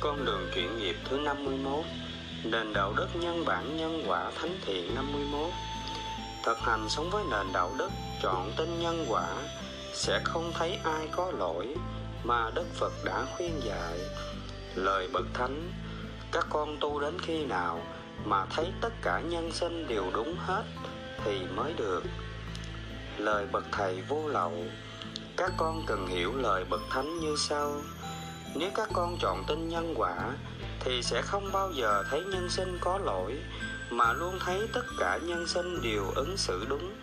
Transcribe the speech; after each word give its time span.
Con 0.00 0.24
đường 0.24 0.50
chuyển 0.54 0.78
nghiệp 0.78 0.96
thứ 1.04 1.16
51 1.16 1.84
Nền 2.44 2.72
đạo 2.72 2.92
đức 2.96 3.06
nhân 3.14 3.44
bản 3.44 3.76
nhân 3.76 4.04
quả 4.06 4.30
thánh 4.40 4.58
thiện 4.66 4.94
51 4.94 5.50
Thực 6.44 6.58
hành 6.58 6.88
sống 6.88 7.10
với 7.10 7.24
nền 7.30 7.52
đạo 7.52 7.70
đức, 7.78 7.90
chọn 8.22 8.52
tin 8.56 8.80
nhân 8.80 9.06
quả, 9.08 9.26
Sẽ 9.92 10.20
không 10.24 10.52
thấy 10.58 10.78
ai 10.84 11.08
có 11.12 11.32
lỗi 11.38 11.74
Mà 12.24 12.50
Đức 12.54 12.64
Phật 12.74 12.92
đã 13.04 13.26
khuyên 13.36 13.60
dạy. 13.64 13.98
Lời 14.74 15.08
bậc 15.12 15.26
thánh, 15.34 15.72
Các 16.32 16.46
con 16.50 16.76
tu 16.80 17.00
đến 17.00 17.18
khi 17.22 17.44
nào 17.44 17.80
Mà 18.24 18.46
thấy 18.46 18.66
tất 18.80 18.92
cả 19.02 19.20
nhân 19.20 19.52
sinh 19.52 19.88
đều 19.88 20.04
đúng 20.14 20.36
hết 20.38 20.64
Thì 21.24 21.40
mới 21.56 21.72
được. 21.72 22.02
Lời 23.18 23.46
bậc 23.52 23.64
thầy 23.72 24.02
vô 24.08 24.28
lậu, 24.28 24.64
Các 25.36 25.52
con 25.56 25.82
cần 25.86 26.06
hiểu 26.06 26.32
lời 26.36 26.64
bậc 26.70 26.80
thánh 26.90 27.20
như 27.20 27.34
sau 27.38 27.72
nếu 28.54 28.70
các 28.74 28.88
con 28.92 29.16
chọn 29.20 29.44
tin 29.46 29.68
nhân 29.68 29.94
quả, 29.96 30.16
thì 30.80 31.02
sẽ 31.02 31.22
không 31.22 31.52
bao 31.52 31.72
giờ 31.72 32.04
thấy 32.10 32.20
nhân 32.20 32.50
sinh 32.50 32.78
có 32.80 32.98
lỗi, 32.98 33.38
mà 33.90 34.12
luôn 34.12 34.38
thấy 34.40 34.68
tất 34.72 34.84
cả 34.98 35.18
nhân 35.22 35.46
sinh 35.46 35.82
đều 35.82 36.04
ứng 36.14 36.36
xử 36.36 36.66
đúng. 36.68 36.94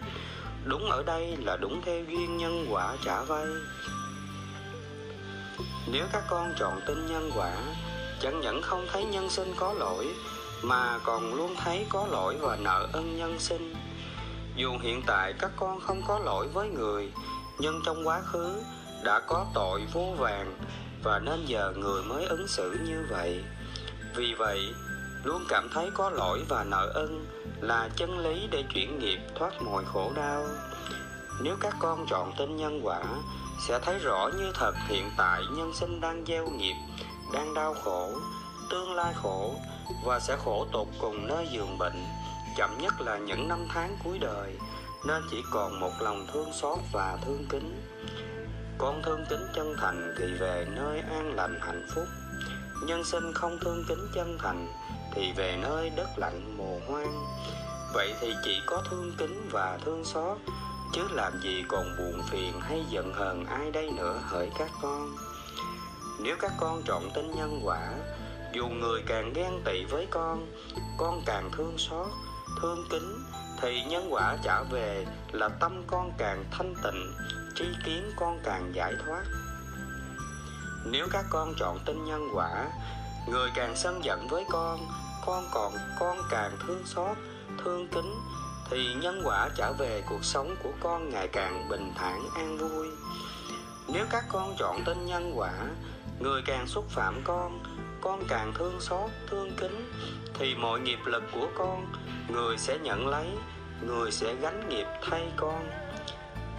Đúng 0.66 0.90
ở 0.90 1.04
đây 1.04 1.38
là 1.38 1.58
đúng 1.58 1.82
theo 1.82 2.04
duyên 2.04 2.38
nhân 2.38 2.68
quả 2.70 2.96
trả 3.04 3.24
vay. 3.24 3.46
Nếu 5.92 6.06
các 6.12 6.24
con 6.30 6.54
chọn 6.60 6.80
tin 6.88 7.06
nhân 7.06 7.32
quả, 7.36 7.52
chẳng 8.22 8.42
những 8.42 8.62
không 8.62 8.88
thấy 8.92 9.06
nhân 9.06 9.30
sinh 9.30 9.54
có 9.58 9.74
lỗi, 9.74 10.08
mà 10.64 11.00
còn 11.04 11.34
luôn 11.34 11.56
thấy 11.64 11.86
có 11.90 12.08
lỗi 12.12 12.38
và 12.42 12.56
nợ 12.56 12.88
ân 12.94 13.18
nhân 13.18 13.40
sinh. 13.40 13.76
Dù 14.56 14.78
hiện 14.82 15.02
tại 15.08 15.34
các 15.40 15.52
con 15.56 15.80
không 15.80 16.02
có 16.08 16.20
lỗi 16.20 16.48
với 16.54 16.70
người, 16.70 17.12
nhưng 17.60 17.82
trong 17.86 18.08
quá 18.08 18.22
khứ 18.22 18.62
đã 19.04 19.20
có 19.20 19.46
tội 19.54 19.82
vô 19.94 20.14
vàng 20.18 20.56
và 21.06 21.20
nên 21.20 21.46
giờ 21.46 21.74
người 21.78 22.04
mới 22.04 22.26
ứng 22.26 22.48
xử 22.48 22.78
như 22.88 23.06
vậy. 23.10 23.44
Vì 24.16 24.34
vậy, 24.34 24.74
luôn 25.24 25.44
cảm 25.50 25.70
thấy 25.74 25.90
có 25.94 26.10
lỗi 26.10 26.44
và 26.50 26.64
nợ 26.64 26.92
ân 26.94 27.26
là 27.62 27.90
chân 27.96 28.20
lý 28.20 28.48
để 28.52 28.64
chuyển 28.74 29.00
nghiệp 29.00 29.20
thoát 29.36 29.62
mọi 29.62 29.84
khổ 29.86 30.12
đau. 30.16 30.48
Nếu 31.42 31.56
các 31.62 31.76
con 31.80 32.06
chọn 32.10 32.32
tin 32.38 32.58
nhân 32.58 32.80
quả, 32.84 33.04
sẽ 33.68 33.80
thấy 33.80 34.00
rõ 34.00 34.30
như 34.38 34.52
thật 34.54 34.74
hiện 34.88 35.10
tại 35.18 35.42
nhân 35.58 35.74
sinh 35.74 36.02
đang 36.02 36.24
gieo 36.28 36.50
nghiệp, 36.50 36.76
đang 37.34 37.54
đau 37.54 37.74
khổ, 37.74 38.12
tương 38.70 38.94
lai 38.94 39.14
khổ 39.24 39.56
và 40.06 40.20
sẽ 40.20 40.38
khổ 40.46 40.68
tột 40.72 40.88
cùng 41.02 41.28
nơi 41.28 41.48
giường 41.54 41.78
bệnh. 41.78 42.04
Chậm 42.58 42.78
nhất 42.82 42.94
là 43.02 43.18
những 43.18 43.48
năm 43.48 43.68
tháng 43.70 43.98
cuối 44.04 44.18
đời, 44.20 44.58
nên 45.08 45.24
chỉ 45.32 45.44
còn 45.52 45.80
một 45.80 45.92
lòng 46.02 46.28
thương 46.34 46.54
xót 46.54 46.80
và 46.94 47.18
thương 47.26 47.46
kính 47.50 47.82
con 48.78 49.02
thương 49.04 49.26
kính 49.30 49.48
chân 49.56 49.76
thành 49.78 50.16
thì 50.18 50.34
về 50.34 50.68
nơi 50.76 51.00
an 51.00 51.36
lành 51.36 51.60
hạnh 51.62 51.86
phúc. 51.96 52.06
Nhân 52.88 53.04
sinh 53.04 53.34
không 53.34 53.58
thương 53.62 53.84
kính 53.88 54.08
chân 54.14 54.38
thành 54.42 54.68
thì 55.14 55.32
về 55.38 55.58
nơi 55.62 55.90
đất 55.90 56.10
lạnh 56.18 56.58
mồ 56.58 56.80
hoang. 56.88 57.26
Vậy 57.94 58.14
thì 58.20 58.34
chỉ 58.44 58.62
có 58.66 58.84
thương 58.90 59.14
kính 59.18 59.50
và 59.52 59.80
thương 59.86 60.06
xót, 60.06 60.38
chứ 60.94 61.02
làm 61.12 61.34
gì 61.44 61.64
còn 61.68 61.96
buồn 61.98 62.22
phiền 62.30 62.54
hay 62.62 62.86
giận 62.90 63.14
hờn 63.14 63.46
ai 63.46 63.72
đây 63.72 63.90
nữa 63.92 64.20
hỡi 64.24 64.50
các 64.58 64.72
con. 64.82 65.16
Nếu 66.20 66.36
các 66.40 66.52
con 66.60 66.82
chọn 66.86 67.10
tin 67.16 67.32
nhân 67.36 67.62
quả, 67.64 67.94
dù 68.54 68.68
người 68.68 69.04
càng 69.08 69.34
ghen 69.34 69.62
tị 69.66 69.86
với 69.86 70.08
con 70.12 70.48
con 70.98 71.22
càng 71.26 71.50
thương 71.58 71.78
xót, 71.78 72.08
thương 72.62 72.86
kính 72.90 73.18
thì 73.62 73.84
nhân 73.84 74.08
quả 74.14 74.38
trả 74.44 74.64
về 74.64 75.06
là 75.32 75.50
tâm 75.50 75.84
con 75.88 76.12
càng 76.18 76.46
thanh 76.52 76.76
tịnh 76.84 77.14
tri 77.56 77.66
kiến 77.86 78.12
con 78.16 78.40
càng 78.44 78.72
giải 78.76 78.94
thoát. 79.06 79.24
Nếu 80.86 81.08
các 81.12 81.26
con 81.30 81.54
chọn 81.60 81.80
tin 81.86 82.06
nhân 82.06 82.30
quả, 82.34 82.68
người 83.30 83.50
càng 83.56 83.76
sân 83.76 84.04
giận 84.04 84.28
với 84.28 84.46
con 84.50 84.88
con 85.26 85.44
còn, 85.52 85.74
con 86.00 86.18
càng 86.30 86.52
thương 86.68 86.82
xót, 86.86 87.18
thương 87.64 87.88
kính, 87.88 88.14
thì 88.70 88.94
nhân 88.94 89.22
quả 89.26 89.50
trả 89.58 89.72
về 89.72 90.04
cuộc 90.10 90.24
sống 90.24 90.56
của 90.64 90.72
con 90.80 91.10
ngày 91.10 91.28
càng 91.28 91.70
bình 91.70 91.94
thản, 91.96 92.30
an 92.36 92.58
vui. 92.58 92.88
Nếu 93.94 94.06
các 94.10 94.26
con 94.32 94.56
chọn 94.60 94.84
tin 94.86 95.06
nhân 95.06 95.34
quả, 95.36 95.54
người 96.20 96.42
càng 96.46 96.68
xúc 96.68 96.86
phạm 96.90 97.22
con 97.24 97.64
con 98.02 98.24
càng 98.28 98.54
thương 98.58 98.80
xót, 98.80 99.10
thương 99.30 99.52
kính, 99.58 99.92
thì 100.34 100.56
mọi 100.56 100.80
nghiệp 100.80 101.00
lực 101.06 101.24
của 101.32 101.48
con 101.58 101.86
người 102.30 102.58
sẽ 102.58 102.78
nhận 102.78 103.08
lấy 103.08 103.28
người 103.82 104.12
sẽ 104.12 104.36
gánh 104.36 104.70
nghiệp 104.70 104.88
thay 105.02 105.32
con. 105.36 105.70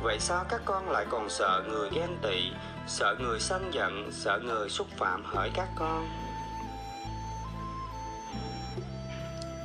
Vậy 0.03 0.19
sao 0.21 0.45
các 0.49 0.61
con 0.65 0.91
lại 0.91 1.07
còn 1.11 1.31
sợ 1.31 1.63
người 1.69 1.91
ghen 1.93 2.17
tị, 2.23 2.51
sợ 2.87 3.17
người 3.21 3.41
sân 3.41 3.71
giận, 3.75 4.09
sợ 4.13 4.41
người 4.45 4.69
xúc 4.69 4.87
phạm 4.97 5.25
hỡi 5.25 5.51
các 5.55 5.69
con? 5.77 6.09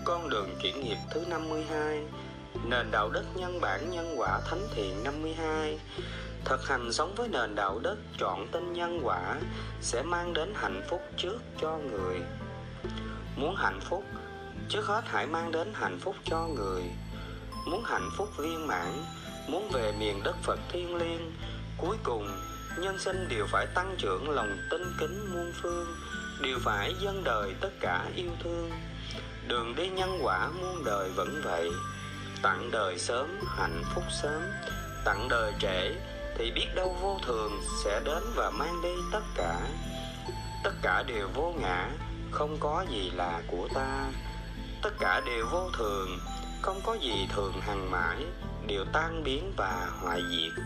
Con 0.05 0.29
đường 0.29 0.49
chuyển 0.61 0.83
nghiệp 0.83 0.97
thứ 1.11 1.25
52 1.29 2.03
Nền 2.65 2.91
đạo 2.91 3.09
đức 3.09 3.23
nhân 3.35 3.61
bản 3.61 3.91
nhân 3.91 4.15
quả 4.17 4.39
thánh 4.49 4.67
thiện 4.75 5.03
52 5.03 5.79
Thực 6.45 6.67
hành 6.67 6.93
sống 6.93 7.13
với 7.15 7.27
nền 7.27 7.55
đạo 7.55 7.79
đức 7.79 7.97
chọn 8.17 8.47
tin 8.51 8.73
nhân 8.73 8.99
quả 9.03 9.35
Sẽ 9.81 10.03
mang 10.03 10.33
đến 10.33 10.53
hạnh 10.55 10.81
phúc 10.89 11.01
trước 11.17 11.37
cho 11.61 11.77
người. 11.77 12.21
Muốn 13.35 13.55
hạnh 13.55 13.79
phúc 13.81 14.03
Trước 14.71 14.85
hết 14.85 15.03
hãy 15.05 15.27
mang 15.27 15.51
đến 15.51 15.73
hạnh 15.73 15.99
phúc 15.99 16.15
cho 16.23 16.47
người. 16.47 16.83
Muốn 17.65 17.83
hạnh 17.83 18.09
phúc 18.17 18.29
viên 18.37 18.67
mãn, 18.67 19.03
muốn 19.47 19.69
về 19.73 19.91
miền 19.99 20.23
đất 20.23 20.35
Phật 20.43 20.59
thiên 20.71 20.95
liêng, 20.95 21.31
cuối 21.77 21.97
cùng, 22.03 22.27
nhân 22.77 22.99
sinh 22.99 23.27
đều 23.29 23.45
phải 23.47 23.67
tăng 23.75 23.95
trưởng 23.97 24.29
lòng 24.29 24.57
tinh 24.69 24.93
kính 24.99 25.33
muôn 25.33 25.51
phương, 25.61 25.95
đều 26.41 26.57
phải 26.63 26.95
dân 27.01 27.23
đời 27.23 27.55
tất 27.61 27.69
cả 27.79 28.05
yêu 28.15 28.29
thương. 28.43 28.71
Đường 29.47 29.75
đi 29.75 29.89
nhân 29.89 30.19
quả 30.21 30.49
muôn 30.61 30.83
đời 30.85 31.09
vẫn 31.09 31.41
vậy, 31.43 31.69
tặng 32.41 32.71
đời 32.71 32.99
sớm, 32.99 33.39
hạnh 33.57 33.83
phúc 33.95 34.03
sớm. 34.21 34.41
Tặng 35.05 35.27
đời 35.29 35.53
trễ, 35.59 35.91
thì 36.37 36.51
biết 36.51 36.67
đâu 36.75 36.97
vô 37.01 37.19
thường 37.25 37.61
sẽ 37.83 38.01
đến 38.05 38.23
và 38.35 38.51
mang 38.51 38.81
đi 38.83 38.95
tất 39.11 39.23
cả. 39.35 39.59
Tất 40.63 40.73
cả 40.81 41.03
đều 41.07 41.29
vô 41.35 41.53
ngã, 41.61 41.89
không 42.31 42.57
có 42.59 42.85
gì 42.89 43.11
là 43.15 43.41
của 43.47 43.67
ta 43.73 44.07
tất 44.81 44.93
cả 44.99 45.21
đều 45.25 45.47
vô 45.51 45.69
thường, 45.77 46.19
không 46.61 46.81
có 46.85 46.93
gì 46.93 47.27
thường 47.35 47.61
hằng 47.61 47.91
mãi, 47.91 48.25
đều 48.67 48.85
tan 48.93 49.23
biến 49.23 49.53
và 49.57 49.89
hoại 50.01 50.21
diệt. 50.29 50.63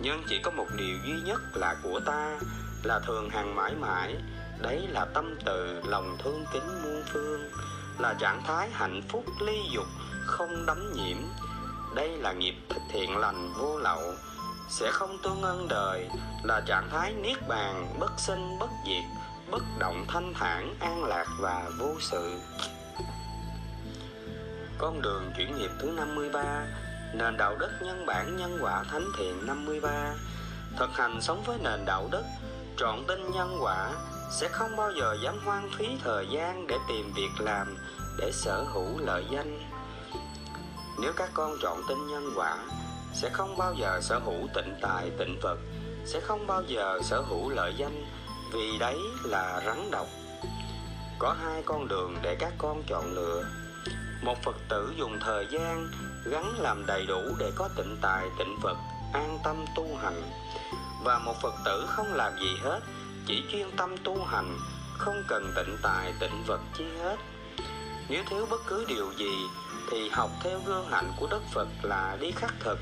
Nhưng 0.00 0.22
chỉ 0.28 0.40
có 0.42 0.50
một 0.50 0.66
điều 0.76 0.96
duy 1.06 1.20
nhất 1.24 1.40
là 1.54 1.76
của 1.82 2.00
ta, 2.06 2.38
là 2.82 3.00
thường 3.06 3.30
hằng 3.30 3.54
mãi 3.54 3.74
mãi. 3.74 4.16
Đấy 4.58 4.86
là 4.88 5.04
tâm 5.04 5.34
từ, 5.44 5.82
lòng 5.84 6.16
thương 6.24 6.44
kính 6.52 6.82
muôn 6.82 7.02
phương, 7.12 7.50
là 7.98 8.14
trạng 8.14 8.42
thái 8.46 8.70
hạnh 8.72 9.02
phúc 9.08 9.24
ly 9.40 9.58
dục, 9.70 9.86
không 10.26 10.66
đắm 10.66 10.92
nhiễm. 10.92 11.16
Đây 11.94 12.08
là 12.08 12.32
nghiệp 12.32 12.54
thiện 12.92 13.16
lành 13.16 13.52
vô 13.58 13.78
lậu, 13.78 14.14
sẽ 14.68 14.90
không 14.92 15.18
tương 15.22 15.42
ân 15.42 15.68
đời, 15.68 16.08
là 16.42 16.60
trạng 16.66 16.88
thái 16.90 17.14
niết 17.14 17.48
bàn, 17.48 17.96
bất 18.00 18.12
sinh 18.16 18.58
bất 18.60 18.70
diệt, 18.86 19.04
bất 19.50 19.62
động 19.78 20.04
thanh 20.08 20.34
thản, 20.34 20.74
an 20.80 21.04
lạc 21.04 21.26
và 21.40 21.70
vô 21.78 21.94
sự 22.00 22.40
con 24.82 25.02
đường 25.02 25.32
chuyển 25.36 25.58
nghiệp 25.58 25.70
thứ 25.78 25.90
53 25.96 26.66
Nền 27.14 27.36
đạo 27.36 27.56
đức 27.56 27.70
nhân 27.80 28.06
bản 28.06 28.36
nhân 28.36 28.58
quả 28.60 28.84
thánh 28.90 29.06
thiện 29.18 29.46
53 29.46 30.14
Thực 30.78 30.90
hành 30.90 31.20
sống 31.20 31.42
với 31.46 31.58
nền 31.64 31.84
đạo 31.86 32.08
đức, 32.12 32.22
Trọn 32.76 33.04
tin 33.08 33.30
nhân 33.30 33.58
quả, 33.60 33.92
Sẽ 34.30 34.48
không 34.48 34.76
bao 34.76 34.90
giờ 34.98 35.16
dám 35.24 35.38
hoang 35.44 35.70
phí 35.78 35.86
thời 36.04 36.26
gian 36.30 36.66
Để 36.66 36.76
tìm 36.88 37.12
việc 37.16 37.30
làm, 37.38 37.76
Để 38.18 38.30
sở 38.32 38.64
hữu 38.72 38.98
lợi 38.98 39.24
danh. 39.30 39.60
Nếu 41.02 41.12
các 41.16 41.30
con 41.34 41.56
chọn 41.62 41.82
tin 41.88 42.06
nhân 42.06 42.32
quả, 42.36 42.58
Sẽ 43.14 43.28
không 43.32 43.56
bao 43.56 43.74
giờ 43.74 44.00
sở 44.02 44.18
hữu 44.18 44.48
tịnh 44.54 44.74
tài, 44.80 45.10
tịnh 45.18 45.38
vật 45.42 45.58
Sẽ 46.04 46.20
không 46.20 46.46
bao 46.46 46.62
giờ 46.62 46.98
sở 47.02 47.20
hữu 47.20 47.50
lợi 47.50 47.74
danh, 47.76 48.04
Vì 48.52 48.78
đấy 48.78 48.98
là 49.24 49.62
rắn 49.66 49.90
độc. 49.90 50.06
Có 51.18 51.36
hai 51.42 51.62
con 51.66 51.88
đường 51.88 52.16
để 52.22 52.36
các 52.40 52.52
con 52.58 52.82
chọn 52.88 53.12
lựa. 53.14 53.44
Một 54.22 54.42
Phật 54.42 54.56
tử 54.68 54.92
dùng 54.96 55.18
thời 55.20 55.46
gian 55.50 55.90
gắn 56.24 56.60
làm 56.60 56.86
đầy 56.86 57.06
đủ 57.06 57.20
để 57.38 57.52
có 57.56 57.68
tịnh 57.76 57.96
tài, 58.02 58.28
tịnh 58.38 58.56
vật 58.62 58.76
an 59.12 59.38
tâm 59.44 59.64
tu 59.76 59.96
hành. 60.02 60.22
Và 61.04 61.18
một 61.18 61.40
phật 61.42 61.54
tử 61.64 61.86
không 61.88 62.14
làm 62.14 62.32
gì 62.40 62.56
hết, 62.62 62.80
chỉ 63.26 63.44
chuyên 63.52 63.70
tâm 63.76 63.96
tu 64.04 64.24
hành, 64.24 64.58
không 64.98 65.22
cần 65.28 65.52
tịnh 65.56 65.76
tài, 65.82 66.12
tịnh 66.20 66.44
vật 66.46 66.60
chi 66.78 66.84
hết. 67.02 67.16
Nếu 68.08 68.24
thiếu 68.30 68.46
bất 68.50 68.60
cứ 68.66 68.84
điều 68.88 69.12
gì, 69.16 69.32
thì 69.90 70.08
học 70.08 70.30
theo 70.42 70.60
gương 70.66 70.88
hạnh 70.90 71.12
của 71.20 71.26
đức 71.30 71.42
phật 71.52 71.68
là 71.82 72.16
đi 72.20 72.30
khắc 72.30 72.54
thực 72.60 72.78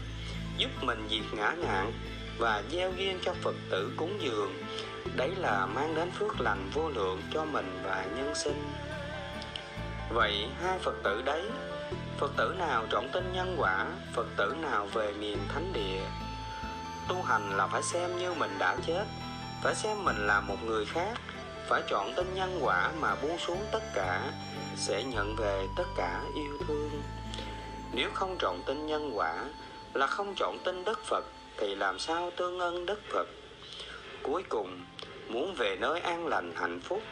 giúp 0.56 0.70
mình 0.81 1.08
diệt 1.10 1.38
ngã 1.38 1.52
ngạn 1.58 1.92
và 2.38 2.62
gieo 2.72 2.92
duyên 2.92 3.19
cho 3.25 3.34
phật 3.42 3.54
tử 3.70 3.92
cúng 3.96 4.19
dường. 4.20 4.62
Đấy 5.16 5.31
là 5.37 5.66
mang 5.66 5.94
đến 5.94 6.10
phước 6.10 6.40
lành 6.40 6.70
vô 6.75 6.88
lượng 6.88 7.22
cho 7.34 7.44
mình 7.44 7.81
và 7.84 8.06
nhân 8.16 8.34
sinh 8.34 8.72
vậy, 10.12 10.49
hai 10.62 10.79
phật 10.79 10.95
tử 11.03 11.23
đấy, 11.23 11.43
Phật 12.19 12.31
tử 12.37 12.55
nào 12.59 12.87
trọng 12.91 13.09
tin 13.12 13.33
nhân 13.33 13.57
quả, 13.59 13.87
Phật 14.15 14.27
tử 14.37 14.55
nào 14.62 14.87
về 14.87 15.12
miền 15.12 15.39
thánh 15.49 15.73
địa? 15.73 16.01
Tu 17.09 17.23
hành 17.23 17.57
là 17.57 17.67
phải 17.67 17.83
xem 17.83 18.19
như 18.19 18.35
mình 18.35 18.51
đã 18.59 18.77
chết, 18.87 19.05
Phải 19.62 19.75
xem 19.75 20.05
mình 20.05 20.27
là 20.27 20.41
một 20.41 20.57
người 20.65 20.87
khác, 20.87 21.21
phải 21.69 21.83
chọn 21.89 22.12
tin 22.17 22.35
nhân 22.35 22.59
quả 22.62 22.91
mà 23.01 23.15
buông 23.23 23.39
xuống 23.39 23.65
tất 23.73 23.83
cả, 23.95 24.33
sẽ 24.77 25.03
nhận 25.03 25.37
về 25.37 25.67
tất 25.77 25.85
cả 25.97 26.23
yêu 26.35 26.59
thương. 26.67 27.03
Nếu 27.93 28.11
không 28.15 28.37
chọn 28.39 28.62
tin 28.67 28.87
nhân 28.87 29.11
quả, 29.15 29.45
là 29.95 30.07
không 30.07 30.35
chọn 30.37 30.59
tin 30.65 30.85
đức 30.85 31.05
phật, 31.05 31.25
thì 31.57 31.75
làm 31.75 31.99
sao 31.99 32.31
tương 32.37 32.59
ân 32.59 32.87
đức 32.87 33.01
phật? 33.12 33.27
Cuối 34.23 34.43
cùng, 34.49 34.85
muốn 35.29 35.55
về 35.55 35.77
nơi 35.81 36.01
an 36.01 36.27
lành 36.27 36.53
hạnh 36.57 36.81
phúc, 36.81 37.03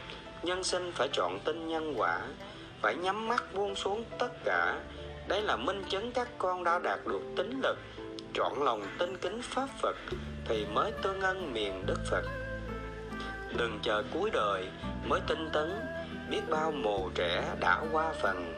nhân 0.43 0.63
sinh 0.63 0.91
phải 0.95 1.09
chọn 1.13 1.39
tin 1.39 1.67
nhân 1.67 1.93
quả 1.97 2.21
phải 2.81 2.95
nhắm 2.95 3.27
mắt 3.27 3.43
buông 3.53 3.75
xuống 3.75 4.03
tất 4.19 4.31
cả. 4.45 4.79
Đấy 5.27 5.41
là 5.41 5.55
minh 5.55 5.83
chứng 5.89 6.11
các 6.11 6.27
con 6.37 6.63
đã 6.63 6.79
đạt 6.79 6.99
được 7.07 7.21
tính 7.37 7.61
lực, 7.63 7.77
trọn 8.33 8.53
lòng 8.59 8.81
tin 8.99 9.17
kính 9.17 9.41
pháp 9.43 9.67
phật 9.81 9.95
thì 10.45 10.65
mới 10.65 10.91
tương 10.91 11.21
ân 11.21 11.53
miền 11.53 11.85
đức 11.85 11.99
phật. 12.09 12.23
Đừng 13.57 13.79
chờ 13.83 14.03
cuối 14.13 14.29
đời 14.33 14.67
mới 15.05 15.21
tinh 15.27 15.49
tấn, 15.53 15.79
biết 16.29 16.41
bao 16.49 16.71
mồ 16.71 17.09
trẻ 17.15 17.55
đã 17.59 17.83
qua 17.91 18.13
phần. 18.21 18.53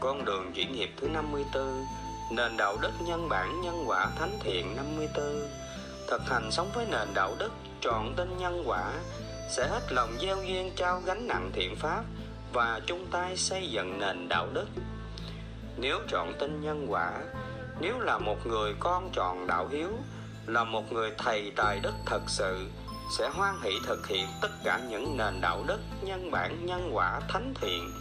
Con 0.00 0.24
đường 0.24 0.52
chuyển 0.52 0.72
nghiệp 0.72 0.90
thứ 0.96 1.08
54 1.08 1.84
nền 2.30 2.56
đạo 2.56 2.76
đức 2.80 2.90
nhân 3.00 3.28
bản 3.28 3.60
nhân 3.60 3.84
quả 3.86 4.06
thánh 4.18 4.38
thiện 4.40 4.76
54 4.76 5.24
thực 6.08 6.22
hành 6.28 6.50
sống 6.50 6.70
với 6.74 6.86
nền 6.90 7.08
đạo 7.14 7.34
đức 7.38 7.52
trọn 7.80 8.14
tin 8.16 8.36
nhân 8.38 8.62
quả 8.66 8.92
sẽ 9.50 9.66
hết 9.66 9.92
lòng 9.92 10.16
gieo 10.20 10.36
duyên 10.42 10.70
trao 10.76 11.00
gánh 11.06 11.26
nặng 11.26 11.50
thiện 11.52 11.76
pháp 11.76 12.04
và 12.52 12.80
chung 12.86 13.06
tay 13.10 13.36
xây 13.36 13.70
dựng 13.70 13.98
nền 13.98 14.28
đạo 14.28 14.48
đức. 14.52 14.66
Nếu 15.76 15.98
chọn 16.08 16.32
tin 16.38 16.60
nhân 16.60 16.86
quả, 16.88 17.12
nếu 17.80 18.00
là 18.00 18.18
một 18.18 18.46
người 18.46 18.74
con 18.80 19.10
tròn 19.12 19.46
đạo 19.46 19.68
hiếu, 19.68 19.88
là 20.46 20.64
một 20.64 20.92
người 20.92 21.10
thầy 21.18 21.52
tài 21.56 21.80
đức 21.80 21.92
thật 22.06 22.20
sự, 22.26 22.66
sẽ 23.18 23.28
hoan 23.28 23.54
hỷ 23.62 23.70
thực 23.86 24.06
hiện 24.06 24.26
tất 24.42 24.50
cả 24.64 24.80
những 24.88 25.16
nền 25.16 25.40
đạo 25.40 25.64
đức 25.66 25.80
nhân 26.02 26.30
bản, 26.30 26.66
nhân 26.66 26.90
quả, 26.92 27.20
thánh 27.28 27.54
thiện, 27.60 27.92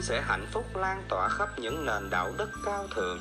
sẽ 0.00 0.22
hạnh 0.26 0.46
phúc 0.52 0.64
lan 0.76 1.02
tỏa 1.08 1.28
khắp 1.28 1.48
những 1.58 1.86
nền 1.86 2.10
đạo 2.10 2.32
đức 2.38 2.50
cao 2.64 2.86
thượng, 2.94 3.18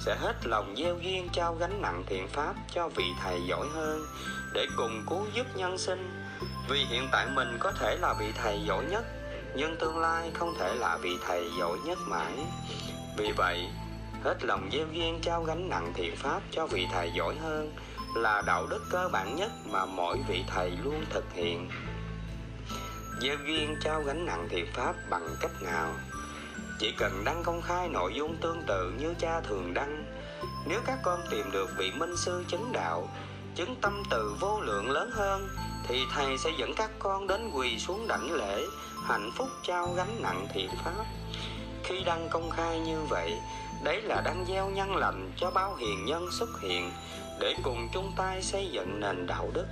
sẽ 0.00 0.16
hết 0.20 0.34
lòng 0.44 0.74
gieo 0.76 0.98
duyên 0.98 1.28
trao 1.32 1.54
gánh 1.54 1.82
nặng 1.82 2.04
thiện 2.06 2.28
pháp 2.28 2.54
cho 2.74 2.88
vị 2.88 3.04
thầy 3.22 3.40
giỏi 3.48 3.66
hơn 3.74 4.02
để 4.54 4.66
cùng 4.76 5.04
cứu 5.10 5.26
giúp 5.34 5.46
nhân 5.56 5.78
sinh 5.78 6.13
vì 6.68 6.84
hiện 6.84 7.08
tại 7.12 7.26
mình 7.26 7.56
có 7.60 7.72
thể 7.72 7.96
là 8.00 8.14
vị 8.20 8.32
thầy 8.42 8.60
giỏi 8.64 8.84
nhất, 8.84 9.04
nhưng 9.56 9.76
tương 9.76 9.98
lai 9.98 10.30
không 10.34 10.54
thể 10.58 10.74
là 10.74 10.96
vị 10.96 11.18
thầy 11.26 11.50
giỏi 11.58 11.78
nhất 11.84 11.98
mãi. 12.06 12.32
Vì 13.16 13.32
vậy, 13.36 13.68
hết 14.24 14.44
lòng 14.44 14.68
gieo 14.72 14.86
duyên 14.92 15.18
trao 15.22 15.44
gánh 15.44 15.68
nặng 15.68 15.92
thiện 15.94 16.16
pháp 16.16 16.42
cho 16.50 16.66
vị 16.66 16.86
thầy 16.92 17.10
giỏi 17.16 17.34
hơn 17.42 17.76
là 18.16 18.42
đạo 18.46 18.66
đức 18.66 18.80
cơ 18.90 19.08
bản 19.12 19.36
nhất 19.36 19.50
mà 19.72 19.86
mỗi 19.86 20.18
vị 20.28 20.44
thầy 20.46 20.70
luôn 20.84 21.04
thực 21.10 21.24
hiện. 21.32 21.70
Gieo 23.20 23.36
duyên 23.46 23.76
trao 23.80 24.02
gánh 24.02 24.26
nặng 24.26 24.48
thiện 24.50 24.66
pháp 24.72 24.94
bằng 25.10 25.28
cách 25.40 25.62
nào? 25.62 25.94
Chỉ 26.78 26.94
cần 26.98 27.22
đăng 27.24 27.42
công 27.44 27.62
khai 27.62 27.88
nội 27.88 28.12
dung 28.14 28.36
tương 28.40 28.62
tự 28.66 28.92
như 29.00 29.14
cha 29.18 29.40
thường 29.40 29.74
đăng, 29.74 30.04
nếu 30.66 30.80
các 30.86 30.98
con 31.02 31.20
tìm 31.30 31.50
được 31.52 31.70
vị 31.78 31.92
minh 31.92 32.16
sư 32.16 32.44
chứng 32.48 32.72
đạo, 32.72 33.08
chứng 33.54 33.76
tâm 33.80 34.02
từ 34.10 34.36
vô 34.40 34.60
lượng 34.60 34.90
lớn 34.90 35.10
hơn 35.12 35.48
thì 35.88 36.04
thầy 36.14 36.38
sẽ 36.38 36.50
dẫn 36.58 36.74
các 36.76 36.90
con 36.98 37.26
đến 37.26 37.50
quỳ 37.54 37.78
xuống 37.78 38.08
đảnh 38.08 38.32
lễ, 38.32 38.64
hạnh 39.04 39.30
phúc 39.36 39.48
trao 39.62 39.92
gánh 39.96 40.22
nặng 40.22 40.46
thiện 40.52 40.70
pháp. 40.84 41.04
Khi 41.84 42.04
đăng 42.04 42.28
công 42.30 42.50
khai 42.50 42.80
như 42.80 42.98
vậy, 43.08 43.32
đấy 43.84 44.02
là 44.02 44.20
đang 44.24 44.44
gieo 44.48 44.70
nhân 44.70 44.96
lành 44.96 45.32
cho 45.36 45.50
bao 45.50 45.74
hiền 45.74 46.04
nhân 46.04 46.28
xuất 46.32 46.48
hiện, 46.60 46.92
để 47.40 47.54
cùng 47.62 47.88
chung 47.94 48.12
tay 48.16 48.42
xây 48.42 48.70
dựng 48.72 49.00
nền 49.00 49.26
đạo 49.26 49.50
đức. 49.54 49.66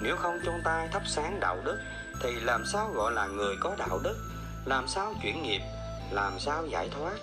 Nếu 0.00 0.16
không 0.16 0.38
chung 0.44 0.60
tay 0.64 0.88
thắp 0.92 1.02
sáng 1.06 1.40
đạo 1.40 1.56
đức, 1.64 1.78
thì 2.22 2.30
làm 2.40 2.64
sao 2.72 2.90
gọi 2.94 3.12
là 3.12 3.26
người 3.26 3.56
có 3.60 3.74
đạo 3.78 4.00
đức? 4.02 4.16
Làm 4.64 4.88
sao 4.88 5.14
chuyển 5.22 5.42
nghiệp? 5.42 5.60
Làm 6.10 6.32
sao 6.38 6.66
giải 6.66 6.88
thoát? 6.90 7.16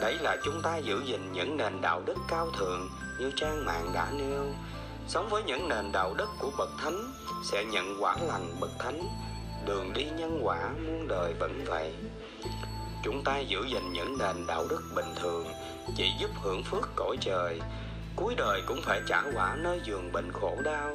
Đấy 0.00 0.18
là 0.20 0.36
chúng 0.44 0.62
ta 0.62 0.76
giữ 0.76 1.02
gìn 1.06 1.32
những 1.32 1.56
nền 1.56 1.80
đạo 1.80 2.02
đức 2.06 2.16
cao 2.28 2.46
thượng 2.58 2.88
như 3.18 3.32
trang 3.36 3.64
mạng 3.64 3.90
đã 3.94 4.06
nêu 4.12 4.54
sống 5.08 5.28
với 5.30 5.42
những 5.42 5.68
nền 5.68 5.92
đạo 5.92 6.14
đức 6.14 6.28
của 6.38 6.50
bậc 6.58 6.68
thánh, 6.78 7.12
sẽ 7.44 7.64
nhận 7.64 7.96
quả 8.00 8.16
lành 8.20 8.56
bậc 8.60 8.70
thánh. 8.78 9.08
Đường 9.66 9.92
đi 9.92 10.04
nhân 10.16 10.40
quả, 10.42 10.70
muôn 10.86 11.08
đời 11.08 11.34
vẫn 11.40 11.64
vậy. 11.66 11.94
Chúng 13.04 13.24
ta 13.24 13.38
giữ 13.38 13.64
gìn 13.68 13.92
những 13.92 14.18
nền 14.18 14.46
đạo 14.46 14.66
đức 14.70 14.82
bình 14.94 15.14
thường, 15.16 15.46
chỉ 15.96 16.10
giúp 16.20 16.30
hưởng 16.42 16.62
phước 16.62 16.88
cõi 16.96 17.16
trời. 17.20 17.60
Cuối 18.16 18.34
đời 18.34 18.62
cũng 18.66 18.82
phải 18.82 19.00
trả 19.08 19.22
quả 19.34 19.56
nơi 19.58 19.80
giường 19.84 20.12
bệnh 20.12 20.32
khổ 20.32 20.56
đau. 20.64 20.90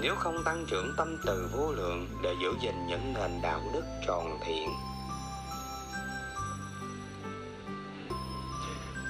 Nếu 0.00 0.14
không 0.14 0.44
tăng 0.44 0.66
trưởng 0.68 0.94
tâm 0.96 1.16
từ 1.26 1.48
vô 1.52 1.72
lượng 1.72 2.08
để 2.22 2.34
giữ 2.42 2.54
gìn 2.60 2.86
những 2.86 3.14
nền 3.14 3.42
đạo 3.42 3.60
đức 3.74 3.84
tròn 4.06 4.38
thiện. 4.44 4.68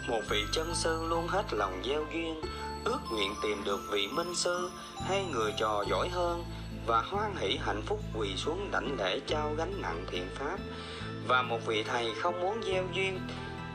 Một 0.08 0.20
vị 0.30 0.44
chân 0.52 0.74
sư 0.74 1.06
luôn 1.08 1.28
hết 1.28 1.44
lòng 1.52 1.82
gieo 1.84 2.04
duyên 2.12 2.40
ước 2.84 3.00
nguyện 3.10 3.34
tìm 3.42 3.64
được 3.64 3.80
vị 3.90 4.08
minh 4.08 4.34
sư 4.34 4.70
hay 5.06 5.24
người 5.32 5.54
trò 5.56 5.84
giỏi 5.88 6.08
hơn 6.08 6.44
và 6.86 7.02
hoan 7.02 7.36
hỷ 7.36 7.56
hạnh 7.56 7.82
phúc 7.86 8.00
quỳ 8.14 8.36
xuống 8.36 8.70
đảnh 8.70 8.96
lễ 8.98 9.20
trao 9.26 9.54
gánh 9.54 9.82
nặng 9.82 10.04
thiện 10.10 10.28
pháp. 10.34 10.56
Và 11.28 11.42
một 11.42 11.66
vị 11.66 11.82
thầy 11.82 12.14
không 12.14 12.40
muốn 12.40 12.62
gieo 12.62 12.84
duyên, 12.94 13.20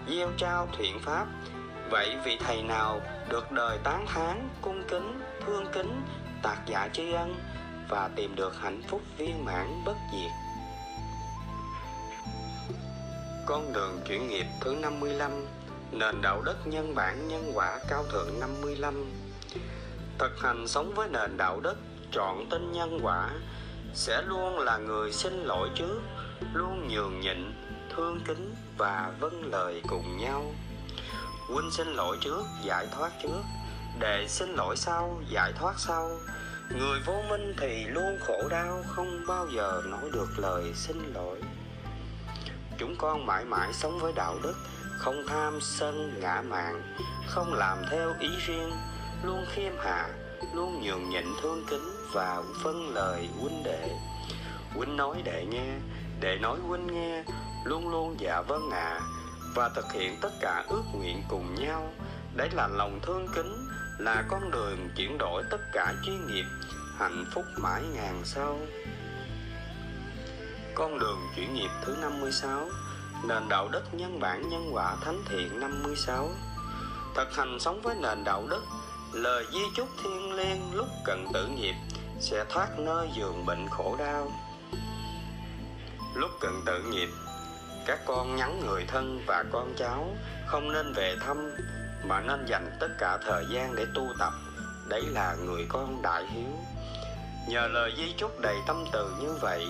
gieo 0.09 0.31
trao 0.37 0.67
thiện 0.77 0.99
pháp. 0.99 1.25
Vậy 1.91 2.15
vị 2.25 2.37
thầy 2.39 2.63
nào 2.63 3.01
được 3.29 3.51
đời 3.51 3.77
tán 3.83 4.05
thán, 4.07 4.49
cung 4.61 4.83
kính, 4.87 5.21
thương 5.45 5.65
kính, 5.73 6.01
tạc 6.43 6.59
dạ 6.67 6.89
tri 6.93 7.11
ân 7.11 7.35
và 7.89 8.09
tìm 8.15 8.35
được 8.35 8.59
hạnh 8.61 8.81
phúc 8.87 9.01
viên 9.17 9.45
mãn 9.45 9.83
bất 9.85 9.95
diệt? 10.11 10.31
Con 13.45 13.73
đường 13.73 13.99
chuyển 14.07 14.27
nghiệp 14.27 14.45
thứ 14.61 14.75
55 14.81 15.31
nền 15.91 16.21
đạo 16.21 16.41
đức 16.41 16.57
nhân 16.65 16.95
bản 16.95 17.27
nhân 17.27 17.51
quả 17.53 17.79
cao 17.89 18.05
thượng 18.11 18.39
55 18.39 19.11
thực 20.19 20.39
hành 20.39 20.67
sống 20.67 20.93
với 20.95 21.09
nền 21.09 21.37
đạo 21.37 21.59
đức 21.59 21.75
trọn 22.11 22.49
tin 22.49 22.71
nhân 22.71 22.99
quả, 23.03 23.29
sẽ 23.93 24.21
luôn 24.21 24.59
là 24.59 24.77
người 24.77 25.11
xin 25.11 25.43
lỗi 25.43 25.69
trước, 25.75 26.01
luôn 26.53 26.87
nhường 26.87 27.19
nhịn, 27.19 27.53
thương 27.95 28.19
kính 28.27 28.55
và 28.77 29.13
vâng 29.19 29.51
lời 29.51 29.81
cùng 29.87 30.17
nhau. 30.17 30.53
Huynh 31.47 31.71
xin 31.71 31.87
lỗi 31.87 32.17
trước, 32.21 32.43
giải 32.63 32.87
thoát 32.91 33.11
trước 33.23 33.41
để 33.99 34.25
xin 34.27 34.49
lỗi 34.49 34.75
sau, 34.77 35.21
giải 35.29 35.53
thoát 35.59 35.73
sau. 35.77 36.19
Người 36.69 36.99
vô 37.05 37.21
minh 37.29 37.53
thì 37.57 37.85
luôn 37.85 38.17
khổ 38.27 38.47
đau, 38.49 38.83
không 38.87 39.23
bao 39.27 39.47
giờ 39.47 39.81
nói 39.85 40.09
được 40.13 40.29
lời 40.37 40.71
xin 40.75 41.13
lỗi. 41.13 41.41
Chúng 42.77 42.95
con 42.97 43.25
mãi 43.25 43.45
mãi 43.45 43.73
sống 43.73 43.99
với 43.99 44.13
đạo 44.15 44.37
đức 44.43 44.55
không 44.97 45.23
tham 45.27 45.59
sân 45.61 46.19
ngã 46.19 46.41
mạn 46.49 46.81
không 47.27 47.53
làm 47.53 47.77
theo 47.91 48.13
ý 48.19 48.29
riêng. 48.45 48.71
Luôn 49.23 49.45
khiêm 49.53 49.73
hạ 49.83 50.09
luôn 50.53 50.81
nhường 50.83 51.09
nhịn 51.09 51.25
thương 51.41 51.65
kính 51.69 51.95
và 52.13 52.43
phân 52.63 52.93
lời 52.93 53.29
huynh 53.39 53.63
đệ. 53.63 53.89
Huynh 54.75 54.97
nói 54.97 55.21
đệ 55.23 55.45
nghe 55.45 55.73
đệ 56.19 56.37
nói 56.37 56.59
huynh 56.67 56.87
nghe 56.87 57.23
luôn 57.63 57.89
luôn 57.89 58.15
dạ 58.19 58.41
vâng 58.41 58.69
ạ. 58.69 58.99
À, 58.99 59.01
và 59.55 59.69
thực 59.69 59.93
hiện 59.93 60.17
tất 60.21 60.31
cả 60.41 60.65
ước 60.69 60.83
nguyện 60.93 61.23
cùng 61.29 61.55
nhau. 61.55 61.93
Đấy 62.35 62.49
là 62.53 62.67
lòng 62.67 62.99
thương 63.03 63.27
kính 63.35 63.67
là 63.97 64.23
con 64.29 64.51
đường 64.51 64.89
chuyển 64.95 65.17
đổi 65.17 65.43
tất 65.51 65.61
cả 65.73 65.93
chuyên 66.05 66.27
nghiệp 66.27 66.45
hạnh 66.97 67.25
phúc 67.33 67.45
mãi 67.57 67.81
ngàn 67.93 68.21
sau. 68.23 68.59
Con 70.75 70.99
đường 70.99 71.19
chuyển 71.35 71.53
nghiệp 71.53 71.69
thứ 71.85 71.95
56 72.01 72.69
Nền 73.27 73.49
đạo 73.49 73.67
đức 73.67 73.83
nhân 73.91 74.19
bản 74.19 74.49
nhân 74.49 74.69
quả 74.73 74.95
thánh 75.01 75.23
thiện 75.29 75.59
56 75.59 76.29
Thực 77.15 77.35
hành 77.35 77.59
sống 77.59 77.81
với 77.81 77.95
nền 77.95 78.23
đạo 78.23 78.43
đức, 78.49 78.63
Lời 79.13 79.45
di 79.53 79.59
chúc 79.75 79.87
thiên 80.03 80.33
liêng 80.33 80.73
lúc 80.73 80.87
cần 81.05 81.27
tử 81.33 81.47
nghiệp 81.47 81.75
Sẽ 82.19 82.45
thoát 82.49 82.79
nơi 82.79 83.09
giường 83.15 83.45
bệnh 83.45 83.67
khổ 83.69 83.95
đau. 83.99 84.31
Lúc 86.15 86.31
cần 86.39 86.61
tử 86.65 86.83
nghiệp, 86.83 87.09
Các 87.85 87.99
con 88.05 88.35
nhắn 88.35 88.61
người 88.65 88.85
thân 88.87 89.23
và 89.27 89.43
con 89.51 89.73
cháu 89.77 90.15
Không 90.47 90.73
nên 90.73 90.93
về 90.93 91.15
thăm, 91.25 91.51
Mà 92.03 92.21
nên 92.21 92.45
dành 92.45 92.77
tất 92.79 92.89
cả 92.99 93.17
thời 93.25 93.45
gian 93.49 93.75
để 93.75 93.85
tu 93.95 94.07
tập. 94.19 94.33
Đấy 94.87 95.01
là 95.01 95.35
người 95.45 95.65
con 95.69 96.01
đại 96.01 96.25
hiếu. 96.27 96.49
Nhờ 97.47 97.67
lời 97.67 97.93
di 97.97 98.13
chúc 98.17 98.39
đầy 98.41 98.57
tâm 98.67 98.85
từ 98.91 99.15
như 99.21 99.33
vậy, 99.41 99.67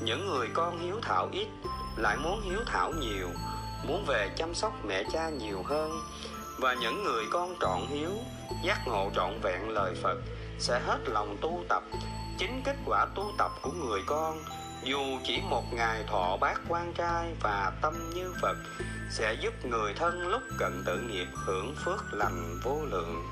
Những 0.00 0.28
người 0.28 0.48
con 0.54 0.78
hiếu 0.78 0.98
thảo 1.02 1.28
ít 1.32 1.48
lại 1.96 2.16
muốn 2.16 2.42
hiếu 2.42 2.58
thảo 2.66 2.92
nhiều, 2.92 3.28
muốn 3.86 4.04
về 4.06 4.30
chăm 4.36 4.54
sóc 4.54 4.72
mẹ 4.84 5.04
cha 5.12 5.28
nhiều 5.28 5.62
hơn. 5.62 6.00
Và 6.58 6.74
những 6.74 7.04
người 7.04 7.24
con 7.32 7.54
trọn 7.60 7.86
hiếu, 7.86 8.10
giác 8.64 8.78
ngộ 8.86 9.10
trọn 9.14 9.40
vẹn 9.42 9.68
lời 9.68 9.94
phật, 10.02 10.18
sẽ 10.58 10.80
hết 10.86 10.98
lòng 11.06 11.36
tu 11.40 11.64
tập. 11.68 11.82
Chính 12.38 12.62
kết 12.64 12.76
quả 12.86 13.06
tu 13.14 13.32
tập 13.38 13.50
của 13.62 13.72
người 13.72 14.00
con, 14.06 14.38
dù 14.82 15.00
chỉ 15.24 15.40
một 15.50 15.64
ngày 15.72 16.04
thọ 16.08 16.36
bát 16.36 16.60
quan 16.68 16.92
trai 16.92 17.34
và 17.40 17.72
tâm 17.82 18.10
như 18.14 18.34
phật, 18.42 18.56
sẽ 19.10 19.36
giúp 19.40 19.64
người 19.64 19.94
thân 19.94 20.28
lúc 20.28 20.42
cận 20.58 20.82
tự 20.86 21.00
nghiệp 21.00 21.26
hưởng 21.34 21.74
phước 21.84 22.14
lành 22.14 22.60
vô 22.64 22.78
lượng. 22.90 23.26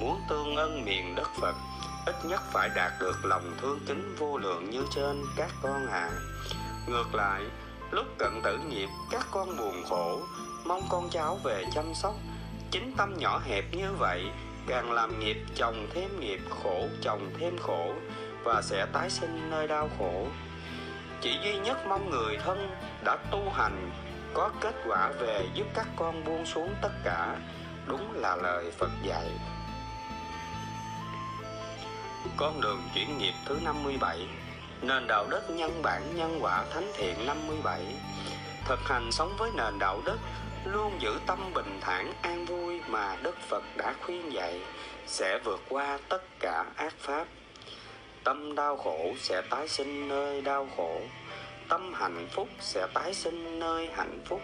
Muốn 0.00 0.20
tương 0.28 0.56
ân 0.56 0.84
miền 0.84 1.14
đất 1.14 1.28
phật, 1.40 1.54
ít 2.06 2.14
nhất 2.24 2.40
phải 2.52 2.68
đạt 2.68 2.92
được 3.00 3.24
lòng 3.24 3.54
thương 3.60 3.80
kính 3.86 4.16
vô 4.18 4.38
lượng 4.38 4.70
như 4.70 4.84
trên 4.94 5.24
các 5.36 5.50
con 5.62 5.86
ạ. 5.86 6.10
à 6.12 6.20
ngược 6.86 7.14
lại, 7.14 7.42
lúc 7.90 8.06
cận 8.18 8.40
tử 8.42 8.58
nghiệp, 8.58 8.88
các 9.10 9.26
con 9.30 9.56
buồn 9.56 9.84
khổ, 9.88 10.20
mong 10.64 10.82
con 10.88 11.08
cháu 11.10 11.38
về 11.44 11.64
chăm 11.74 11.94
sóc. 11.94 12.14
Chính 12.70 12.94
tâm 12.96 13.14
nhỏ 13.18 13.40
hẹp 13.44 13.64
như 13.72 13.92
vậy, 13.98 14.24
càng 14.66 14.92
làm 14.92 15.20
nghiệp 15.20 15.36
chồng 15.54 15.86
thêm 15.94 16.20
nghiệp, 16.20 16.40
khổ 16.62 16.88
chồng 17.02 17.30
thêm 17.40 17.58
khổ, 17.58 17.92
và 18.44 18.62
sẽ 18.62 18.86
tái 18.92 19.10
sinh 19.10 19.50
nơi 19.50 19.68
đau 19.68 19.88
khổ. 19.98 20.26
Chỉ 21.20 21.38
duy 21.44 21.58
nhất 21.58 21.86
mong 21.86 22.10
người 22.10 22.36
thân 22.44 22.70
đã 23.04 23.16
tu 23.30 23.50
hành, 23.54 23.90
có 24.34 24.50
kết 24.60 24.74
quả 24.86 25.12
về 25.20 25.46
giúp 25.54 25.66
các 25.74 25.86
con 25.96 26.24
buông 26.24 26.46
xuống 26.46 26.74
tất 26.82 26.92
cả, 27.04 27.36
đúng 27.86 28.12
là 28.12 28.36
lời 28.36 28.72
phật 28.78 28.90
dạy. 29.02 29.30
Con 32.36 32.60
đường 32.60 32.82
chuyển 32.94 33.18
nghiệp 33.18 33.34
thứ 33.46 33.58
57 33.64 34.28
Nền 34.86 35.06
đạo 35.06 35.26
đức 35.30 35.50
nhân 35.50 35.82
bản 35.82 36.02
nhân 36.16 36.38
quả 36.40 36.64
thánh 36.74 36.92
thiện 36.94 37.26
57 37.26 37.80
Thực 38.64 38.78
hành 38.88 39.12
sống 39.12 39.34
với 39.38 39.50
nền 39.54 39.78
đạo 39.78 40.00
đức, 40.04 40.18
Luôn 40.64 40.92
giữ 41.00 41.10
tâm 41.26 41.38
bình 41.54 41.78
thản, 41.80 42.12
an 42.22 42.44
vui 42.44 42.80
mà 42.88 43.16
Đức 43.22 43.36
Phật 43.48 43.62
đã 43.76 43.94
khuyên 44.02 44.32
dạy, 44.32 44.60
Sẽ 45.06 45.38
vượt 45.44 45.60
qua 45.68 45.98
tất 46.08 46.22
cả 46.40 46.64
ác 46.76 46.94
pháp. 46.98 47.26
Tâm 48.24 48.54
đau 48.54 48.76
khổ 48.76 49.14
sẽ 49.18 49.42
tái 49.50 49.68
sinh 49.68 50.08
nơi 50.08 50.40
đau 50.40 50.68
khổ. 50.76 51.00
Tâm 51.68 51.94
hạnh 51.94 52.28
phúc 52.30 52.48
sẽ 52.60 52.86
tái 52.94 53.14
sinh 53.14 53.58
nơi 53.58 53.88
hạnh 53.96 54.18
phúc. 54.24 54.40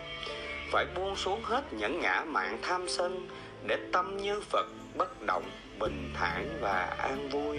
Phải 0.73 0.87
buông 0.95 1.17
xuống 1.17 1.41
hết 1.43 1.73
những 1.73 2.01
ngã 2.01 2.25
mạng 2.27 2.59
tham 2.63 2.89
sân, 2.89 3.29
Để 3.67 3.79
tâm 3.93 4.17
như 4.17 4.41
Phật 4.41 4.67
bất 4.97 5.23
động, 5.23 5.51
bình 5.79 6.11
thản 6.15 6.59
và 6.61 6.97
an 6.99 7.29
vui 7.29 7.59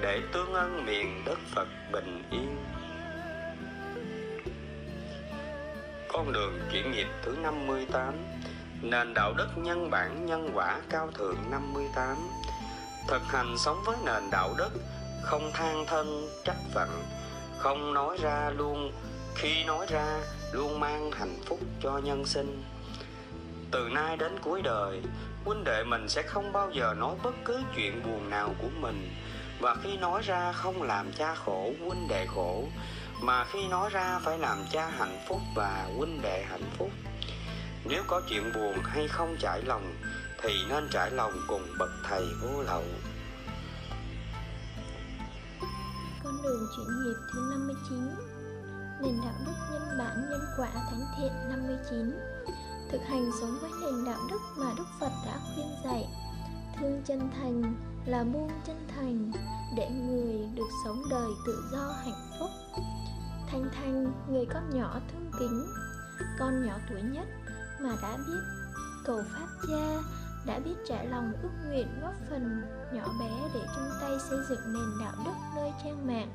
để 0.00 0.20
tương 0.32 0.52
ân 0.52 0.86
miền 0.86 1.22
đất 1.26 1.38
Phật 1.54 1.68
bình 1.92 2.22
yên. 2.30 2.56
Con 6.08 6.32
đường 6.32 6.60
chuyển 6.72 6.92
nghiệp 6.92 7.06
thứ 7.22 7.36
58 7.42 8.14
Nền 8.82 9.14
đạo 9.14 9.32
đức 9.36 9.48
nhân 9.56 9.90
bản, 9.90 10.26
nhân 10.26 10.50
quả 10.54 10.80
cao 10.90 11.10
thượng 11.14 11.36
58 11.50 12.16
Thực 13.08 13.22
hành 13.22 13.58
sống 13.58 13.82
với 13.84 13.96
nền 14.04 14.30
đạo 14.30 14.54
đức, 14.58 14.70
Không 15.22 15.50
than 15.52 15.86
thân, 15.86 16.28
trách 16.44 16.56
phận, 16.74 17.02
Không 17.58 17.94
nói 17.94 18.16
ra 18.22 18.50
luôn. 18.56 18.92
Khi 19.34 19.64
nói 19.64 19.86
ra, 19.88 20.20
luôn 20.52 20.80
mang 20.80 21.10
hạnh 21.12 21.36
phúc 21.46 21.58
cho 21.82 22.00
nhân 22.04 22.26
sinh. 22.26 22.62
Từ 23.70 23.88
nay 23.88 24.16
đến 24.16 24.38
cuối 24.42 24.62
đời, 24.62 25.00
huynh 25.44 25.64
đệ 25.64 25.84
mình 25.84 26.08
sẽ 26.08 26.22
không 26.22 26.52
bao 26.52 26.70
giờ 26.70 26.94
nói 26.98 27.14
bất 27.22 27.34
cứ 27.44 27.60
chuyện 27.76 28.02
buồn 28.02 28.30
nào 28.30 28.54
của 28.62 28.68
mình 28.80 29.10
và 29.60 29.76
khi 29.82 29.96
nói 29.96 30.22
ra 30.22 30.52
không 30.52 30.82
làm 30.82 31.12
cha 31.12 31.34
khổ, 31.34 31.72
huynh 31.86 32.08
đệ 32.08 32.26
khổ, 32.26 32.64
mà 33.22 33.44
khi 33.44 33.68
nói 33.68 33.90
ra 33.90 34.18
phải 34.24 34.38
làm 34.38 34.58
cha 34.72 34.88
hạnh 34.98 35.18
phúc 35.28 35.40
và 35.54 35.88
huynh 35.96 36.22
đệ 36.22 36.44
hạnh 36.48 36.70
phúc 36.78 36.90
nếu 37.88 38.02
có 38.06 38.22
chuyện 38.28 38.52
buồn 38.54 38.74
hay 38.84 39.08
không 39.08 39.36
trải 39.40 39.62
lòng, 39.62 39.94
thì 40.42 40.50
nên 40.68 40.88
trải 40.90 41.10
lòng 41.10 41.32
cùng 41.48 41.66
bậc 41.78 41.90
thầy 42.08 42.22
vô 42.42 42.62
lậu 42.62 42.84
con 46.24 46.42
đường 46.42 46.68
chuyển 46.76 46.86
nghiệp 46.86 47.16
thứ 47.32 47.40
59 47.50 47.98
nền 49.02 49.20
đạo 49.24 49.34
đức 49.46 49.52
nhân 49.72 49.82
bản 49.98 50.26
nhân 50.30 50.40
quả 50.58 50.70
thánh 50.74 51.04
thiện 51.18 51.32
59 51.48 52.18
thực 52.90 53.00
hành 53.08 53.30
sống 53.40 53.58
với 53.60 53.70
nền 53.80 54.04
đạo 54.04 54.20
đức 54.30 54.40
mà 54.56 54.72
Đức 54.76 54.86
Phật 55.00 55.10
đã 55.26 55.38
khuyên 55.54 55.66
dạy. 55.84 56.08
Thương 56.76 57.02
chân 57.06 57.30
thành 57.36 57.74
là 58.06 58.24
buông 58.24 58.50
chân 58.66 58.88
thành 58.96 59.32
để 59.76 59.90
người 59.90 60.48
được 60.54 60.68
sống 60.84 61.02
đời 61.10 61.28
tự 61.46 61.64
do 61.72 61.92
hạnh 62.04 62.30
phúc. 62.38 62.50
Thanh 63.50 63.68
Thanh, 63.74 64.12
người 64.28 64.46
con 64.54 64.70
nhỏ 64.70 65.00
thương 65.12 65.30
kính, 65.38 65.66
con 66.38 66.66
nhỏ 66.66 66.74
tuổi 66.90 67.02
nhất 67.02 67.26
mà 67.80 67.96
đã 68.02 68.16
biết 68.16 68.40
cầu 69.04 69.20
pháp 69.32 69.46
cha, 69.68 70.02
đã 70.46 70.58
biết 70.58 70.74
trả 70.88 71.02
lòng 71.02 71.32
ước 71.42 71.50
nguyện 71.66 71.86
góp 72.02 72.14
phần 72.30 72.62
nhỏ 72.92 73.04
bé 73.20 73.50
để 73.54 73.60
chung 73.76 73.90
tay 74.00 74.10
xây 74.30 74.38
dựng 74.48 74.72
nền 74.72 75.00
đạo 75.00 75.14
đức 75.24 75.32
nơi 75.56 75.72
trang 75.84 76.06
mạng. 76.06 76.28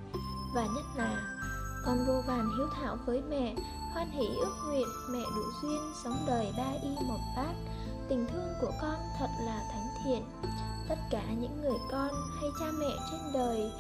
Và 0.56 0.62
nhất 0.62 0.86
là 0.96 1.38
con 1.86 1.98
vô 2.08 2.22
vàn 2.28 2.50
hiếu 2.58 2.68
thảo 2.76 2.98
với 3.06 3.22
mẹ 3.30 3.56
hoan 3.94 4.12
hỷ 4.12 4.28
ước 4.28 4.56
nguyện 4.68 4.88
mẹ 5.12 5.24
đủ 5.36 5.44
duyên 5.62 5.82
sống 6.04 6.24
đời 6.28 6.54
ba 6.58 6.72
y 6.84 7.08
một 7.08 7.20
bát. 7.38 7.54
Tình 8.10 8.26
thương 8.32 8.54
của 8.62 8.72
con 8.82 8.96
thật 9.20 9.30
là 9.46 9.64
thánh 9.72 9.88
thiện 10.06 10.24
tất 10.90 10.96
cả 11.10 11.24
những 11.40 11.62
người 11.62 11.78
con 11.92 12.10
hay 12.40 12.50
cha 12.60 12.66
mẹ 12.80 12.96
trên 13.12 13.20
đời 13.34 13.72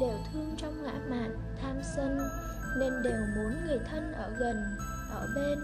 đều 0.00 0.18
thương 0.32 0.54
trong 0.58 0.82
ngã 0.82 0.92
mạn 1.10 1.36
tham 1.62 1.76
sân, 1.96 2.18
nên 2.78 2.92
đều 3.02 3.20
muốn 3.36 3.66
người 3.66 3.78
thân 3.90 4.12
ở 4.12 4.30
gần, 4.38 4.76
ở 5.10 5.28
bên 5.34 5.58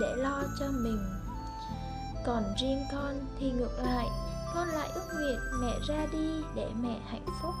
để 0.00 0.14
lo 0.16 0.42
cho 0.58 0.66
mình. 0.70 1.04
Còn 2.26 2.44
riêng 2.60 2.84
con 2.92 3.14
thì 3.38 3.50
ngược 3.50 3.78
lại, 3.82 4.06
con 4.54 4.68
lại 4.68 4.90
ước 4.94 5.06
nguyện 5.14 5.38
mẹ 5.60 5.72
ra 5.88 6.06
đi 6.12 6.44
để 6.54 6.70
mẹ 6.82 7.00
hạnh 7.06 7.26
phúc. 7.42 7.54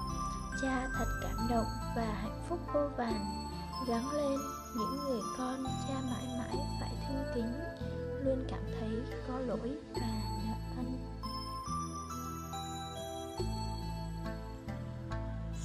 Cha 0.62 0.88
thật 0.98 1.06
cảm 1.22 1.48
động 1.50 1.66
và 1.96 2.18
hạnh 2.22 2.42
phúc 2.48 2.58
vô 2.74 2.88
vàn, 2.96 3.48
gắng 3.88 4.10
lên 4.12 4.38
những 4.76 4.96
người 5.04 5.20
con 5.38 5.64
cha 5.88 5.94
mãi 5.94 6.26
mãi 6.38 6.66
phải 6.80 6.92
thương 7.08 7.24
kính, 7.34 7.54
luôn 8.24 8.44
cảm 8.50 8.60
thấy 8.80 8.90
có 9.28 9.38
lỗi 9.38 9.78
và 9.94 10.27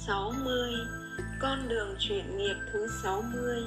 60 0.06 0.72
Con 1.40 1.68
đường 1.68 1.96
chuyển 1.98 2.36
nghiệp 2.36 2.56
thứ 2.72 2.88
60 3.02 3.62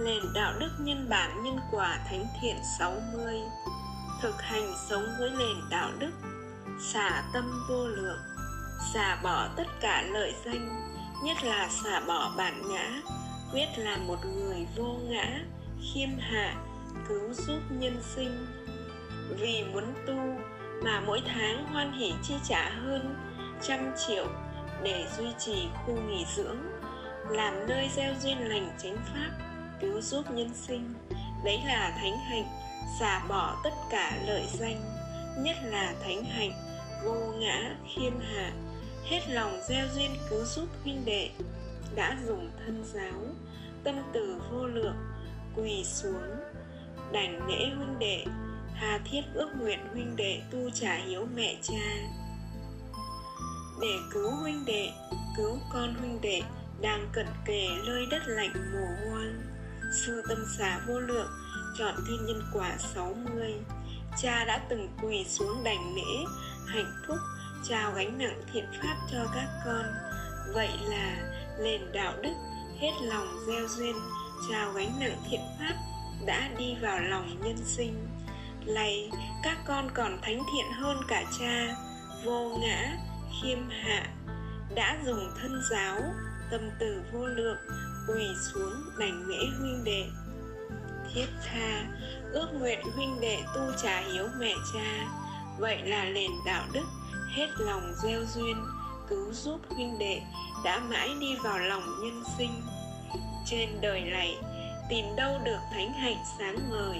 Nền 0.00 0.22
đạo 0.34 0.52
đức 0.60 0.70
nhân 0.78 1.06
bản 1.08 1.42
nhân 1.44 1.58
quả 1.70 1.98
thánh 2.10 2.24
thiện 2.40 2.56
60 2.78 3.34
Thực 4.22 4.42
hành 4.42 4.74
sống 4.88 5.04
với 5.18 5.30
nền 5.30 5.56
đạo 5.70 5.90
đức, 5.98 6.10
Xả 6.80 7.22
tâm 7.32 7.64
vô 7.68 7.86
lượng, 7.86 8.18
Xả 8.94 9.20
bỏ 9.22 9.48
tất 9.56 9.66
cả 9.80 10.02
lợi 10.02 10.34
danh, 10.44 10.92
Nhất 11.24 11.36
là 11.44 11.68
xả 11.68 12.00
bỏ 12.00 12.34
bản 12.36 12.62
ngã 12.68 13.02
quyết 13.52 13.66
là 13.76 13.96
một 13.96 14.18
người 14.24 14.66
vô 14.76 14.98
ngã, 15.08 15.40
khiêm 15.80 16.08
hạ, 16.18 16.54
cứu 17.08 17.32
giúp 17.32 17.60
nhân 17.70 18.00
sinh. 18.14 18.46
Vì 19.38 19.64
muốn 19.72 19.84
tu 20.06 20.38
mà 20.84 21.00
mỗi 21.06 21.22
tháng 21.26 21.66
hoan 21.72 21.92
hỷ 21.92 22.12
chi 22.22 22.34
trả 22.48 22.70
hơn 22.70 23.14
trăm 23.62 23.78
triệu 24.06 24.26
để 24.86 25.06
duy 25.18 25.26
trì 25.38 25.68
khu 25.74 26.00
nghỉ 26.00 26.24
dưỡng, 26.36 26.58
làm 27.30 27.66
nơi 27.68 27.88
gieo 27.96 28.14
duyên 28.22 28.48
lành 28.48 28.70
chánh 28.82 28.96
pháp, 28.96 29.30
cứu 29.80 30.00
giúp 30.00 30.30
nhân 30.30 30.50
sinh. 30.54 30.94
Đấy 31.44 31.60
là 31.66 31.98
thánh 32.00 32.18
hạnh, 32.18 32.46
xả 33.00 33.26
bỏ 33.28 33.56
tất 33.64 33.70
cả 33.90 34.18
lợi 34.26 34.44
danh, 34.58 34.82
nhất 35.38 35.56
là 35.64 35.94
thánh 36.04 36.24
hạnh 36.24 36.52
vô 37.04 37.14
ngã 37.14 37.76
khiêm 37.94 38.12
hạ. 38.20 38.52
Hết 39.04 39.20
lòng 39.28 39.60
gieo 39.68 39.86
duyên 39.94 40.10
cứu 40.30 40.44
giúp 40.44 40.68
huynh 40.84 41.04
đệ, 41.04 41.30
đã 41.94 42.16
dùng 42.26 42.50
thân 42.58 42.84
giáo, 42.92 43.22
tâm 43.84 43.94
từ 44.12 44.42
vô 44.52 44.66
lượng, 44.66 44.96
quỳ 45.56 45.84
xuống, 45.84 46.22
đảnh 47.12 47.48
lễ 47.48 47.70
huynh 47.76 47.98
đệ. 47.98 48.24
Hà 48.74 48.98
thiết 49.04 49.22
ước 49.34 49.48
nguyện 49.60 49.80
huynh 49.92 50.16
đệ 50.16 50.40
tu 50.50 50.70
trả 50.70 50.94
hiếu 50.94 51.26
mẹ 51.36 51.56
cha 51.62 51.96
để 53.80 53.98
cứu 54.10 54.30
huynh 54.30 54.64
đệ, 54.64 54.90
cứu 55.36 55.58
con 55.72 55.94
huynh 55.94 56.20
đệ 56.20 56.42
đang 56.80 57.08
cận 57.12 57.26
kề 57.44 57.68
nơi 57.86 58.06
đất 58.10 58.22
lạnh 58.26 58.52
mùa 58.72 59.10
hoang. 59.10 59.42
Sư 59.92 60.22
tâm 60.28 60.38
xá 60.58 60.80
vô 60.86 61.00
lượng 61.00 61.28
chọn 61.78 61.94
thiên 62.08 62.26
nhân 62.26 62.42
quả 62.52 62.76
60 62.78 63.54
cha 64.22 64.44
đã 64.44 64.58
từng 64.68 64.88
quỳ 65.02 65.24
xuống 65.24 65.64
đảnh 65.64 65.94
lễ, 65.96 66.24
hạnh 66.66 66.92
phúc, 67.06 67.16
trao 67.68 67.92
gánh 67.92 68.18
nặng 68.18 68.42
thiện 68.52 68.64
pháp 68.82 68.96
cho 69.12 69.18
các 69.34 69.48
con. 69.64 69.84
Vậy 70.54 70.70
là 70.88 71.32
nền 71.60 71.92
đạo 71.92 72.12
đức 72.22 72.34
hết 72.80 72.92
lòng 73.02 73.38
gieo 73.46 73.68
duyên, 73.68 73.96
trao 74.50 74.72
gánh 74.72 75.00
nặng 75.00 75.18
thiện 75.30 75.40
pháp 75.58 75.74
đã 76.26 76.48
đi 76.58 76.74
vào 76.82 77.00
lòng 77.00 77.40
nhân 77.44 77.56
sinh. 77.64 78.08
Lạy 78.64 79.10
các 79.42 79.58
con 79.66 79.90
còn 79.94 80.18
thánh 80.22 80.42
thiện 80.52 80.72
hơn 80.72 81.00
cả 81.08 81.24
cha. 81.38 81.76
Vô 82.24 82.58
ngã 82.60 82.96
khiêm 83.42 83.58
hạ 83.68 84.06
đã 84.74 84.98
dùng 85.06 85.30
thân 85.42 85.62
giáo, 85.70 86.00
tâm 86.50 86.60
từ 86.78 87.02
vô 87.12 87.26
lượng, 87.26 87.58
quỳ 88.08 88.26
xuống 88.52 88.74
đảnh 88.98 89.26
lễ 89.26 89.46
huynh 89.58 89.84
đệ. 89.84 90.04
Thiết 91.14 91.26
tha 91.44 91.84
ước 92.32 92.48
nguyện 92.52 92.80
huynh 92.94 93.20
đệ 93.20 93.42
tu 93.54 93.60
trả 93.82 94.00
hiếu 94.00 94.28
mẹ 94.38 94.54
cha. 94.74 95.06
Vậy 95.58 95.82
là 95.82 96.04
nền 96.04 96.30
đạo 96.46 96.64
đức 96.72 96.84
hết 97.34 97.48
lòng 97.58 97.94
gieo 98.02 98.24
duyên, 98.34 98.56
cứu 99.08 99.32
giúp 99.32 99.60
huynh 99.68 99.98
đệ 99.98 100.22
đã 100.64 100.78
mãi 100.78 101.10
đi 101.20 101.36
vào 101.44 101.58
lòng 101.58 101.82
nhân 102.02 102.22
sinh. 102.38 102.62
Trên 103.46 103.80
đời 103.80 104.00
này, 104.00 104.36
tìm 104.88 105.04
đâu 105.16 105.40
được 105.44 105.58
thánh 105.72 105.92
hạnh 105.92 106.24
sáng 106.38 106.56
ngời 106.70 106.98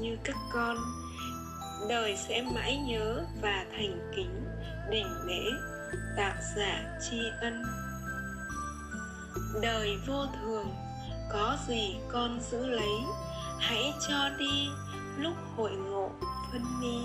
như 0.00 0.16
các 0.24 0.36
con, 0.52 0.76
đời 1.88 2.16
sẽ 2.28 2.42
mãi 2.42 2.76
nhớ 2.76 3.24
và 3.42 3.64
thành 3.70 4.12
kính 4.16 4.44
đỉnh 4.90 5.06
lễ 5.24 5.50
tác 6.16 6.34
giả 6.56 6.98
tri 7.10 7.20
ân. 7.40 7.62
Đời 9.62 9.98
vô 10.06 10.26
thường, 10.26 10.74
có 11.32 11.56
gì 11.68 11.96
con 12.12 12.40
giữ 12.50 12.66
lấy? 12.66 13.00
Hãy 13.58 13.94
cho 14.08 14.28
đi, 14.38 14.68
lúc 15.18 15.34
hội 15.56 15.72
ngộ 15.72 16.10
phân 16.52 16.62
ni. 16.80 16.98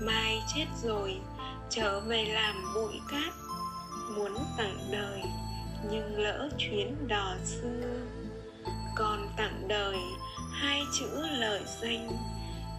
Mai 0.00 0.42
chết 0.54 0.66
rồi, 0.82 1.20
trở 1.70 2.00
về 2.00 2.24
làm 2.24 2.74
bụi 2.74 3.00
cát. 3.10 3.32
Muốn 4.16 4.36
tặng 4.58 4.78
đời, 4.92 5.22
nhưng 5.90 6.18
lỡ 6.18 6.48
chuyến 6.58 7.08
đò 7.08 7.34
xưa. 7.44 8.06
Còn 8.96 9.28
tặng 9.36 9.68
đời, 9.68 9.96
hai 10.52 10.82
chữ 10.98 11.26
lời 11.38 11.60
danh. 11.82 12.08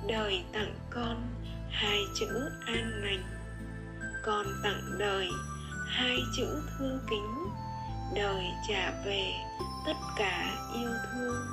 Đời 0.08 0.44
tặng 0.54 0.76
con, 0.90 1.28
hai 1.70 2.00
chữ 2.20 2.50
an 2.66 2.92
lành 3.04 3.24
còn 4.24 4.46
tặng 4.64 4.98
đời 4.98 5.30
hai 5.88 6.18
chữ 6.36 6.62
thương 6.78 7.00
kính. 7.10 7.48
Đời 8.16 8.44
trả 8.68 8.92
về 9.06 9.32
tất 9.86 9.94
cả 10.18 10.68
yêu 10.76 10.90
thương. 11.12 11.46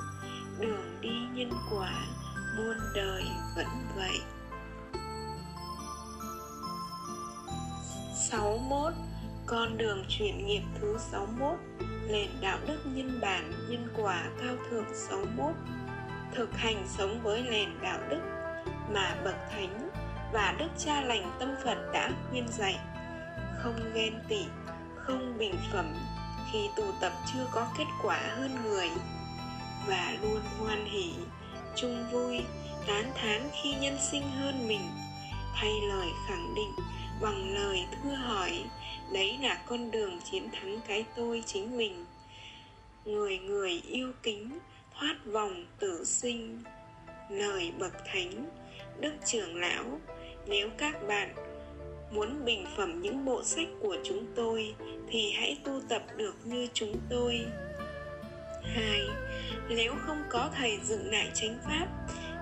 Đường 0.59 0.97
đi 1.01 1.27
nhân 1.33 1.51
quả 1.71 2.05
muôn 2.57 2.77
đời 2.95 3.23
vẫn 3.55 3.67
vậy. 3.95 4.19
61 8.29 8.93
Con 9.45 9.77
đường 9.77 10.05
chuyển 10.09 10.47
nghiệp 10.47 10.61
thứ 10.81 10.97
61 11.11 11.59
Nền 12.07 12.29
đạo 12.41 12.57
đức 12.67 12.79
nhân 12.85 13.19
bản, 13.21 13.51
nhân 13.69 13.87
quả 13.97 14.23
cao 14.41 14.55
thượng 14.69 14.85
61 14.93 15.53
Thực 16.35 16.57
hành 16.57 16.85
sống 16.97 17.19
với 17.23 17.43
nền 17.43 17.69
đạo 17.81 17.99
đức 18.09 18.21
mà 18.93 19.15
bậc 19.23 19.35
thánh 19.51 19.90
và 20.33 20.55
đức 20.59 20.69
cha 20.77 21.01
lành 21.01 21.31
tâm 21.39 21.55
Phật 21.63 21.77
đã 21.93 22.11
khuyên 22.29 22.47
dạy. 22.47 22.79
Không 23.57 23.75
ghen 23.93 24.13
tị, 24.29 24.45
không 24.95 25.37
bình 25.37 25.55
phẩm 25.73 25.95
khi 26.51 26.69
tu 26.75 26.83
tập 27.01 27.11
chưa 27.33 27.47
có 27.51 27.67
kết 27.77 27.85
quả 28.03 28.19
hơn 28.37 28.51
người. 28.63 28.89
Và 29.87 30.13
luôn 30.21 30.41
hoan 30.59 30.85
hỷ 30.85 31.13
chung 31.75 32.05
vui 32.11 32.41
tán 32.87 33.11
thán 33.15 33.49
khi 33.61 33.73
nhân 33.81 33.97
sinh 34.11 34.23
hơn 34.39 34.67
mình. 34.67 34.81
Thay 35.55 35.71
lời 35.89 36.07
khẳng 36.27 36.55
định 36.55 36.71
bằng 37.21 37.53
lời 37.53 37.85
thưa 38.03 38.13
hỏi 38.15 38.63
đấy 39.13 39.37
là 39.41 39.61
con 39.65 39.91
đường 39.91 40.19
chiến 40.31 40.49
thắng 40.51 40.79
cái 40.87 41.05
tôi 41.15 41.43
chính 41.45 41.77
mình. 41.77 42.05
Người 43.05 43.37
người 43.37 43.81
yêu 43.87 44.11
kính 44.23 44.59
thoát 44.99 45.15
vòng 45.25 45.65
tử 45.79 46.03
sinh. 46.05 46.63
Lời 47.29 47.71
bậc 47.79 47.93
thánh 48.13 48.49
đức 48.99 49.13
trưởng 49.25 49.55
lão 49.55 49.99
nếu 50.47 50.69
các 50.77 51.07
bạn 51.07 51.35
muốn 52.11 52.45
bình 52.45 52.65
phẩm 52.77 53.01
những 53.01 53.25
bộ 53.25 53.43
sách 53.43 53.67
của 53.81 53.97
chúng 54.03 54.25
tôi 54.35 54.75
thì 55.09 55.31
hãy 55.31 55.57
tu 55.63 55.81
tập 55.89 56.01
được 56.17 56.35
như 56.43 56.67
chúng 56.73 56.95
tôi 57.09 57.45
2. 58.63 59.01
Nếu 59.69 59.93
không 60.07 60.23
có 60.29 60.49
thầy 60.55 60.79
dựng 60.83 61.11
lại 61.11 61.31
chánh 61.33 61.57
pháp 61.65 61.87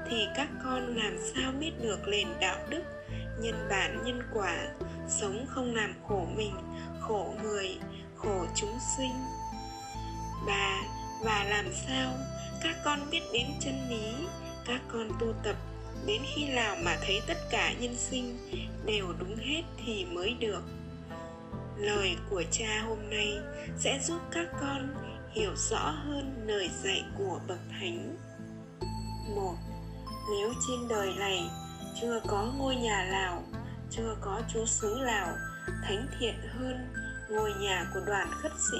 thì 0.09 0.27
các 0.35 0.47
con 0.63 0.95
làm 0.97 1.17
sao 1.33 1.51
biết 1.59 1.71
được 1.81 2.07
nền 2.07 2.27
đạo 2.41 2.57
đức, 2.69 2.83
nhân 3.41 3.67
bản 3.69 4.03
nhân 4.05 4.21
quả, 4.33 4.57
sống 5.07 5.45
không 5.49 5.75
làm 5.75 5.93
khổ 6.07 6.27
mình, 6.35 6.53
khổ 6.99 7.33
người, 7.43 7.77
khổ 8.15 8.45
chúng 8.55 8.77
sinh. 8.97 9.13
3. 10.47 10.81
Và 11.23 11.45
làm 11.49 11.65
sao 11.87 12.13
các 12.63 12.75
con 12.85 12.99
biết 13.11 13.21
đến 13.33 13.45
chân 13.59 13.73
lý, 13.89 14.27
các 14.65 14.81
con 14.93 15.09
tu 15.19 15.33
tập 15.43 15.55
đến 16.05 16.21
khi 16.35 16.47
nào 16.47 16.75
mà 16.83 16.97
thấy 17.01 17.21
tất 17.27 17.37
cả 17.49 17.73
nhân 17.79 17.95
sinh 17.97 18.37
đều 18.85 19.13
đúng 19.19 19.35
hết 19.35 19.63
thì 19.85 20.05
mới 20.05 20.35
được. 20.39 20.61
Lời 21.77 22.15
của 22.29 22.43
cha 22.51 22.81
hôm 22.87 23.09
nay 23.09 23.37
sẽ 23.77 23.99
giúp 24.03 24.19
các 24.31 24.47
con 24.61 24.95
hiểu 25.31 25.51
rõ 25.55 25.89
hơn 25.89 26.43
lời 26.47 26.69
dạy 26.83 27.03
của 27.17 27.39
bậc 27.47 27.59
thánh. 27.69 28.17
Một 29.35 29.55
nếu 30.31 30.53
trên 30.67 30.87
đời 30.87 31.13
này 31.19 31.49
chưa 32.01 32.21
có 32.27 32.53
ngôi 32.57 32.75
nhà 32.75 33.03
lào, 33.03 33.43
chưa 33.91 34.15
có 34.21 34.41
chú 34.53 34.65
xứ 34.65 34.99
lào, 34.99 35.27
thánh 35.83 36.07
thiện 36.19 36.35
hơn 36.49 36.93
ngôi 37.29 37.53
nhà 37.53 37.91
của 37.93 37.99
đoàn 38.05 38.31
khất 38.31 38.51
sĩ 38.71 38.77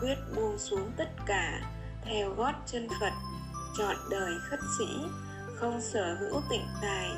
quyết 0.00 0.16
buông 0.36 0.58
xuống 0.58 0.90
tất 0.96 1.08
cả 1.26 1.60
theo 2.04 2.34
gót 2.34 2.52
chân 2.66 2.88
phật 3.00 3.12
chọn 3.78 3.96
đời 4.10 4.34
khất 4.50 4.60
sĩ 4.78 4.86
không 5.56 5.80
sở 5.80 6.14
hữu 6.20 6.42
tịnh 6.50 6.66
tài 6.82 7.10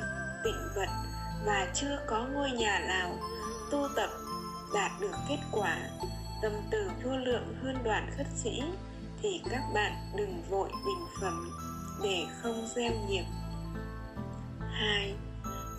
tịnh 0.43 0.67
vật 0.75 0.89
và 1.45 1.67
chưa 1.73 1.99
có 2.07 2.25
ngôi 2.33 2.51
nhà 2.51 2.79
nào 2.79 3.17
tu 3.71 3.87
tập 3.95 4.09
đạt 4.73 4.91
được 5.01 5.13
kết 5.29 5.39
quả. 5.51 5.77
Tâm 6.41 6.51
từ 6.71 6.91
vô 7.03 7.17
lượng 7.17 7.55
hơn 7.63 7.75
đoạn 7.83 8.11
khất 8.17 8.27
sĩ 8.35 8.63
thì 9.21 9.41
các 9.51 9.61
bạn 9.73 9.93
đừng 10.17 10.43
vội 10.49 10.69
bình 10.85 11.05
phẩm 11.21 11.51
để 12.03 12.25
không 12.41 12.67
gieo 12.75 12.91
nghiệp. 13.07 13.25
Hai, 14.71 15.15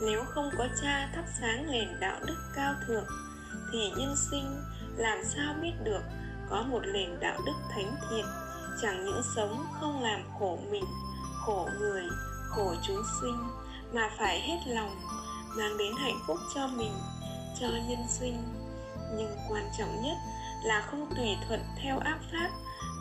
nếu 0.01 0.25
không 0.25 0.51
có 0.59 0.66
cha 0.83 1.11
thắp 1.14 1.25
sáng 1.40 1.66
nền 1.70 2.01
đạo 2.01 2.20
đức 2.27 2.37
cao 2.57 2.75
thượng 2.87 3.07
thì 3.73 3.90
nhân 3.96 4.14
sinh 4.31 4.62
làm 4.96 5.18
sao 5.25 5.55
biết 5.62 5.73
được 5.85 6.03
có 6.51 6.62
một 6.62 6.81
nền 6.92 7.20
đạo 7.20 7.40
đức 7.46 7.53
thánh 7.70 7.96
thiện? 8.11 8.25
Chẳng 8.83 9.05
những 9.05 9.23
sống 9.37 9.64
không 9.81 10.03
làm 10.03 10.20
khổ 10.38 10.59
mình, 10.70 10.85
khổ 11.46 11.68
người 11.79 12.05
khổ 12.51 12.75
chúng 12.87 13.03
sinh, 13.21 13.49
mà 13.93 14.11
phải 14.19 14.41
hết 14.41 14.59
lòng 14.67 14.97
mang 15.57 15.79
đến 15.79 15.93
hạnh 15.99 16.19
phúc 16.27 16.39
cho 16.55 16.67
mình, 16.67 16.93
cho 17.61 17.69
nhân 17.69 18.05
sinh. 18.09 18.43
Nhưng 19.17 19.37
quan 19.49 19.65
trọng 19.79 20.03
nhất 20.03 20.17
là 20.65 20.81
không 20.91 21.13
tùy 21.17 21.37
thuận 21.49 21.61
theo 21.83 21.99
áp 21.99 22.19
pháp 22.33 22.51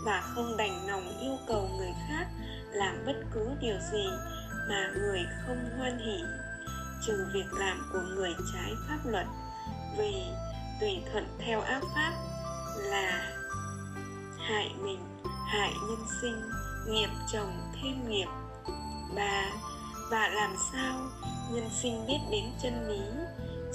và 0.05 0.21
không 0.21 0.57
đành 0.57 0.87
lòng 0.87 1.19
yêu 1.21 1.37
cầu 1.47 1.69
người 1.77 1.93
khác 2.07 2.27
làm 2.71 3.05
bất 3.05 3.15
cứ 3.33 3.49
điều 3.61 3.77
gì 3.91 4.07
mà 4.69 4.91
người 4.95 5.25
không 5.47 5.69
hoan 5.77 5.99
hỉ 5.99 6.23
trừ 7.05 7.27
việc 7.33 7.53
làm 7.53 7.89
của 7.93 8.01
người 8.01 8.35
trái 8.53 8.73
pháp 8.87 8.99
luật, 9.05 9.25
vì 9.97 10.13
tùy 10.81 11.03
thuận 11.11 11.27
theo 11.45 11.61
áp 11.61 11.81
pháp 11.95 12.13
là 12.75 13.31
hại 14.39 14.71
mình, 14.83 14.99
hại 15.47 15.73
nhân 15.87 16.05
sinh, 16.21 16.41
nghiệp 16.87 17.09
chồng 17.33 17.71
thêm 17.81 18.09
nghiệp 18.09 18.27
ba 19.15 19.51
và 20.11 20.27
làm 20.27 20.55
sao 20.73 20.99
nhân 21.51 21.69
sinh 21.81 22.07
biết 22.07 22.19
đến 22.31 22.45
chân 22.63 22.87
lý? 22.87 23.01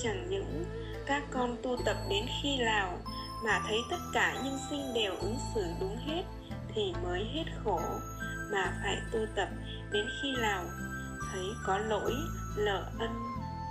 Chẳng 0.02 0.26
những 0.30 0.64
các 1.06 1.22
con 1.30 1.56
tu 1.62 1.76
tập 1.84 1.96
đến 2.10 2.26
khi 2.42 2.56
nào 2.56 2.98
mà 3.44 3.62
thấy 3.68 3.78
tất 3.90 4.00
cả 4.12 4.34
nhân 4.44 4.58
sinh 4.70 4.94
đều 4.94 5.16
ứng 5.16 5.38
xử 5.54 5.64
đúng 5.80 5.96
hết 5.96 6.22
thì 6.74 6.94
mới 7.02 7.24
hết 7.34 7.44
khổ, 7.64 7.80
mà 8.52 8.80
phải 8.82 8.96
tu 9.12 9.18
tập 9.36 9.48
đến 9.92 10.06
khi 10.22 10.32
nào 10.40 10.64
thấy 11.32 11.44
có 11.66 11.78
lỗi 11.78 12.14
lỡ 12.56 12.90
ân, 12.98 13.22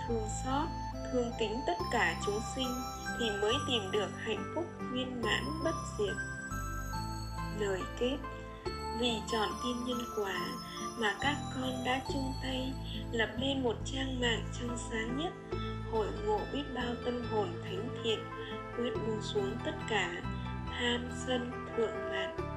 thương 0.08 0.28
xót, 0.45 0.67
thương 1.13 1.32
kính 1.39 1.60
tất 1.67 1.78
cả 1.91 2.15
chúng 2.26 2.39
sinh 2.56 2.76
thì 3.19 3.30
mới 3.41 3.54
tìm 3.67 3.91
được 3.91 4.10
hạnh 4.26 4.54
phúc 4.56 4.65
viên 4.91 5.21
mãn 5.21 5.43
bất 5.63 5.76
diệt. 5.99 6.15
Lời 7.60 7.82
kết, 7.99 8.17
vì 8.99 9.21
chọn 9.32 9.49
tin 9.63 9.86
nhân 9.86 10.06
quả 10.17 10.39
mà 10.97 11.15
các 11.21 11.36
con 11.56 11.84
đã 11.86 12.01
chung 12.08 12.34
tay 12.41 12.73
lập 13.12 13.29
nên 13.39 13.63
một 13.63 13.75
trang 13.86 14.21
mạng 14.21 14.45
trong 14.60 14.77
sáng 14.91 15.17
nhất, 15.17 15.34
hội 15.91 16.08
ngộ 16.25 16.39
biết 16.53 16.63
bao 16.75 16.95
tâm 17.06 17.21
hồn 17.32 17.47
thánh 17.63 17.89
thiện, 18.03 18.19
quyết 18.77 18.93
buông 18.93 19.21
xuống 19.21 19.58
tất 19.65 19.75
cả 19.89 20.21
tham 20.69 21.10
sân 21.27 21.51
thượng 21.77 22.10
mạn 22.12 22.53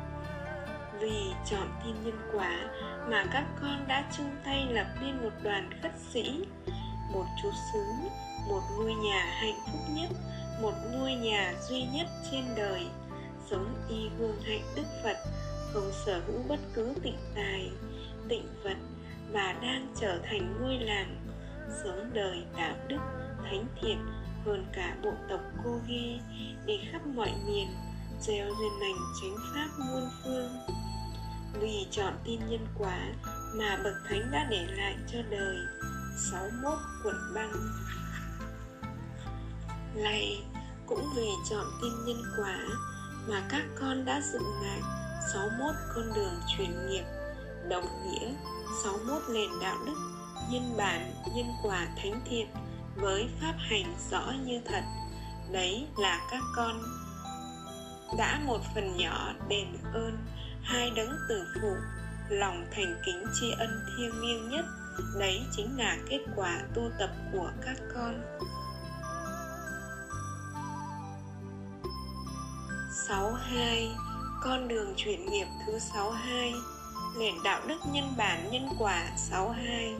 vì 1.00 1.32
chọn 1.50 1.68
tin 1.84 1.94
nhân 2.04 2.18
quả 2.32 2.70
mà 3.10 3.24
các 3.32 3.44
con 3.60 3.84
đã 3.88 4.10
chung 4.16 4.30
tay 4.44 4.66
lập 4.70 4.86
nên 5.00 5.16
một 5.22 5.32
đoàn 5.42 5.70
khất 5.82 5.92
sĩ, 6.12 6.44
một 7.12 7.24
chú 7.42 7.50
xứ, 7.72 8.08
một 8.48 8.60
ngôi 8.78 8.94
nhà 8.94 9.24
hạnh 9.24 9.58
phúc 9.66 9.80
nhất, 9.90 10.10
một 10.62 10.72
ngôi 10.92 11.14
nhà 11.14 11.54
duy 11.68 11.82
nhất 11.82 12.06
trên 12.30 12.44
đời, 12.56 12.86
sống 13.50 13.74
y 13.88 14.08
gương 14.18 14.40
hạnh 14.42 14.62
đức 14.76 14.86
phật, 15.02 15.16
không 15.72 15.90
sở 16.06 16.20
hữu 16.26 16.42
bất 16.48 16.60
cứ 16.74 16.94
tịnh 17.02 17.18
tài 17.34 17.70
tịnh 18.28 18.46
vật 18.64 18.76
và 19.32 19.52
đang 19.62 19.94
trở 20.00 20.18
thành 20.24 20.56
ngôi 20.60 20.78
làng, 20.78 21.16
sống 21.84 22.10
đời 22.14 22.44
đạo 22.56 22.74
đức, 22.88 22.98
thánh 23.42 23.66
thiện 23.80 23.98
hơn 24.44 24.66
cả 24.72 24.96
bộ 25.02 25.12
tộc 25.28 25.40
cô 25.64 25.80
ghê 25.88 26.18
đi 26.66 26.74
khắp 26.92 27.06
mọi 27.06 27.32
miền, 27.46 27.68
gieo 28.20 28.46
duyên 28.46 28.72
lành 28.80 28.96
chánh 29.20 29.36
pháp 29.54 29.68
muôn 29.78 30.08
phương. 30.24 30.50
Vì 31.60 31.86
chọn 31.90 32.14
tin 32.24 32.40
nhân 32.48 32.66
quả 32.78 32.98
mà 33.54 33.78
bậc 33.84 33.94
thánh 34.08 34.30
đã 34.32 34.46
để 34.50 34.66
lại 34.70 34.96
cho 35.12 35.18
đời 35.30 35.56
61 36.30 36.78
quận 37.04 37.16
băng. 37.34 37.52
Này, 39.94 40.42
cũng 40.86 41.04
vì 41.16 41.28
chọn 41.50 41.66
tin 41.82 41.92
nhân 42.06 42.22
quả 42.38 42.58
mà 43.28 43.42
các 43.50 43.64
con 43.80 44.04
đã 44.04 44.20
dựng 44.32 44.62
lại 44.62 44.80
61 45.32 45.74
con 45.94 46.04
đường 46.14 46.40
truyền 46.56 46.88
nghiệp 46.88 47.04
đồng 47.68 47.84
nghĩa 48.04 48.32
61 48.84 49.22
nền 49.30 49.50
đạo 49.62 49.76
đức, 49.86 49.96
nhân 50.50 50.74
bản, 50.76 51.12
nhân 51.34 51.46
quả 51.62 51.86
thánh 51.96 52.20
thiện 52.24 52.46
với 52.96 53.28
pháp 53.40 53.54
hành 53.58 53.94
rõ 54.10 54.32
như 54.44 54.60
thật. 54.64 54.82
Đấy 55.52 55.86
là 55.96 56.26
các 56.30 56.42
con 56.56 56.82
đã 58.18 58.40
một 58.46 58.60
phần 58.74 58.96
nhỏ 58.96 59.32
đền 59.48 59.66
ơn, 59.94 60.18
hai 60.62 60.90
đấng 60.90 61.10
tử 61.28 61.44
phụ, 61.62 61.74
lòng 62.28 62.66
thành 62.70 63.02
kính 63.06 63.24
tri 63.40 63.50
ân 63.58 63.80
thiêng 63.96 64.20
liêng 64.20 64.48
nhất. 64.48 64.64
Đấy 65.18 65.40
chính 65.56 65.78
là 65.78 65.96
kết 66.10 66.20
quả 66.36 66.60
tu 66.74 66.90
tập 66.98 67.10
của 67.32 67.50
các 67.64 67.76
con. 67.94 68.22
62 73.08 73.96
Con 74.42 74.68
đường 74.68 74.94
chuyển 74.96 75.30
nghiệp 75.30 75.46
thứ 75.66 75.78
62 75.78 76.54
Nền 77.18 77.34
đạo 77.44 77.60
đức 77.66 77.78
nhân 77.92 78.14
bản 78.16 78.50
nhân 78.50 78.68
quả 78.78 79.08
62 79.16 79.94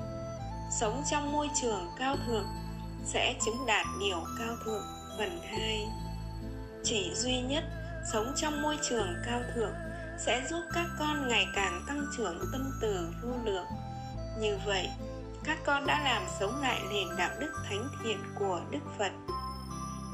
Sống 0.81 1.03
trong 1.11 1.33
môi 1.33 1.49
trường 1.63 1.91
cao 1.99 2.17
thượng 2.27 2.47
Sẽ 3.05 3.35
chứng 3.45 3.67
đạt 3.67 3.87
điều 4.01 4.25
cao 4.39 4.57
thượng 4.65 4.83
phần 5.19 5.41
2 5.43 5.87
Chỉ 6.85 7.11
duy 7.15 7.41
nhất 7.41 7.65
sống 8.13 8.33
trong 8.37 8.63
môi 8.63 8.79
trường 8.89 9.15
cao 9.27 9.41
thượng 9.55 9.75
Sẽ 10.19 10.47
giúp 10.51 10.61
các 10.75 10.87
con 10.99 11.29
ngày 11.29 11.47
càng 11.55 11.85
tăng 11.89 12.07
trưởng 12.17 12.39
tâm 12.53 12.71
từ 12.81 13.09
vô 13.23 13.33
lượng. 13.45 13.67
Như 14.41 14.59
vậy, 14.67 14.89
các 15.45 15.59
con 15.65 15.87
đã 15.87 16.03
làm 16.05 16.23
sống 16.41 16.61
lại 16.63 16.81
nền 16.91 17.09
đạo 17.19 17.31
đức 17.41 17.53
thánh 17.69 17.89
thiện 18.05 18.19
của 18.39 18.61
Đức 18.71 18.81
Phật. 18.99 19.13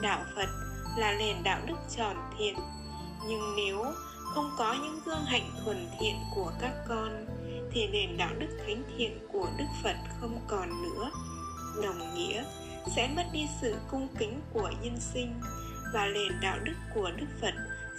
Đạo 0.03 0.25
Phật 0.37 0.49
là 0.97 1.13
nền 1.13 1.43
đạo 1.43 1.61
đức 1.67 1.77
tròn 1.97 2.17
thiện 2.39 2.57
nhưng 3.29 3.57
nếu 3.57 3.85
không 4.35 4.51
có 4.59 4.73
những 4.83 5.01
gương 5.05 5.25
hạnh 5.25 5.51
thuần 5.65 5.89
thiện 6.01 6.17
của 6.35 6.53
các 6.61 6.73
con, 6.89 7.27
thì 7.73 7.89
nền 7.89 8.17
đạo 8.17 8.31
đức 8.39 8.59
thánh 8.67 8.83
thiện 8.97 9.19
của 9.33 9.49
đức 9.59 9.65
phật 9.83 9.97
không 10.21 10.41
còn 10.49 10.83
nữa. 10.83 11.11
Đồng 11.83 12.15
nghĩa, 12.15 12.45
sẽ 12.97 13.09
mất 13.17 13.25
đi 13.33 13.49
sự 13.61 13.77
cung 13.91 14.09
kính 14.19 14.41
của 14.53 14.71
nhân 14.83 14.97
sinh, 15.01 15.41
và 15.95 16.07
nền 16.07 16.41
đạo 16.41 16.59
đức 16.65 16.75
của 16.95 17.11
đức 17.17 17.27
phật 17.41 17.55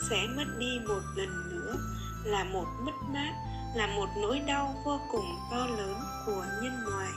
sẽ 0.10 0.28
mất 0.38 0.46
đi 0.60 0.80
một 0.88 1.02
lần 1.15 1.30
nữa, 1.50 1.76
là 2.24 2.43
một 2.43 2.65
mất 2.82 2.96
mát, 3.13 3.34
là 3.76 3.88
một 3.88 4.10
nỗi 4.22 4.39
đau 4.39 4.76
vô 4.86 5.00
cùng 5.12 5.36
to 5.52 5.67
lớn 5.78 5.96
của 6.26 6.46
nhân 6.62 6.74
loại. 6.86 7.10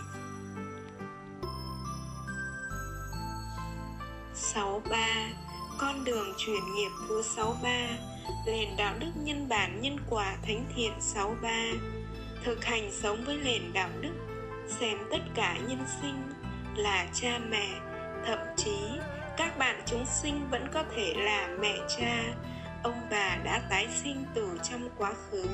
63 4.35 5.29
con 5.79 6.05
đường 6.05 6.35
chuyển 6.39 6.75
nghiệp 6.75 6.91
thứ 7.09 7.23
63 7.37 7.89
Nền 8.47 8.77
đạo 8.77 8.95
đức 8.99 9.13
nhân 9.15 9.49
bản 9.49 9.81
nhân 9.81 9.97
quả 10.11 10.37
thánh 10.43 10.65
thiện 10.77 10.93
63 11.01 11.51
Thực 12.45 12.65
hành 12.65 12.91
sống 12.93 13.25
với 13.25 13.37
nền 13.45 13.73
đạo 13.73 13.89
đức, 14.01 14.13
Xem 14.81 14.99
tất 15.11 15.21
cả 15.35 15.57
nhân 15.69 15.85
sinh 16.03 16.33
là 16.77 17.07
cha 17.15 17.39
mẹ, 17.51 17.69
Thậm 18.27 18.39
chí 18.57 18.77
các 19.37 19.59
bạn 19.59 19.83
chúng 19.87 20.05
sinh 20.23 20.49
vẫn 20.51 20.69
có 20.73 20.85
thể 20.97 21.15
là 21.17 21.49
mẹ 21.61 21.75
cha. 21.99 22.23
Ông 22.83 23.01
bà 23.11 23.37
đã 23.45 23.63
tái 23.71 23.89
sinh 24.03 24.25
từ 24.35 24.61
trong 24.71 24.89
quá 24.99 25.13
khứ. 25.31 25.49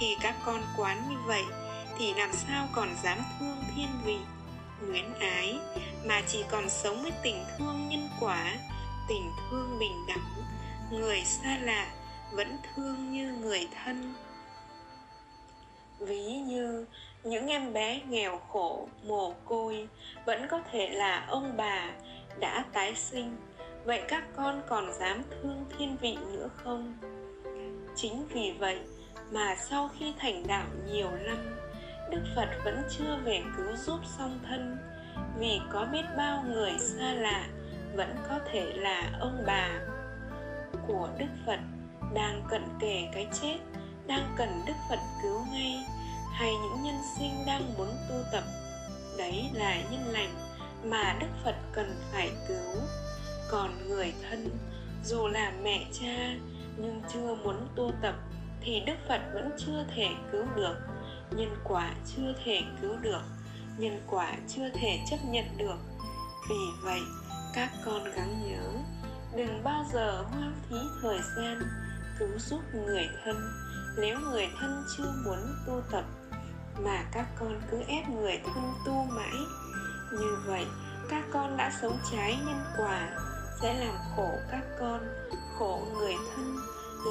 Khi 0.00 0.16
các 0.22 0.36
con 0.46 0.62
quán 0.76 1.08
như 1.10 1.16
vậy, 1.26 1.42
Thì 1.98 2.14
làm 2.14 2.32
sao 2.32 2.68
còn 2.72 2.88
dám 3.02 3.18
thương 3.40 3.64
thiên 3.76 3.88
vị, 4.04 4.18
Nguyễn 4.86 5.14
ái, 5.14 5.58
Mà 6.04 6.22
chỉ 6.26 6.44
còn 6.50 6.70
sống 6.70 7.02
với 7.02 7.12
tình 7.22 7.44
thương 7.58 7.88
nhân 7.88 8.08
quả, 8.20 8.54
tình 9.08 9.30
thương 9.50 9.78
bình 9.78 10.06
đẳng? 10.08 10.51
Người 10.92 11.22
xa 11.24 11.58
lạ 11.62 11.92
vẫn 12.32 12.56
thương 12.74 13.12
như 13.12 13.32
người 13.32 13.68
thân. 13.84 14.14
Ví 15.98 16.24
như 16.24 16.86
những 17.24 17.46
em 17.46 17.72
bé 17.72 18.00
nghèo 18.08 18.38
khổ, 18.38 18.88
mồ 19.06 19.34
côi 19.44 19.88
vẫn 20.26 20.46
có 20.48 20.60
thể 20.70 20.88
là 20.88 21.26
ông 21.28 21.56
bà 21.56 21.90
đã 22.40 22.64
tái 22.72 22.94
sinh. 22.94 23.36
Vậy 23.84 24.02
các 24.08 24.24
con 24.36 24.62
còn 24.68 24.92
dám 24.92 25.22
thương 25.30 25.64
thiên 25.78 25.96
vị 26.00 26.16
nữa 26.32 26.50
không? 26.56 26.94
Chính 27.96 28.26
vì 28.26 28.54
vậy 28.58 28.78
mà 29.30 29.56
sau 29.70 29.90
khi 29.98 30.14
thành 30.18 30.46
đạo 30.46 30.66
nhiều 30.92 31.10
năm, 31.10 31.56
đức 32.10 32.22
phật 32.36 32.48
vẫn 32.64 32.82
chưa 32.98 33.16
về 33.24 33.42
cứu 33.56 33.76
giúp 33.76 33.98
song 34.18 34.40
thân. 34.48 34.76
Vì 35.38 35.60
có 35.72 35.86
biết 35.92 36.04
bao 36.16 36.44
người 36.48 36.72
xa 36.78 37.12
lạ 37.12 37.46
vẫn 37.94 38.16
có 38.28 38.38
thể 38.52 38.72
là 38.74 39.18
ông 39.20 39.42
bà 39.46 39.91
của 40.86 41.08
đức 41.18 41.26
phật, 41.46 41.58
đang 42.14 42.42
cận 42.50 42.62
kề 42.80 43.08
cái 43.14 43.26
chết, 43.42 43.58
đang 44.06 44.34
cần 44.36 44.62
đức 44.66 44.72
phật 44.88 44.98
cứu 45.22 45.44
ngay, 45.52 45.84
hay 46.32 46.50
những 46.52 46.82
nhân 46.82 46.96
sinh 47.18 47.32
đang 47.46 47.74
muốn 47.78 47.88
tu 48.08 48.14
tập. 48.32 48.44
Đấy 49.18 49.50
là 49.52 49.76
nhân 49.90 50.04
lành 50.04 50.34
mà 50.84 51.16
đức 51.20 51.26
phật 51.44 51.54
cần 51.72 52.00
phải 52.12 52.30
cứu. 52.48 52.82
Còn 53.50 53.88
người 53.88 54.14
thân, 54.30 54.58
dù 55.04 55.26
là 55.28 55.52
mẹ 55.62 55.84
cha, 56.00 56.34
nhưng 56.76 57.02
chưa 57.12 57.34
muốn 57.34 57.66
tu 57.76 57.92
tập, 58.02 58.14
thì 58.60 58.80
đức 58.86 58.96
phật 59.08 59.20
vẫn 59.34 59.50
chưa 59.58 59.84
thể 59.94 60.08
cứu 60.32 60.44
được. 60.56 60.76
Nhân 61.30 61.56
quả 61.64 61.94
chưa 62.16 62.32
thể 62.44 62.62
cứu 62.82 62.96
được, 62.96 63.22
nhân 63.78 64.02
quả 64.10 64.32
chưa 64.48 64.68
thể 64.68 64.98
chấp 65.10 65.16
nhận 65.24 65.44
được. 65.58 65.76
Vì 66.50 66.56
vậy, 66.82 67.00
các 67.54 67.70
con 67.84 68.04
gắng 68.04 68.42
nhớ 68.46 68.82
đừng 69.36 69.64
bao 69.64 69.84
giờ 69.92 70.22
hoang 70.22 70.54
phí 70.68 70.76
thời 71.02 71.20
gian, 71.36 71.62
cứu 72.18 72.38
giúp 72.38 72.60
người 72.74 73.08
thân. 73.24 73.36
Nếu 73.98 74.20
người 74.20 74.48
thân 74.60 74.84
chưa 74.96 75.12
muốn 75.24 75.38
tu 75.66 75.82
tập, 75.90 76.04
mà 76.84 77.04
các 77.12 77.26
con 77.40 77.60
cứ 77.70 77.80
ép 77.86 78.08
người 78.08 78.40
thân 78.44 78.72
tu 78.86 79.04
mãi. 79.10 79.36
Như 80.12 80.36
vậy, 80.46 80.66
các 81.08 81.24
con 81.32 81.56
đã 81.56 81.72
sống 81.82 81.98
trái 82.12 82.38
nhân 82.46 82.64
quả, 82.78 83.10
sẽ 83.62 83.74
làm 83.74 83.94
khổ 84.16 84.30
các 84.50 84.64
con, 84.80 85.00
khổ 85.58 85.86
người 85.98 86.14
thân, 86.36 86.56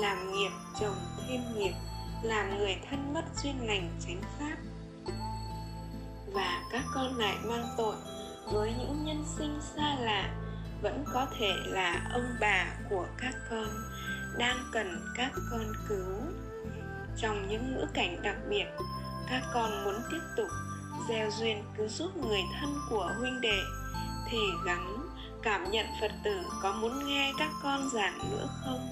làm 0.01 0.31
nghiệp 0.31 0.51
chồng 0.79 0.95
thêm 1.27 1.41
nghiệp, 1.55 1.73
làm 2.23 2.57
người 2.57 2.77
thân 2.89 3.13
mất 3.13 3.23
duyên 3.43 3.67
lành 3.67 3.91
tránh 4.05 4.21
pháp. 4.39 4.55
Và 6.33 6.61
các 6.71 6.83
con 6.95 7.17
lại 7.17 7.37
mang 7.45 7.65
tội 7.77 7.95
với 8.53 8.73
những 8.79 9.05
nhân 9.05 9.23
sinh 9.37 9.59
xa 9.75 9.95
lạ 9.99 10.40
vẫn 10.81 11.05
có 11.13 11.27
thể 11.37 11.53
là 11.65 12.09
ông 12.13 12.35
bà 12.39 12.65
của 12.89 13.05
các 13.17 13.35
con, 13.49 13.67
đang 14.37 14.57
cần 14.71 15.01
các 15.15 15.31
con 15.51 15.73
cứu. 15.89 16.21
Trong 17.17 17.47
những 17.47 17.73
ngữ 17.73 17.85
cảnh 17.93 18.21
đặc 18.21 18.35
biệt, 18.49 18.65
các 19.29 19.41
con 19.53 19.83
muốn 19.83 19.95
tiếp 20.11 20.21
tục 20.37 20.47
gieo 21.09 21.31
duyên 21.31 21.63
cứu 21.77 21.87
giúp 21.87 22.17
người 22.17 22.41
thân 22.59 22.75
của 22.89 23.11
huynh 23.19 23.41
đệ, 23.41 23.59
thì 24.29 24.37
gắng 24.65 24.97
cảm 25.43 25.71
nhận 25.71 25.85
phật 26.01 26.11
tử 26.23 26.41
có 26.61 26.73
muốn 26.73 27.07
nghe 27.07 27.33
các 27.37 27.51
con 27.63 27.89
giảng 27.93 28.17
nữa 28.31 28.47
không? 28.63 28.89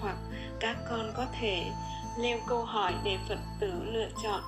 Hoặc 0.00 0.16
các 0.60 0.76
con 0.90 1.12
có 1.16 1.26
thể 1.40 1.70
nêu 2.20 2.38
câu 2.48 2.64
hỏi 2.64 2.94
để 3.04 3.18
phật 3.28 3.38
tử 3.60 3.72
lựa 3.92 4.08
chọn, 4.22 4.42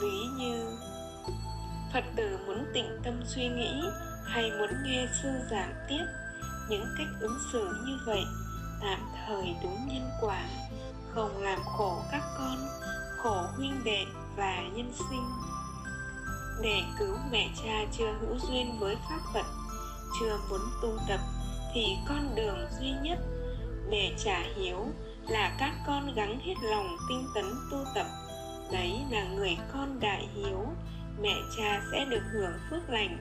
ví 0.00 0.18
như, 0.38 0.78
phật 1.92 2.04
tử 2.16 2.38
muốn 2.46 2.66
tịnh 2.74 3.00
tâm 3.04 3.22
suy 3.26 3.48
nghĩ 3.48 3.82
hay 4.26 4.50
muốn 4.58 4.70
nghe 4.82 5.08
sư 5.22 5.28
giảng 5.50 5.74
tiếp 5.88 6.04
những 6.68 6.84
cách 6.98 7.06
ứng 7.20 7.38
xử 7.52 7.68
như 7.86 7.98
vậy? 8.06 8.24
Tạm 8.80 8.98
thời 9.26 9.56
đúng 9.62 9.88
nhân 9.88 10.10
quả, 10.20 10.44
không 11.14 11.42
làm 11.42 11.58
khổ 11.64 12.02
các 12.12 12.22
con, 12.38 12.56
khổ 13.18 13.46
huynh 13.56 13.84
đệ 13.84 14.04
và 14.36 14.62
nhân 14.74 14.92
sinh. 15.10 15.24
Để 16.62 16.82
cứu 16.98 17.16
mẹ 17.30 17.48
cha 17.64 17.84
chưa 17.98 18.12
hữu 18.20 18.38
duyên 18.38 18.78
với 18.80 18.96
pháp 18.96 19.20
phật 19.34 19.46
chưa 20.20 20.38
muốn 20.50 20.60
tu 20.82 20.98
tập 21.08 21.20
thì 21.74 21.96
con 22.08 22.34
đường 22.34 22.58
duy 22.80 22.92
nhất 23.02 23.18
để 23.90 24.14
trả 24.24 24.40
hiếu 24.56 24.86
là 25.28 25.56
các 25.58 25.74
con 25.86 26.14
gắng 26.14 26.40
hết 26.40 26.54
lòng 26.62 26.96
tinh 27.08 27.26
tấn 27.34 27.44
tu 27.70 27.84
tập. 27.94 28.06
Đấy 28.72 28.92
là 29.10 29.24
người 29.24 29.56
con 29.72 30.00
đại 30.00 30.28
hiếu, 30.34 30.66
mẹ 31.22 31.34
cha 31.58 31.82
sẽ 31.92 32.04
được 32.04 32.22
hưởng 32.32 32.52
phước 32.70 32.90
lành 32.90 33.18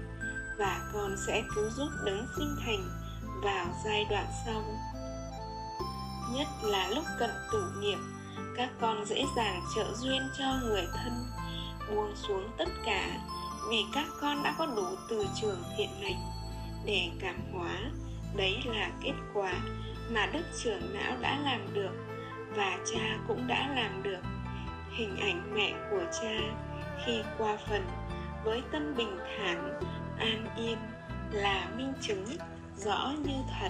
và 0.58 0.90
con 0.94 1.16
sẽ 1.28 1.44
cứu 1.56 1.70
giúp 1.70 1.90
đấng 2.06 2.28
sinh 2.38 2.56
thành 2.66 2.90
vào 3.44 3.66
giai 3.86 4.06
đoạn 4.10 4.26
sau. 4.46 4.64
Nhất 6.34 6.48
là 6.64 6.90
lúc 6.90 7.04
cận 7.20 7.32
tử 7.52 7.72
nghiệp 7.80 7.98
các 8.58 8.70
con 8.82 9.06
dễ 9.06 9.26
dàng 9.36 9.62
trợ 9.76 9.94
duyên 9.96 10.22
cho 10.38 10.46
người 10.64 10.88
thân, 10.94 11.14
buông 11.90 12.16
xuống 12.16 12.50
tất 12.58 12.70
cả 12.86 13.20
vì 13.70 13.86
các 13.94 14.06
con 14.22 14.44
đã 14.44 14.56
có 14.58 14.66
đủ 14.66 14.86
từ 15.10 15.26
trường 15.42 15.64
thiện 15.78 15.90
lành 16.02 16.32
để 16.86 17.10
cảm 17.20 17.36
hóa. 17.54 17.78
Đấy 18.36 18.58
là 18.66 18.92
kết 19.04 19.14
quả 19.34 19.54
mà 20.12 20.26
đức 20.26 20.44
trưởng 20.64 20.94
não 20.94 21.18
đã 21.22 21.40
làm 21.44 21.74
được 21.74 21.92
và 22.56 22.78
cha 22.94 23.18
cũng 23.28 23.48
đã 23.48 23.70
làm 23.76 24.04
được. 24.04 24.22
Hình 24.98 25.18
ảnh 25.18 25.52
mẹ 25.56 25.74
của 25.92 26.04
cha 26.22 26.38
khi 27.06 27.22
qua 27.38 27.58
phần 27.70 27.86
với 28.44 28.62
tâm 28.72 28.96
bình 28.98 29.18
thản 29.38 29.80
an 30.24 30.48
yên 30.58 30.78
là 31.32 31.70
minh 31.78 31.94
chứng 32.02 32.26
rõ 32.78 33.14
như 33.26 33.34
thật. 33.60 33.70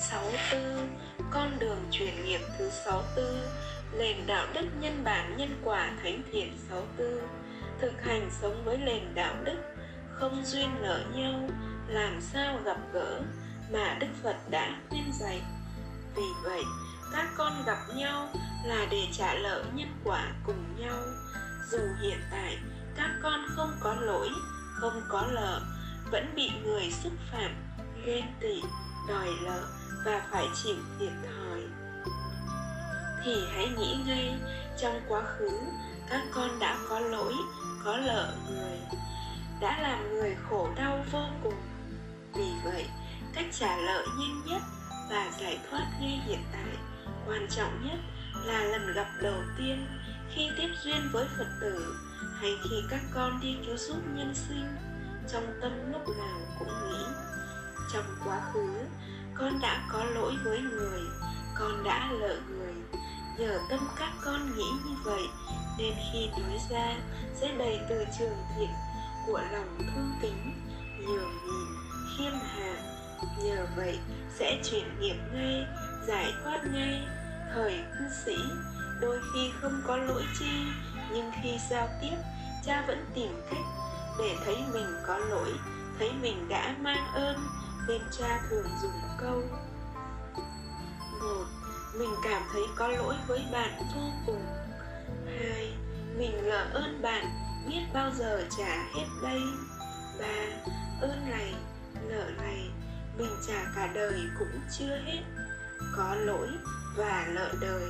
Sáu 0.00 0.24
tư, 0.50 0.88
con 1.30 1.58
đường 1.58 1.84
chuyển 1.90 2.24
nghiệp 2.24 2.40
thứ 2.58 2.70
sáu 2.70 3.02
tư 3.16 3.48
nền 3.98 4.16
đạo 4.26 4.46
đức 4.54 4.66
nhân 4.80 5.04
bản 5.04 5.36
nhân 5.36 5.60
quả 5.64 5.92
thánh 6.02 6.22
thiện 6.32 6.52
64 6.70 7.42
thực 7.80 8.02
hành 8.02 8.30
sống 8.40 8.62
với 8.64 8.76
nền 8.76 9.14
đạo 9.14 9.34
đức, 9.44 9.58
không 10.14 10.42
duyên 10.44 10.68
nợ 10.80 11.04
nhau, 11.14 11.48
làm 11.88 12.20
sao 12.20 12.58
gặp 12.64 12.76
gỡ 12.92 13.22
mà 13.72 13.96
đức 14.00 14.06
phật 14.22 14.36
đã 14.50 14.80
khuyên 14.88 15.12
dạy. 15.20 15.42
Vì 16.16 16.22
vậy, 16.44 16.62
các 17.12 17.28
con 17.36 17.52
gặp 17.66 17.78
nhau 17.96 18.28
là 18.64 18.86
để 18.90 19.08
trả 19.12 19.34
nợ 19.34 19.64
nhân 19.74 19.88
quả 20.04 20.32
cùng 20.46 20.76
nhau. 20.78 20.98
Dù 21.70 21.78
hiện 22.02 22.18
tại, 22.30 22.58
các 22.96 23.10
con 23.22 23.40
không 23.48 23.72
có 23.80 23.94
lỗi, 23.94 24.28
không 24.74 25.02
có 25.08 25.26
lợ 25.30 25.60
vẫn 26.10 26.32
bị 26.34 26.50
người 26.64 26.90
xúc 26.90 27.12
phạm, 27.32 27.50
ghen 28.06 28.24
tị, 28.40 28.62
đòi 29.08 29.28
nợ 29.42 29.68
và 30.06 30.26
phải 30.30 30.46
chịu 30.62 30.76
thiệt 30.98 31.12
thòi. 31.22 31.60
Thì 33.24 33.34
hãy 33.54 33.68
nghĩ 33.78 33.96
ngay, 34.06 34.34
trong 34.80 35.00
quá 35.08 35.22
khứ, 35.22 35.50
các 36.10 36.22
con 36.34 36.58
đã 36.58 36.78
có 36.88 37.00
lỗi, 37.00 37.34
có 37.84 37.96
lợ 37.96 38.34
người, 38.50 38.78
đã 39.60 39.78
làm 39.82 40.08
người 40.08 40.36
khổ 40.48 40.68
đau 40.76 41.04
vô 41.12 41.24
cùng. 41.42 41.62
Vì 42.34 42.50
vậy, 42.64 42.86
cách 43.34 43.46
trả 43.52 43.76
nợ 43.76 44.06
nhanh 44.18 44.42
nhất 44.46 44.62
và 45.10 45.30
giải 45.40 45.58
thoát 45.70 45.86
ngay 46.00 46.20
hiện 46.26 46.44
tại, 46.52 46.76
quan 47.26 47.46
trọng 47.50 47.86
nhất 47.86 47.98
là 48.44 48.64
lần 48.64 48.92
gặp 48.94 49.08
đầu 49.22 49.42
tiên 49.58 49.86
khi 50.34 50.50
tiếp 50.56 50.68
duyên 50.84 51.08
với 51.12 51.26
phật 51.38 51.48
tử, 51.60 51.96
hay 52.40 52.58
khi 52.62 52.76
các 52.90 53.00
con 53.14 53.40
đi 53.42 53.56
cứu 53.66 53.76
giúp 53.76 53.98
nhân 54.14 54.34
sinh, 54.34 54.66
trong 55.32 55.58
tâm 55.60 55.92
lúc 55.92 56.02
nào 56.18 56.40
cũng 56.58 56.68
nghĩ. 56.68 57.04
Trong 57.92 58.04
quá 58.24 58.40
khứ, 58.52 58.74
con 59.34 59.58
đã 59.62 59.88
có 59.92 60.04
lỗi 60.04 60.32
với 60.44 60.60
người, 60.60 61.00
con 61.58 61.84
đã 61.84 62.12
lỡ 62.12 62.36
người. 62.48 62.74
Nhờ 63.38 63.58
tâm 63.70 63.80
các 63.98 64.12
con 64.24 64.56
nghĩ 64.56 64.70
như 64.84 64.94
vậy, 65.04 65.22
nên 65.78 65.94
khi 66.12 66.28
nói 66.42 66.58
ra 66.70 66.96
sẽ 67.34 67.54
đầy 67.58 67.80
từ 67.88 68.04
trường 68.18 68.36
thiện 68.56 68.70
của 69.26 69.40
lòng 69.52 69.78
thương 69.78 70.12
kính, 70.22 70.52
nhường 70.98 71.30
nhìn 71.46 71.66
khiêm 72.18 72.32
hạ. 72.32 72.74
Nhờ 73.44 73.66
vậy 73.76 73.98
sẽ 74.38 74.60
chuyển 74.64 75.00
nghiệp 75.00 75.16
ngay, 75.34 75.66
giải 76.06 76.32
thoát 76.44 76.60
ngay 76.72 77.06
thời 77.54 77.84
cư 77.98 78.04
sĩ. 78.24 78.36
Đôi 79.00 79.20
khi 79.34 79.50
không 79.60 79.82
có 79.86 79.96
lỗi 79.96 80.22
chi, 80.38 80.64
nhưng 81.12 81.30
khi 81.42 81.58
giao 81.70 81.88
tiếp, 82.02 82.16
cha 82.66 82.84
vẫn 82.86 83.04
tìm 83.14 83.40
cách 83.50 83.64
để 84.18 84.36
thấy 84.44 84.56
mình 84.72 84.86
có 85.06 85.18
lỗi, 85.18 85.52
thấy 85.98 86.12
mình 86.22 86.48
đã 86.48 86.74
mang 86.80 87.06
ơn, 87.14 87.36
nên 87.88 88.00
cha 88.18 88.40
thường 88.50 88.66
dùng 88.82 89.00
câu. 89.18 89.42
Một, 91.20 91.44
mình 91.94 92.14
cảm 92.24 92.42
thấy 92.52 92.62
có 92.76 92.88
lỗi 92.88 93.14
với 93.26 93.44
bạn 93.52 93.82
vô 93.94 94.10
cùng. 94.26 94.46
Hai, 95.26 95.74
mình 96.18 96.44
ngờ 96.44 96.66
ơn 96.72 97.02
bạn 97.02 97.26
biết 97.68 97.80
bao 97.94 98.10
giờ 98.18 98.44
trả 98.58 98.76
hết 98.94 99.06
đây. 99.22 99.40
Ba, 100.18 100.68
ơn 101.00 101.30
này, 101.30 101.54
nợ 102.08 102.30
này, 102.42 102.70
mình 103.18 103.36
trả 103.46 103.64
cả 103.76 103.90
đời 103.94 104.20
cũng 104.38 104.60
chưa 104.78 104.96
hết. 105.06 105.22
Có 105.96 106.14
lỗi 106.14 106.48
và 106.96 107.26
nợ 107.34 107.52
đời 107.60 107.88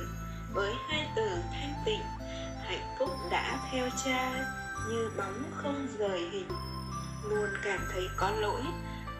với 0.53 0.73
hai 0.89 1.07
từ 1.15 1.29
thanh 1.51 1.73
tịnh, 1.85 2.03
hạnh 2.63 2.95
phúc 2.99 3.09
đã 3.31 3.59
theo 3.71 3.89
cha 4.05 4.31
như 4.89 5.11
bóng 5.17 5.43
không 5.55 5.87
rời 5.97 6.19
hình. 6.31 6.47
Luôn 7.29 7.49
cảm 7.63 7.79
thấy 7.93 8.07
có 8.17 8.29
lỗi 8.29 8.61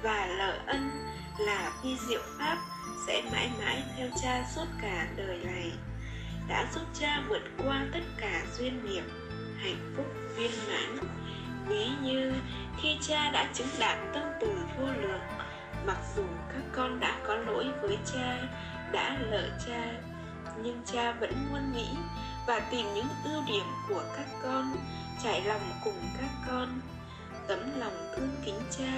và 0.02 0.28
nợ 0.38 0.60
ân 0.66 0.92
là 1.40 1.72
phi 1.84 1.98
diệu 2.08 2.22
pháp 2.40 2.58
sẽ 3.08 3.22
mãi 3.32 3.52
mãi 3.60 3.84
theo 3.98 4.08
cha 4.22 4.46
suốt 4.56 4.66
cả 4.82 5.08
đời 5.16 5.40
này, 5.44 5.72
đã 6.48 6.66
giúp 6.74 6.84
cha 7.00 7.24
vượt 7.30 7.44
qua 7.58 7.86
tất 7.94 8.04
cả 8.18 8.42
duyên 8.58 8.86
nghiệp, 8.86 9.04
hạnh 9.58 9.94
phúc 9.98 10.06
viên 10.36 10.52
mãn. 10.68 10.98
Ví 11.68 11.90
như 12.02 12.34
khi 12.82 12.98
cha 13.08 13.32
đã 13.32 13.50
chứng 13.54 13.68
đạt 13.80 13.98
tâm 14.14 14.24
từ 14.42 14.48
vô 14.80 14.88
lượng, 15.02 15.22
mặc 15.86 15.98
dù 16.16 16.24
các 16.54 16.64
con 16.72 17.00
đã 17.00 17.18
có 17.28 17.36
lỗi 17.36 17.66
với 17.82 17.98
cha 18.14 18.38
đã 18.94 19.18
lỡ 19.32 19.50
cha, 19.68 19.92
nhưng 20.64 20.82
cha 20.94 21.12
vẫn 21.12 21.34
luôn 21.52 21.74
nghĩ 21.76 21.88
và 22.48 22.60
tìm 22.60 22.94
những 22.94 23.08
ưu 23.24 23.44
điểm 23.48 23.66
của 23.90 24.04
các 24.18 24.28
con, 24.44 24.76
trải 25.24 25.42
lòng 25.42 25.62
cùng 25.84 26.00
các 26.22 26.30
con. 26.48 26.82
Tấm 27.48 27.80
lòng 27.80 28.12
thương 28.16 28.36
kính 28.46 28.60
cha 28.78 28.94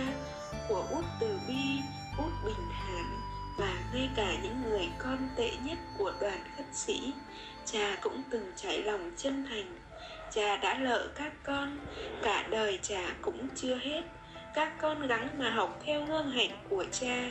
của 0.69 0.87
út 0.91 1.05
từ 1.19 1.39
bi, 1.47 1.79
út 2.17 2.31
bình 2.45 2.69
hàn 2.71 3.19
và 3.59 3.73
ngay 3.93 4.09
cả 4.15 4.33
những 4.43 4.61
người 4.61 4.89
con 4.99 5.29
tệ 5.35 5.51
nhất 5.63 5.77
của 5.97 6.13
đoàn 6.21 6.39
khất 6.57 6.65
sĩ, 6.73 7.13
cha 7.65 7.95
cũng 8.01 8.23
từng 8.29 8.51
trải 8.55 8.83
lòng 8.83 9.11
chân 9.17 9.45
thành. 9.49 9.79
Cha 10.31 10.57
đã 10.57 10.79
lỡ 10.79 11.07
các 11.15 11.33
con, 11.43 11.77
cả 12.23 12.47
đời 12.49 12.79
cha 12.81 13.01
cũng 13.21 13.47
chưa 13.55 13.75
hết. 13.75 14.01
Các 14.55 14.73
con 14.81 15.07
gắng 15.07 15.27
mà 15.37 15.49
học 15.49 15.79
theo 15.85 16.05
gương 16.05 16.31
hạnh 16.31 16.51
của 16.69 16.85
cha 16.91 17.29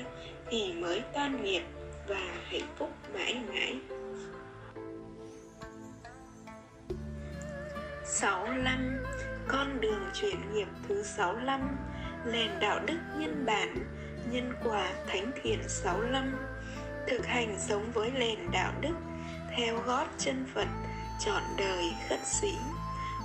thì 0.51 0.73
mới 0.73 1.01
tan 1.01 1.45
nghiệp 1.45 1.63
và 2.09 2.21
hạnh 2.51 2.75
phúc 2.79 2.91
mãi 3.15 3.41
mãi. 3.49 3.79
65 8.05 9.05
Con 9.49 9.81
đường 9.81 10.11
chuyển 10.15 10.53
nghiệp 10.53 10.69
thứ 10.89 11.03
65 11.03 11.77
Nền 12.33 12.51
đạo 12.61 12.81
đức 12.87 12.99
nhân 13.19 13.47
bản, 13.47 13.77
Nhân 14.31 14.53
quả 14.65 14.93
thánh 15.07 15.31
thiện 15.43 15.59
65 15.69 16.37
Thực 17.09 17.27
hành 17.27 17.57
sống 17.59 17.91
với 17.95 18.11
nền 18.11 18.39
đạo 18.53 18.73
đức, 18.81 18.95
Theo 19.57 19.79
gót 19.87 20.07
chân 20.19 20.47
Phật, 20.55 20.69
Chọn 21.25 21.43
đời 21.59 21.85
khất 22.09 22.21
sĩ. 22.27 22.53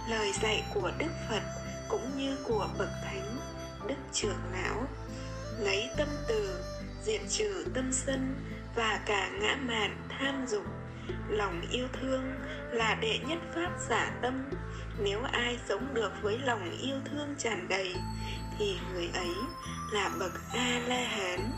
Lời 0.10 0.32
dạy 0.42 0.64
của 0.74 0.92
Đức 0.98 1.12
Phật 1.30 1.42
Cũng 1.90 2.18
như 2.18 2.38
của 2.48 2.70
Bậc 2.78 2.90
Thánh, 3.04 3.38
Đức 3.88 3.96
Trưởng 4.14 4.42
Lão 4.54 4.84
Lấy 5.60 5.90
tâm 5.98 6.08
từ, 6.28 6.64
Diệt 7.04 7.22
trừ 7.30 7.66
tâm 7.74 7.90
sân 7.92 8.36
và 8.76 9.00
cả 9.06 9.30
ngã 9.30 9.56
mạn 9.56 10.08
tham 10.10 10.46
dục. 10.48 10.64
Lòng 11.30 11.62
yêu 11.72 11.88
thương 11.94 12.34
là 12.72 12.96
đệ 12.96 13.20
nhất 13.28 13.40
pháp 13.56 13.70
giả 13.90 14.12
tâm. 14.22 14.50
Nếu 15.04 15.24
ai 15.24 15.60
sống 15.70 15.94
được 15.94 16.12
với 16.22 16.40
lòng 16.40 16.72
yêu 16.82 16.96
thương 17.06 17.36
tràn 17.38 17.68
đầy, 17.70 17.96
thì 18.60 18.78
người 18.94 19.10
ấy 19.14 19.36
là 19.94 20.10
bậc 20.20 20.32
a 20.54 20.80
la 20.88 21.04
hán 21.08 21.52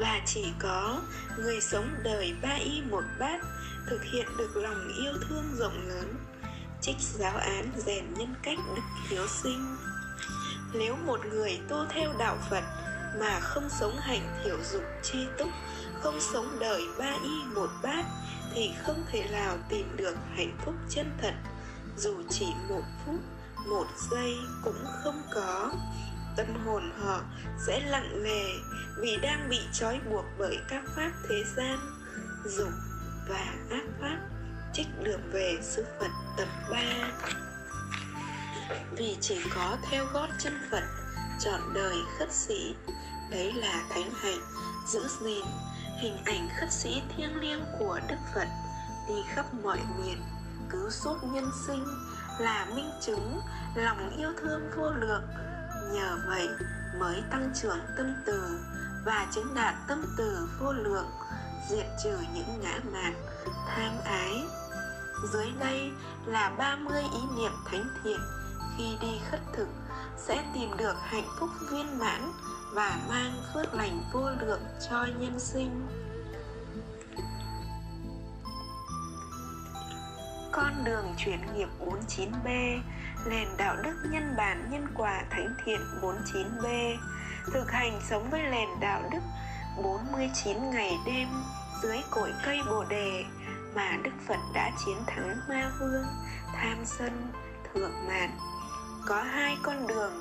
và 0.00 0.20
chỉ 0.26 0.44
có 0.58 1.02
người 1.38 1.60
sống 1.60 1.94
đời 2.04 2.34
ba 2.42 2.54
y 2.54 2.82
một 2.90 3.02
bát 3.18 3.40
thực 3.86 4.04
hiện 4.12 4.26
được 4.38 4.56
lòng 4.56 4.88
yêu 5.04 5.12
thương 5.28 5.54
rộng 5.58 5.88
lớn. 5.88 6.14
Trích 6.80 6.96
giáo 7.00 7.36
án 7.36 7.70
rèn 7.76 8.14
nhân 8.14 8.34
cách 8.42 8.58
đức 8.76 8.82
hiếu 9.08 9.26
sinh. 9.42 9.76
Nếu 10.74 10.96
một 10.96 11.20
người 11.26 11.60
tu 11.68 11.76
theo 11.90 12.12
đạo 12.18 12.38
phật 12.50 12.64
mà 13.18 13.40
không 13.40 13.68
sống 13.80 13.96
hạnh 14.00 14.40
thiểu 14.44 14.56
dục 14.72 14.82
chi 15.02 15.26
túc, 15.38 15.48
không 16.02 16.20
sống 16.20 16.58
đời 16.60 16.82
ba 16.98 17.12
y 17.24 17.44
một 17.54 17.70
bát, 17.82 18.04
thì 18.54 18.70
không 18.82 19.04
thể 19.12 19.28
nào 19.32 19.56
tìm 19.68 19.96
được 19.96 20.16
hạnh 20.36 20.56
phúc 20.64 20.74
chân 20.88 21.10
thật. 21.22 21.34
Dù 21.96 22.22
chỉ 22.30 22.46
một 22.68 22.82
phút, 23.06 23.20
một 23.68 23.86
giây 24.10 24.34
cũng 24.64 24.84
không 25.04 25.22
có. 25.34 25.72
Tâm 26.36 26.46
hồn 26.66 26.92
họ 26.98 27.20
sẽ 27.66 27.80
lặng 27.80 28.22
lề 28.22 28.44
vì 29.00 29.16
đang 29.16 29.48
bị 29.48 29.60
trói 29.72 30.00
buộc 30.10 30.24
bởi 30.38 30.58
các 30.68 30.82
pháp 30.96 31.10
thế 31.28 31.44
gian, 31.56 31.78
dục 32.44 32.72
và 33.28 33.54
ác 33.70 33.84
pháp, 34.00 34.18
trích 34.72 34.86
đường 35.02 35.30
về 35.32 35.58
sư 35.62 35.84
Phật 36.00 36.10
tập 36.38 36.48
3 36.70 36.78
Vì 38.96 39.16
chỉ 39.20 39.38
có 39.54 39.76
theo 39.90 40.06
gót 40.12 40.28
chân 40.38 40.58
Phật, 40.70 40.82
Chọn 41.40 41.60
đời 41.74 41.96
khất 42.18 42.32
sĩ 42.32 42.74
Đấy 43.30 43.52
là 43.52 43.84
thánh 43.90 44.10
hạnh, 44.14 44.40
Giữ 44.86 45.08
gìn 45.20 45.44
hình 46.00 46.16
ảnh 46.24 46.48
khất 46.60 46.72
sĩ 46.72 47.02
thiêng 47.16 47.40
liêng 47.40 47.64
của 47.78 48.00
Đức 48.08 48.16
Phật, 48.34 48.48
đi 49.08 49.14
khắp 49.28 49.54
mọi 49.62 49.78
miền, 49.98 50.22
cứu 50.70 50.90
giúp 50.90 51.16
nhân 51.22 51.50
sinh, 51.66 51.84
là 52.38 52.66
minh 52.74 52.90
chứng 53.00 53.40
lòng 53.74 54.16
yêu 54.18 54.32
thương 54.40 54.70
vô 54.76 54.90
lượng. 54.90 55.22
Nhờ 55.92 56.18
vậy 56.28 56.48
mới 56.98 57.22
tăng 57.30 57.52
trưởng 57.62 57.78
tâm 57.96 58.14
từ 58.26 58.60
và 59.04 59.26
chứng 59.34 59.54
đạt 59.54 59.74
tâm 59.88 60.04
từ 60.16 60.48
vô 60.60 60.72
lượng, 60.72 61.06
diệt 61.70 61.86
trừ 62.04 62.18
những 62.34 62.60
ngã 62.60 62.80
mạn, 62.92 63.14
tham 63.66 63.92
ái. 64.04 64.44
Dưới 65.32 65.46
đây 65.60 65.90
là 66.26 66.50
30 66.58 67.02
ý 67.02 67.20
niệm 67.36 67.52
thánh 67.70 67.84
thiện 68.04 68.20
khi 68.76 68.96
đi 69.00 69.20
khất 69.30 69.40
thực 69.52 69.68
sẽ 70.26 70.44
tìm 70.54 70.76
được 70.76 70.94
hạnh 71.02 71.28
phúc 71.38 71.50
viên 71.70 71.98
mãn 71.98 72.32
và 72.72 72.98
mang 73.08 73.32
phước 73.54 73.74
lành 73.74 74.02
vô 74.12 74.30
lượng 74.40 74.62
cho 74.90 75.06
nhân 75.18 75.40
sinh 75.40 75.86
Con 80.52 80.84
đường 80.84 81.14
chuyển 81.18 81.40
nghiệp 81.54 81.68
49B 81.80 82.78
Nền 83.26 83.48
đạo 83.58 83.76
đức 83.82 83.94
nhân 84.10 84.34
bản 84.36 84.68
nhân 84.70 84.86
quả 84.94 85.24
thánh 85.30 85.54
thiện 85.64 85.80
49B 86.02 86.96
Thực 87.52 87.70
hành 87.70 88.00
sống 88.10 88.30
với 88.30 88.42
nền 88.42 88.68
đạo 88.80 89.02
đức 89.12 89.20
49 89.82 90.70
ngày 90.70 90.98
đêm 91.06 91.28
dưới 91.82 91.98
cội 92.10 92.32
cây 92.44 92.58
bồ 92.66 92.84
đề 92.84 93.24
mà 93.74 93.96
Đức 94.02 94.10
Phật 94.28 94.38
đã 94.54 94.70
chiến 94.84 94.96
thắng 95.06 95.36
ma 95.48 95.72
vương, 95.80 96.06
tham 96.52 96.78
sân, 96.84 97.32
thượng 97.74 98.06
mạn. 98.08 98.30
Có 99.10 99.22
hai 99.22 99.56
con 99.62 99.86
đường 99.86 100.12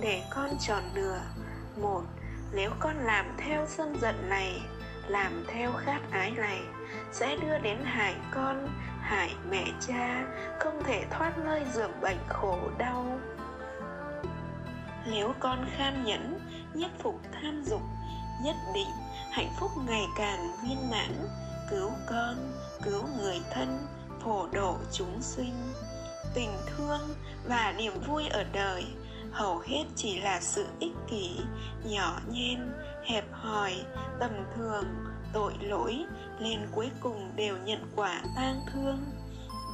để 0.00 0.22
con 0.30 0.50
chọn 0.60 0.82
lựa. 0.94 1.20
Một, 1.76 2.02
nếu 2.52 2.70
con 2.80 2.96
làm 2.98 3.36
theo 3.38 3.66
sân 3.68 3.96
giận 4.00 4.28
này, 4.28 4.60
làm 5.08 5.44
theo 5.48 5.72
khát 5.72 6.00
ái 6.10 6.30
này, 6.30 6.60
sẽ 7.12 7.36
đưa 7.36 7.58
đến 7.58 7.78
hại 7.84 8.14
con, 8.30 8.68
hại 9.00 9.34
mẹ 9.50 9.64
cha, 9.86 10.24
không 10.60 10.82
thể 10.84 11.04
thoát 11.10 11.38
nơi 11.38 11.62
giường 11.74 12.00
bệnh 12.00 12.18
khổ 12.28 12.58
đau. 12.78 13.18
Nếu 15.10 15.34
con 15.40 15.66
kham 15.76 16.04
nhẫn, 16.04 16.40
nhất 16.74 16.90
phục 16.98 17.20
tham 17.32 17.62
dục, 17.64 17.82
nhất 18.44 18.56
định 18.74 18.90
hạnh 19.30 19.50
phúc 19.60 19.70
ngày 19.86 20.04
càng 20.18 20.52
viên 20.62 20.90
mãn, 20.90 21.28
cứu 21.70 21.90
con, 22.10 22.52
cứu 22.82 23.02
người 23.18 23.40
thân, 23.54 23.86
phổ 24.24 24.48
độ 24.52 24.76
chúng 24.92 25.18
sinh. 25.20 25.54
Tình 26.34 26.50
thương 26.66 27.00
và 27.44 27.74
niềm 27.78 27.92
vui 28.06 28.28
ở 28.28 28.44
đời 28.52 28.84
hầu 29.32 29.58
hết 29.58 29.84
chỉ 29.96 30.20
là 30.20 30.40
sự 30.40 30.66
ích 30.80 30.92
kỷ, 31.10 31.40
nhỏ 31.84 32.20
nhen, 32.30 32.72
hẹp 33.04 33.24
hòi, 33.32 33.74
tầm 34.20 34.30
thường, 34.56 34.84
tội 35.32 35.52
lỗi, 35.60 36.04
nên 36.40 36.60
cuối 36.72 36.90
cùng 37.00 37.32
đều 37.36 37.56
nhận 37.64 37.92
quả 37.96 38.22
tang 38.36 38.60
thương. 38.72 38.98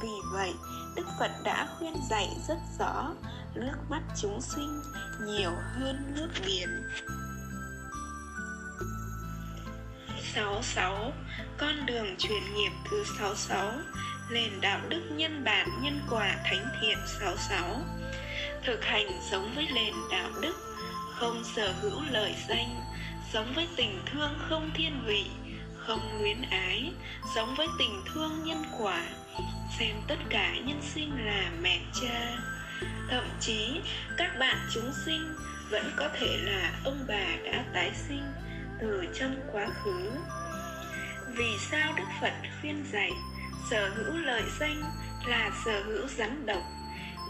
Vì 0.01 0.09
vậy, 0.33 0.53
Đức 0.95 1.05
Phật 1.19 1.31
đã 1.43 1.67
khuyên 1.77 1.93
dạy 2.09 2.27
rất 2.47 2.57
rõ, 2.79 3.13
nước 3.55 3.77
mắt 3.89 4.01
chúng 4.21 4.41
sinh 4.41 4.81
nhiều 5.25 5.51
hơn 5.51 6.13
nước 6.15 6.29
biển. 6.45 6.69
66. 10.35 11.11
Con 11.57 11.85
đường 11.85 12.15
truyền 12.17 12.53
nghiệp 12.55 12.71
thứ 12.89 13.03
66 13.19 13.71
Nền 14.31 14.61
đạo 14.61 14.79
đức 14.89 15.01
nhân 15.11 15.43
bản 15.43 15.67
nhân 15.81 16.01
quả 16.09 16.35
thánh 16.43 16.65
thiện 16.81 16.97
66 17.19 17.81
Thực 18.63 18.85
hành 18.85 19.07
sống 19.31 19.51
với 19.55 19.67
nền 19.73 19.93
đạo 20.11 20.29
đức, 20.41 20.55
Không 21.13 21.43
sở 21.55 21.73
hữu 21.81 22.01
lời 22.11 22.35
danh 22.49 22.81
Sống 23.33 23.53
với 23.55 23.67
tình 23.75 23.99
thương 24.05 24.39
không 24.49 24.71
thiên 24.73 25.03
vị, 25.05 25.25
Không 25.77 26.21
luyến 26.21 26.41
ái 26.41 26.91
Sống 27.35 27.55
với 27.57 27.67
tình 27.79 28.01
thương 28.13 28.43
nhân 28.43 28.63
quả, 28.79 29.03
Xem 29.79 29.95
tất 30.07 30.19
cả 30.29 30.55
nhân 30.65 30.81
sinh 30.81 31.25
là 31.25 31.51
mẹ 31.61 31.79
cha. 32.01 32.37
Thậm 33.09 33.23
chí, 33.39 33.81
các 34.17 34.39
bạn 34.39 34.57
chúng 34.73 34.91
sinh 35.05 35.35
Vẫn 35.69 35.91
có 35.97 36.09
thể 36.19 36.37
là 36.37 36.71
ông 36.85 37.05
bà 37.07 37.35
đã 37.45 37.63
tái 37.73 37.91
sinh 38.07 38.23
từ 38.81 39.05
trong 39.19 39.35
quá 39.51 39.67
khứ. 39.83 40.11
Vì 41.27 41.57
sao 41.71 41.93
đức 41.97 42.07
phật 42.21 42.33
khuyên 42.61 42.85
dạy 42.91 43.11
sở 43.69 43.89
hữu 43.89 44.17
lợi 44.17 44.43
danh 44.59 44.83
là 45.25 45.51
sở 45.65 45.83
hữu 45.83 46.07
rắn 46.07 46.45
độc. 46.45 46.63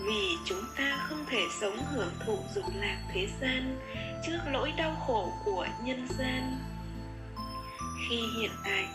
Vì 0.05 0.37
chúng 0.45 0.63
ta 0.77 1.05
không 1.09 1.25
thể 1.29 1.41
sống 1.61 1.77
hưởng 1.91 2.13
thụ 2.25 2.39
dục 2.55 2.65
lạc 2.75 2.97
thế 3.13 3.27
gian 3.41 3.79
trước 4.25 4.39
lỗi 4.51 4.73
đau 4.77 4.95
khổ 5.07 5.33
của 5.45 5.67
nhân 5.83 6.07
gian. 6.19 6.57
Khi 8.09 8.21
hiện 8.37 8.51
tại, 8.65 8.85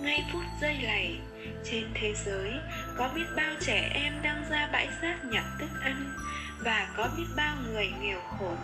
ngay 0.00 0.24
phút 0.32 0.42
giây 0.60 0.78
này, 0.82 1.18
trên 1.64 1.90
thế 1.94 2.14
giới, 2.26 2.52
có 2.96 3.08
biết 3.14 3.26
bao 3.36 3.54
trẻ 3.60 3.90
em 3.94 4.22
đang 4.22 4.44
ra 4.50 4.68
bãi 4.72 4.88
rác 5.02 5.24
nhặt 5.24 5.44
thức 5.58 5.70
ăn 5.82 6.14
và 6.64 6.88
có 6.96 7.08
biết 7.16 7.26
bao 7.36 7.56
người 7.66 7.92
nghèo 8.00 8.20
khổ 8.38 8.56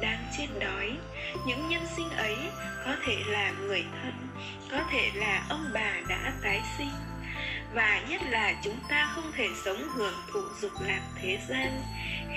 đang 0.00 0.24
chết 0.38 0.46
đói. 0.60 0.96
Những 1.46 1.68
nhân 1.68 1.82
sinh 1.96 2.10
ấy 2.10 2.36
có 2.84 2.96
thể 3.06 3.16
là 3.26 3.50
người 3.50 3.84
thân, 4.02 4.12
có 4.70 4.84
thể 4.90 5.10
là 5.14 5.46
ông 5.48 5.70
bà 5.74 5.94
đã 6.08 6.32
tái 6.42 6.60
sinh 6.78 7.11
và 7.74 8.00
nhất 8.08 8.20
là 8.30 8.54
chúng 8.64 8.76
ta 8.88 9.12
không 9.14 9.32
thể 9.36 9.48
sống 9.64 9.88
hưởng 9.94 10.14
thụ 10.32 10.40
dục 10.60 10.72
lạc 10.80 11.00
thế 11.22 11.38
gian 11.48 11.82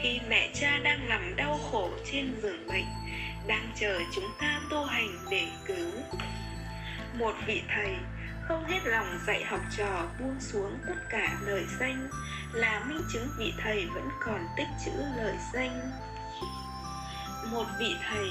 khi 0.02 0.20
mẹ 0.30 0.52
cha 0.54 0.78
đang 0.84 1.10
nằm 1.10 1.36
đau 1.36 1.60
khổ 1.72 1.90
trên 2.12 2.36
giường 2.42 2.68
bệnh, 2.68 2.86
đang 3.48 3.72
chờ 3.80 4.00
chúng 4.16 4.30
ta 4.40 4.62
tu 4.70 4.86
hành 4.86 5.18
để 5.30 5.48
cứu. 5.66 5.92
Một 7.14 7.34
vị 7.48 7.62
thầy 7.76 7.96
không 8.48 8.66
hết 8.66 8.80
lòng 8.86 9.20
dạy 9.28 9.44
học 9.44 9.60
trò 9.78 10.08
buông 10.20 10.36
xuống 10.40 10.78
tất 10.88 10.96
cả 11.10 11.38
lời 11.42 11.66
danh 11.80 12.08
là 12.54 12.84
minh 12.88 13.02
chứng 13.14 13.28
vị 13.38 13.54
thầy 13.64 13.86
vẫn 13.86 14.10
còn 14.26 14.48
tích 14.58 14.68
chữ 14.86 14.92
lời 15.18 15.36
danh. 15.54 15.92
Một 17.52 17.66
vị 17.80 17.96
thầy 18.10 18.30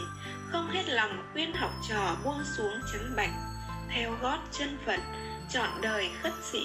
không 0.52 0.70
hết 0.70 0.88
lòng 0.88 1.30
khuyên 1.32 1.54
học 1.54 1.70
trò 1.88 2.16
buông 2.24 2.42
xuống 2.56 2.80
trắng 2.92 3.12
bạch, 3.16 3.34
theo 3.90 4.12
gót 4.22 4.38
chân 4.52 4.78
phật, 4.86 5.00
chọn 5.50 5.70
đời 5.82 6.10
khất 6.22 6.32
sĩ 6.52 6.62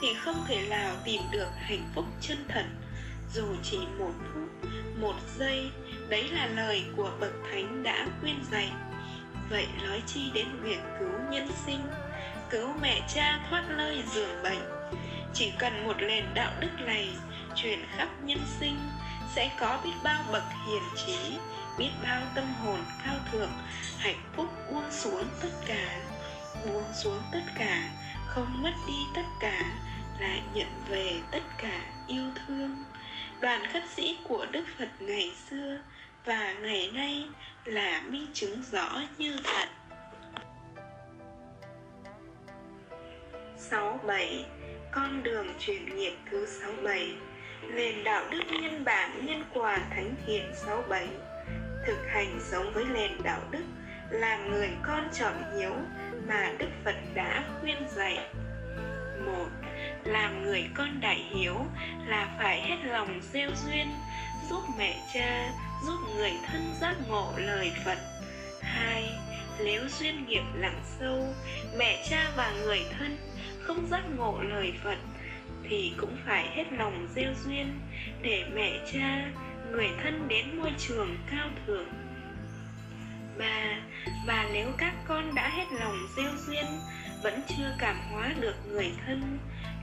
thì 0.00 0.14
không 0.14 0.44
thể 0.48 0.66
nào 0.68 0.96
tìm 1.04 1.22
được 1.30 1.48
hạnh 1.56 1.90
phúc 1.94 2.04
chân 2.20 2.44
thật. 2.48 2.64
Dù 3.34 3.44
chỉ 3.62 3.78
một 3.98 4.12
phút, 4.34 4.70
một 5.00 5.14
giây, 5.38 5.70
đấy 6.08 6.28
là 6.28 6.46
lời 6.46 6.84
của 6.96 7.10
bậc 7.20 7.32
thánh 7.50 7.82
đã 7.82 8.06
khuyên 8.20 8.44
dạy. 8.52 8.70
Vậy 9.50 9.66
nói 9.82 10.02
chi 10.06 10.30
đến 10.34 10.46
việc 10.62 10.78
cứu 10.98 11.12
nhân 11.30 11.48
sinh, 11.66 11.80
cứu 12.50 12.68
mẹ 12.82 13.00
cha 13.14 13.46
thoát 13.50 13.64
nơi 13.68 14.02
giường 14.14 14.42
bệnh? 14.42 14.62
Chỉ 15.34 15.52
cần 15.58 15.84
một 15.84 15.96
nền 15.98 16.24
đạo 16.34 16.52
đức 16.60 16.70
này 16.86 17.08
truyền 17.54 17.78
khắp 17.96 18.08
nhân 18.24 18.40
sinh, 18.60 18.78
sẽ 19.34 19.50
có 19.60 19.80
biết 19.84 19.90
bao 20.04 20.24
bậc 20.32 20.42
hiền 20.66 20.82
trí, 21.06 21.38
biết 21.78 21.90
bao 22.02 22.22
tâm 22.34 22.44
hồn 22.64 22.78
cao 23.04 23.16
thượng, 23.32 23.52
hạnh 23.98 24.22
phúc 24.36 24.46
buông 24.72 24.90
xuống 24.90 25.24
tất 25.42 25.50
cả, 25.66 26.00
buông 26.66 26.84
xuống 27.02 27.18
tất 27.32 27.42
cả 27.58 27.90
không 28.34 28.62
mất 28.62 28.72
đi 28.86 29.06
tất 29.14 29.26
cả, 29.40 29.60
lại 30.20 30.42
nhận 30.54 30.68
về 30.88 31.12
tất 31.30 31.42
cả 31.58 31.80
yêu 32.06 32.24
thương. 32.34 32.84
Đoàn 33.40 33.62
khất 33.72 33.82
sĩ 33.96 34.18
của 34.28 34.46
đức 34.52 34.64
phật 34.78 34.88
ngày 34.98 35.32
xưa 35.50 35.78
và 36.24 36.52
ngày 36.52 36.90
nay 36.94 37.28
là 37.64 38.02
minh 38.08 38.26
chứng 38.32 38.62
rõ 38.72 39.02
như 39.18 39.36
thật. 39.44 39.68
67 43.56 44.44
Con 44.92 45.22
đường 45.22 45.46
chuyển 45.58 45.96
nghiệp 45.96 46.12
thứ 46.30 46.46
67 46.46 47.14
Nền 47.62 48.04
đạo 48.04 48.24
đức 48.30 48.42
nhân 48.50 48.84
bản 48.84 49.26
nhân 49.26 49.44
quả 49.54 49.78
thánh 49.90 50.14
thiện 50.26 50.52
67 50.54 51.08
Thực 51.86 51.98
hành 52.08 52.40
sống 52.50 52.72
với 52.74 52.84
nền 52.84 53.22
đạo 53.22 53.40
đức 53.50 53.64
là 54.10 54.36
người 54.36 54.70
con 54.82 55.08
trọng 55.12 55.58
hiếu 55.58 55.72
mà 56.28 56.52
Đức 56.58 56.70
Phật 56.84 56.94
đã 57.14 57.44
khuyên 57.60 57.88
dạy. 57.96 58.18
Một 59.26 59.48
Làm 60.04 60.42
người 60.42 60.64
con 60.74 61.00
đại 61.00 61.24
hiếu 61.30 61.56
là 62.06 62.36
phải 62.38 62.62
hết 62.62 62.76
lòng 62.84 63.20
gieo 63.32 63.50
duyên 63.66 63.86
Giúp 64.50 64.62
mẹ 64.78 64.96
cha, 65.14 65.52
giúp 65.86 65.98
người 66.16 66.32
thân 66.46 66.74
giác 66.80 66.94
ngộ 67.08 67.32
lời 67.36 67.72
Phật. 67.84 67.98
Hai 68.62 69.10
Nếu 69.64 69.82
duyên 69.88 70.26
nghiệp 70.26 70.42
lặng 70.54 70.80
sâu, 70.98 71.34
mẹ 71.78 72.06
cha 72.10 72.32
và 72.36 72.52
người 72.64 72.80
thân 72.98 73.16
không 73.62 73.86
giác 73.90 74.02
ngộ 74.16 74.42
lời 74.42 74.72
Phật 74.84 74.98
thì 75.68 75.92
cũng 75.98 76.16
phải 76.26 76.46
hết 76.54 76.64
lòng 76.72 77.08
gieo 77.14 77.32
duyên 77.44 77.80
để 78.22 78.44
mẹ 78.54 78.78
cha 78.92 79.30
người 79.70 79.88
thân 80.02 80.28
đến 80.28 80.56
môi 80.58 80.72
trường 80.78 81.16
cao 81.30 81.48
thượng 81.66 82.03
và 83.38 83.82
và 84.26 84.48
nếu 84.52 84.68
các 84.78 84.94
con 85.08 85.34
đã 85.34 85.48
hết 85.48 85.64
lòng 85.80 86.06
gieo 86.16 86.30
duyên, 86.46 86.64
vẫn 87.22 87.40
chưa 87.48 87.76
cảm 87.78 87.96
hóa 88.10 88.34
được 88.40 88.54
người 88.68 88.92
thân, 89.06 89.38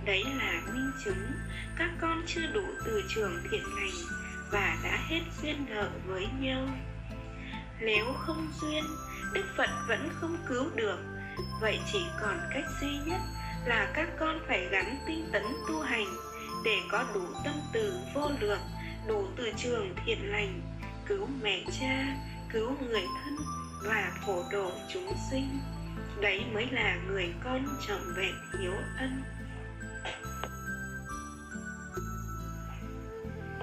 đấy 0.06 0.24
là 0.38 0.62
minh 0.74 0.92
chứng 1.06 1.32
các 1.78 1.90
con 2.02 2.24
chưa 2.28 2.48
đủ 2.54 2.64
từ 2.86 3.04
trường 3.16 3.38
thiện 3.52 3.64
lành 3.76 3.96
và 4.52 4.78
đã 4.84 5.00
hết 5.08 5.22
duyên 5.42 5.66
nợ 5.70 5.90
với 6.06 6.28
nhau. 6.40 6.68
Nếu 7.80 8.06
không 8.14 8.48
duyên, 8.62 8.84
đức 9.34 9.46
phật 9.58 9.70
vẫn 9.88 10.10
không 10.14 10.38
cứu 10.48 10.66
được. 10.76 10.98
Vậy 11.62 11.80
chỉ 11.92 12.06
còn 12.22 12.40
cách 12.54 12.66
duy 12.82 12.98
nhất 13.06 13.22
là 13.66 13.92
các 13.94 14.10
con 14.20 14.40
phải 14.48 14.68
gắn 14.72 14.98
tinh 15.08 15.30
tấn 15.32 15.44
tu 15.68 15.82
hành 15.82 16.08
để 16.66 16.78
có 16.92 17.06
đủ 17.14 17.26
tâm 17.44 17.54
từ 17.74 17.94
vô 18.14 18.30
lượng, 18.40 18.62
đủ 19.08 19.28
từ 19.38 19.52
trường 19.58 19.96
thiện 20.06 20.32
lành, 20.32 20.62
cứu 21.06 21.28
mẹ 21.42 21.64
cha 21.80 22.16
cứu 22.54 22.76
người 22.82 23.04
thân 23.24 23.38
và 23.84 24.12
phổ 24.26 24.44
độ 24.52 24.72
chúng 24.94 25.14
sinh. 25.32 25.60
Đấy 26.22 26.46
mới 26.54 26.68
là 26.72 26.98
người 27.08 27.34
con 27.44 27.66
trọn 27.88 28.02
vẹn 28.18 28.34
hiếu 28.60 28.74
ân. 29.00 29.24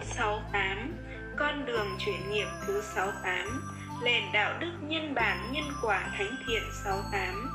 68 0.03 0.93
Con 1.37 1.67
đường 1.67 1.97
chuyển 1.99 2.31
nghiệp 2.31 2.47
thứ 2.67 2.83
68 2.83 3.63
Nền 4.05 4.23
đạo 4.33 4.59
đức 4.61 4.73
nhân 4.83 5.15
bản 5.15 5.53
nhân 5.53 5.65
quả 5.83 6.15
thánh 6.19 6.37
thiện 6.47 6.63
68 6.85 7.51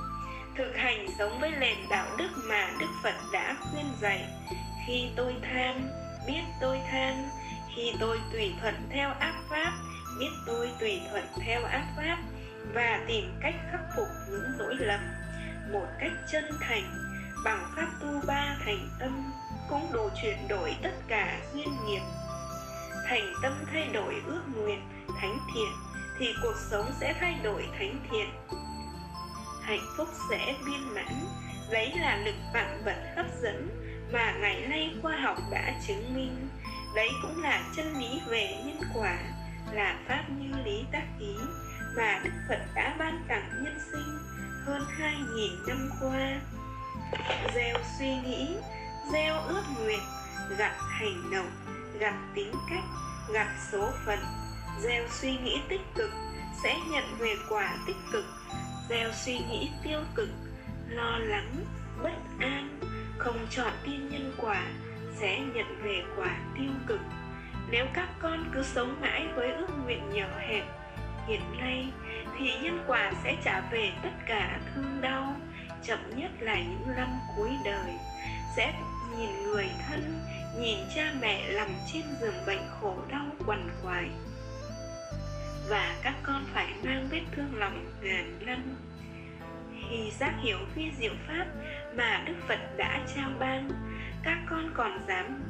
thực 0.58 0.76
hành 0.76 1.08
sống 1.20 1.40
với 1.40 1.52
nền 1.60 1.78
đạo 1.90 2.06
đức 2.18 2.30
mà 2.44 2.72
đức 2.80 2.90
phật 3.04 3.16
đã 3.34 3.56
khuyên 3.60 3.86
dạy. 4.02 4.26
Khi 4.88 5.10
tôi 5.16 5.36
tham, 5.42 5.82
biết 6.28 6.42
tôi 6.62 6.80
tham. 6.92 7.14
Khi 7.76 7.94
tôi 8.00 8.20
tùy 8.32 8.54
thuận 8.62 8.76
theo 8.90 9.10
ác 9.20 9.34
pháp 9.50 9.74
biết 10.20 10.30
tôi 10.46 10.72
tùy 10.80 11.02
thuận 11.10 11.24
theo 11.46 11.64
ác 11.64 11.86
pháp 11.98 12.18
và 12.74 13.04
tìm 13.08 13.34
cách 13.42 13.56
khắc 13.72 13.82
phục 13.96 14.08
những 14.30 14.52
lỗi 14.58 14.76
lầm. 14.80 15.00
Một 15.72 15.88
cách 16.00 16.12
chân 16.32 16.46
thành, 16.60 16.84
bằng 17.46 17.74
pháp 17.76 17.88
tu 18.02 18.22
ba 18.28 18.56
thành 18.66 18.90
tâm 19.00 19.32
cũng 19.70 19.90
đủ 19.94 20.10
chuyển 20.22 20.48
đổi 20.48 20.76
tất 20.84 20.94
cả 21.08 21.40
duyên 21.54 21.70
nghiệp. 21.86 22.02
Thành 23.10 23.34
tâm 23.42 23.54
thay 23.72 23.90
đổi 23.94 24.16
ước 24.26 24.42
nguyện, 24.56 24.82
thánh 25.22 25.38
thiện, 25.54 25.72
thì 26.20 26.34
cuộc 26.44 26.56
sống 26.72 26.86
sẽ 27.00 27.16
thay 27.20 27.40
đổi 27.44 27.68
thánh 27.80 28.00
thiện. 28.12 28.28
Hạnh 29.62 29.86
phúc 29.98 30.08
sẽ 30.30 30.54
viên 30.66 30.94
mãn, 30.96 31.26
đấy 31.72 31.94
là 32.02 32.18
lực 32.18 32.36
vạn 32.54 32.82
vật 32.86 32.98
hấp 33.16 33.26
dẫn 33.42 33.70
mà 34.14 34.32
ngày 34.32 34.62
nay 34.68 34.96
khoa 35.02 35.16
học 35.18 35.38
đã 35.52 35.74
chứng 35.88 36.16
minh. 36.16 36.50
Đấy 36.96 37.10
cũng 37.22 37.44
là 37.44 37.64
chân 37.76 37.94
lý 38.00 38.22
về 38.28 38.56
nhân 38.66 38.80
quả 38.94 39.18
là 39.74 40.00
pháp 40.08 40.24
như 40.30 40.64
lý 40.66 40.86
tác 40.92 41.06
ý 41.20 41.36
mà 41.98 42.22
đức 42.24 42.32
phật 42.50 42.60
đã 42.76 42.96
ban 43.00 43.24
tặng 43.28 43.50
nhân 43.64 43.80
sinh 43.92 44.18
hơn 44.66 44.86
hai 44.90 45.16
nghìn 45.36 45.52
năm 45.68 45.90
qua. 46.02 46.40
Gieo 47.56 47.78
suy 48.00 48.16
nghĩ, 48.16 48.56
gieo 49.12 49.40
ước 49.40 49.64
nguyện 49.80 50.00
gặt 50.58 50.76
hành 50.90 51.32
động 51.32 51.52
gặt 52.00 52.14
tính 52.36 52.52
cách 52.70 52.84
gặt 53.34 53.48
số 53.72 53.90
phận. 54.06 54.20
Gieo 54.82 55.08
suy 55.10 55.38
nghĩ 55.38 55.62
tích 55.70 55.82
cực 55.96 56.10
sẽ 56.64 56.80
nhận 56.92 57.04
về 57.20 57.36
quả 57.50 57.78
tích 57.88 57.98
cực. 58.12 58.26
Gieo 58.90 59.12
suy 59.26 59.40
nghĩ 59.40 59.70
tiêu 59.84 60.00
cực, 60.16 60.30
lo 60.88 61.18
lắng, 61.18 61.66
bất 62.04 62.14
an, 62.40 62.80
không 63.18 63.48
chọn 63.50 63.74
tin 63.86 64.10
nhân 64.10 64.34
quả 64.38 64.64
sẽ 65.20 65.40
nhận 65.40 65.84
về 65.84 66.04
quả 66.18 66.38
tiêu 66.58 66.72
cực 66.88 67.00
nếu 67.74 67.86
các 67.94 68.10
con 68.20 68.46
cứ 68.54 68.64
sống 68.64 69.02
mãi 69.02 69.28
với 69.36 69.52
ước 69.52 69.68
nguyện 69.84 70.10
nhỏ 70.14 70.28
hẹp, 70.40 70.64
hiện 71.28 71.42
nay 71.60 71.88
thì 72.38 72.52
nhân 72.62 72.84
quả 72.88 73.12
sẽ 73.24 73.36
trả 73.44 73.62
về 73.72 73.92
tất 74.04 74.10
cả 74.26 74.60
thương 74.76 75.02
đau, 75.02 75.36
chậm 75.84 76.00
nhất 76.16 76.32
là 76.40 76.56
những 76.56 76.96
năm 76.96 77.08
cuối 77.38 77.50
đời. 77.66 77.94
Sẽ 78.56 78.74
nhìn 79.18 79.44
người 79.44 79.70
thân, 79.88 80.22
nhìn 80.60 80.80
cha 80.96 81.14
mẹ 81.22 81.54
nằm 81.54 81.68
trên 81.94 82.04
giường 82.22 82.46
bệnh 82.48 82.62
khổ 82.82 82.98
đau 83.12 83.26
quằn 83.46 83.70
quại. 83.84 84.10
Và 85.70 85.96
các 86.04 86.16
con 86.24 86.46
phải 86.54 86.68
mang 86.84 87.08
vết 87.12 87.22
thương 87.36 87.56
lòng 87.56 87.86
ngàn 88.02 88.40
năm. 88.46 88.76
Khi 89.90 90.12
giác 90.20 90.34
hiểu 90.44 90.58
vi 90.76 90.92
diệu 91.00 91.14
pháp 91.28 91.46
mà 91.96 92.24
đức 92.26 92.36
phật 92.48 92.60
đã 92.78 93.00
trao 93.16 93.30
ban, 93.40 93.70
các 94.24 94.38
con 94.50 94.72
còn 94.74 95.00
dám 95.08 95.44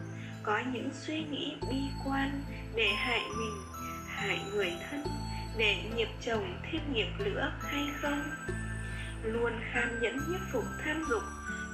có 0.44 0.62
những 0.74 0.90
suy 0.94 1.24
nghĩ 1.24 1.56
bi 1.70 1.78
quan 2.06 2.44
để 2.76 2.88
hại 2.98 3.22
mình, 3.38 3.62
hại 4.08 4.40
người 4.52 4.74
thân, 4.90 5.04
để 5.58 5.76
nghiệp 5.96 6.10
chồng 6.22 6.60
thêm 6.72 6.94
nghiệp 6.94 7.08
lửa 7.18 7.52
hay 7.62 7.88
không? 8.02 8.24
Luôn 9.24 9.54
ham 9.72 10.00
nhẫn 10.02 10.18
nhiếp 10.30 10.40
phục 10.52 10.64
tham 10.86 11.04
dục, 11.10 11.24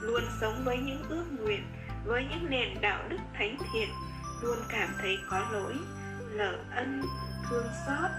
luôn 0.01 0.23
sống 0.41 0.61
với 0.65 0.77
những 0.77 1.03
ước 1.09 1.25
nguyện, 1.39 1.63
với 2.05 2.25
những 2.29 2.49
nền 2.49 2.81
đạo 2.81 3.03
đức 3.09 3.19
thánh 3.33 3.57
thiện, 3.73 3.89
luôn 4.41 4.57
cảm 4.69 4.89
thấy 5.01 5.17
có 5.29 5.49
lỗi 5.51 5.73
lỡ 6.31 6.57
ân, 6.75 7.01
thương 7.49 7.67
xót, 7.87 8.11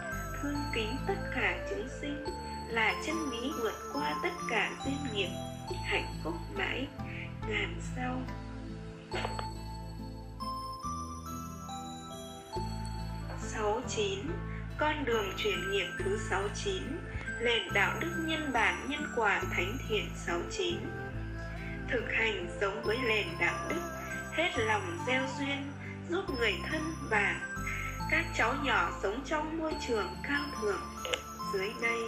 thương 0.43 0.59
kính 0.75 0.97
tất 1.07 1.31
cả 1.35 1.67
chúng 1.71 1.89
sinh 2.01 2.25
là 2.69 2.95
chân 3.07 3.17
lý 3.31 3.53
vượt 3.63 3.75
qua 3.93 4.15
tất 4.23 4.33
cả 4.51 4.71
duyên 4.85 5.15
nghiệp, 5.15 5.31
hạnh 5.85 6.15
phúc 6.25 6.35
mãi, 6.57 6.87
ngàn 7.49 7.75
sau. 7.97 8.23
Sáu 13.61 13.81
chín, 13.89 14.19
con 14.79 15.05
đường 15.05 15.33
chuyển 15.37 15.71
nghiệp 15.71 15.87
thứ 15.99 16.19
sáu 16.31 16.43
chín 16.65 16.83
nền 17.41 17.73
đạo 17.73 17.97
đức 18.01 18.25
nhân 18.27 18.51
bản 18.53 18.87
nhân 18.89 19.07
quả 19.17 19.43
thánh 19.51 19.79
thiện 19.89 20.11
sáu 20.27 20.41
chín. 20.51 20.77
Thực 21.91 22.13
hành 22.13 22.49
sống 22.61 22.83
với 22.83 22.99
nền 23.09 23.27
đạo 23.41 23.67
đức, 23.69 23.81
hết 24.33 24.51
lòng 24.59 24.99
gieo 25.07 25.23
duyên, 25.39 25.73
giúp 26.09 26.25
người 26.39 26.55
thân 26.71 26.83
và 27.11 27.41
các 28.11 28.25
cháu 28.37 28.55
nhỏ 28.65 28.91
sống 29.03 29.23
trong 29.27 29.59
môi 29.59 29.75
trường 29.89 30.09
cao 30.29 30.43
thượng. 30.61 30.83
Dưới 31.55 31.71
đây, 31.83 32.01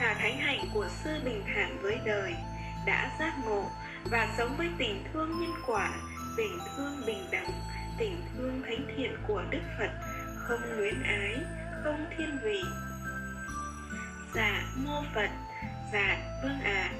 là 0.00 0.14
thánh 0.14 0.38
hạnh 0.38 0.64
của 0.74 0.88
sư 1.04 1.10
bình 1.24 1.42
thản 1.46 1.78
với 1.82 1.98
đời, 2.04 2.34
đã 2.86 3.16
giác 3.20 3.32
ngộ 3.44 3.70
và 4.10 4.34
sống 4.38 4.54
với 4.58 4.68
tình 4.78 5.04
thương 5.12 5.40
nhân 5.40 5.52
quả, 5.66 5.90
tình 6.36 6.58
thương 6.76 7.02
bình 7.06 7.26
đẳng, 7.32 7.52
tình 7.98 8.22
thương 8.34 8.62
thánh 8.66 8.86
thiện 8.96 9.16
của 9.26 9.42
đức 9.50 9.62
phật 9.78 10.07
không 10.48 10.60
luyến 10.76 11.02
ái, 11.02 11.36
không 11.84 12.06
thiên 12.16 12.38
vị. 12.44 12.62
Dạ 14.34 14.62
mô 14.76 15.02
phật. 15.14 15.30
Dạ 15.92 16.18
vâng 16.42 16.60
à 16.64 16.90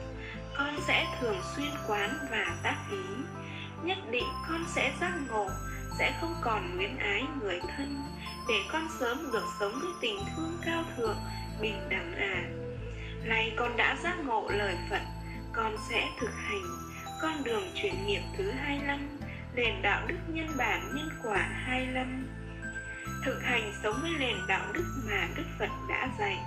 con 0.58 0.76
sẽ 0.86 1.06
thường 1.20 1.40
xuyên 1.56 1.70
quán 1.86 2.10
và 2.30 2.56
tác 2.62 2.76
ý. 2.90 3.22
Nhất 3.82 3.98
định 4.10 4.24
con 4.48 4.64
sẽ 4.74 4.92
giác 5.00 5.12
ngộ, 5.28 5.50
sẽ 5.98 6.18
không 6.20 6.34
còn 6.40 6.76
luyến 6.76 6.96
ái 6.96 7.22
người 7.40 7.60
thân. 7.76 8.02
Để 8.48 8.54
con 8.72 8.88
sớm 9.00 9.30
được 9.32 9.44
sống 9.60 9.72
với 9.80 9.90
tình 10.00 10.18
thương 10.36 10.58
cao 10.66 10.84
thượng, 10.96 11.16
bình 11.60 11.88
đẳng 11.88 12.14
à 12.16 12.42
này 13.24 13.52
con 13.56 13.76
đã 13.76 13.96
giác 14.02 14.16
ngộ 14.24 14.48
lời 14.48 14.74
phật, 14.90 15.02
con 15.52 15.76
sẽ 15.90 16.08
thực 16.20 16.30
hành 16.34 16.62
con 17.22 17.44
đường 17.44 17.62
chuyển 17.74 18.06
nghiệp 18.06 18.22
thứ 18.36 18.50
25 18.50 19.18
nền 19.54 19.82
đạo 19.82 20.06
đức 20.06 20.18
nhân 20.28 20.48
bản 20.56 20.92
nhân 20.94 21.08
quả 21.22 21.38
25 21.38 22.27
thực 23.24 23.42
hành 23.42 23.72
sống 23.82 23.98
với 24.02 24.10
nền 24.18 24.36
đạo 24.48 24.66
đức 24.72 24.84
mà 25.10 25.28
đức 25.36 25.44
phật 25.58 25.70
đã 25.88 26.08
dạy, 26.18 26.38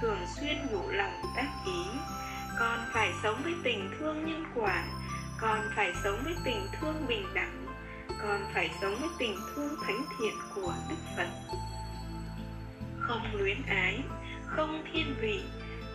thường 0.00 0.18
xuyên 0.36 0.56
nhủ 0.72 0.90
lòng 0.90 1.22
tác 1.36 1.48
ý. 1.66 1.84
Con 2.58 2.78
phải 2.92 3.12
sống 3.22 3.40
với 3.44 3.54
tình 3.62 3.90
thương 3.98 4.24
nhân 4.26 4.44
quả, 4.54 4.84
con 5.40 5.60
phải 5.76 5.92
sống 6.04 6.20
với 6.24 6.34
tình 6.44 6.66
thương 6.80 7.06
bình 7.08 7.26
đẳng, 7.34 7.66
con 8.22 8.44
phải 8.54 8.70
sống 8.80 8.96
với 9.00 9.08
tình 9.18 9.36
thương 9.54 9.76
thánh 9.86 10.04
thiện 10.18 10.34
của 10.54 10.74
đức 10.88 10.96
phật. 11.16 11.28
Không 13.00 13.22
luyến 13.32 13.62
ái, 13.68 14.00
không 14.46 14.84
thiên 14.92 15.14
vị, 15.20 15.42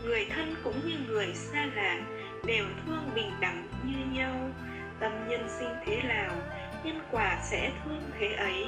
người 0.04 0.26
thân 0.36 0.56
cũng 0.64 0.88
như 0.88 0.96
người 1.08 1.34
xa 1.34 1.66
lạ 1.76 2.02
đều 2.46 2.66
thương 2.86 3.10
bình 3.16 3.32
đẳng 3.42 3.68
như 3.84 4.20
nhau. 4.20 4.50
Tâm 5.00 5.12
nhân 5.28 5.48
sinh 5.60 5.76
thế 5.86 6.02
nào, 6.04 6.32
nhân 6.84 7.02
quả 7.12 7.40
sẽ 7.44 7.72
thương 7.86 8.12
thế 8.20 8.34
ấy 8.34 8.66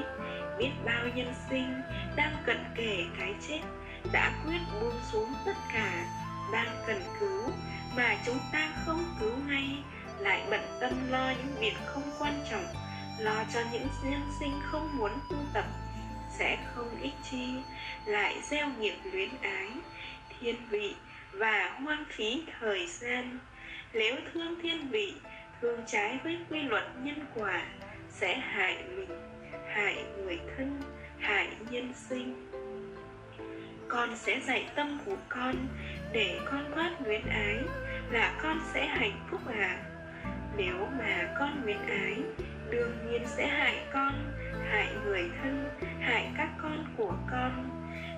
biết 0.57 0.71
bao 0.85 1.07
nhân 1.15 1.33
sinh, 1.49 1.81
đang 2.15 2.35
cận 2.45 2.57
kề 2.75 3.05
cái 3.19 3.35
chết, 3.47 3.59
đã 4.11 4.31
quyết 4.45 4.59
buông 4.81 4.99
xuống 5.11 5.33
tất 5.45 5.55
cả, 5.73 6.05
đang 6.51 6.83
cần 6.87 7.01
cứu, 7.19 7.43
mà 7.95 8.15
chúng 8.25 8.39
ta 8.53 8.69
không 8.85 9.15
cứu 9.19 9.33
ngay, 9.47 9.77
lại 10.19 10.41
bận 10.49 10.61
tâm 10.79 11.11
lo 11.11 11.29
những 11.29 11.55
việc 11.59 11.73
không 11.85 12.11
quan 12.19 12.43
trọng, 12.51 12.65
lo 13.19 13.43
cho 13.53 13.59
những 13.71 13.87
nhân 14.03 14.21
sinh 14.39 14.59
không 14.63 14.97
muốn 14.97 15.11
tu 15.29 15.37
tập, 15.53 15.65
sẽ 16.37 16.57
không 16.75 17.01
ích 17.01 17.13
chi, 17.31 17.47
lại 18.05 18.41
gieo 18.49 18.67
nghiệp 18.79 18.95
luyến 19.11 19.29
ái, 19.41 19.69
thiên 20.39 20.55
vị 20.69 20.95
và 21.31 21.79
hoang 21.83 22.05
phí 22.09 22.43
thời 22.59 22.87
gian. 22.87 23.39
Nếu 23.93 24.15
thương 24.33 24.61
thiên 24.61 24.87
vị, 24.89 25.13
thương 25.61 25.81
trái 25.87 26.19
với 26.23 26.37
quy 26.49 26.61
luật 26.61 26.83
nhân 27.03 27.25
quả, 27.35 27.65
sẽ 28.09 28.37
hại 28.37 28.83
mình 28.95 29.36
hại 29.77 30.03
người 30.17 30.39
thân, 30.57 30.81
hại 31.19 31.47
nhân 31.69 31.93
sinh. 32.09 32.51
Con 33.87 34.15
sẽ 34.15 34.39
dạy 34.47 34.69
tâm 34.75 34.99
của 35.05 35.15
con 35.29 35.55
để 36.11 36.39
con 36.45 36.71
thoát 36.73 36.91
luyến 37.05 37.21
ái 37.29 37.57
là 38.11 38.39
con 38.43 38.59
sẽ 38.73 38.85
hạnh 38.85 39.27
phúc 39.31 39.41
à 39.47 39.97
nếu 40.57 40.87
mà 40.99 41.35
con 41.39 41.61
luyến 41.63 41.77
ái, 41.87 42.15
đương 42.69 42.91
nhiên 43.09 43.21
sẽ 43.37 43.47
hại 43.47 43.75
con, 43.93 44.33
hại 44.69 44.87
người 45.05 45.23
thân, 45.41 45.69
hại 45.99 46.31
các 46.37 46.49
con 46.61 46.85
của 46.97 47.13
con. 47.31 47.69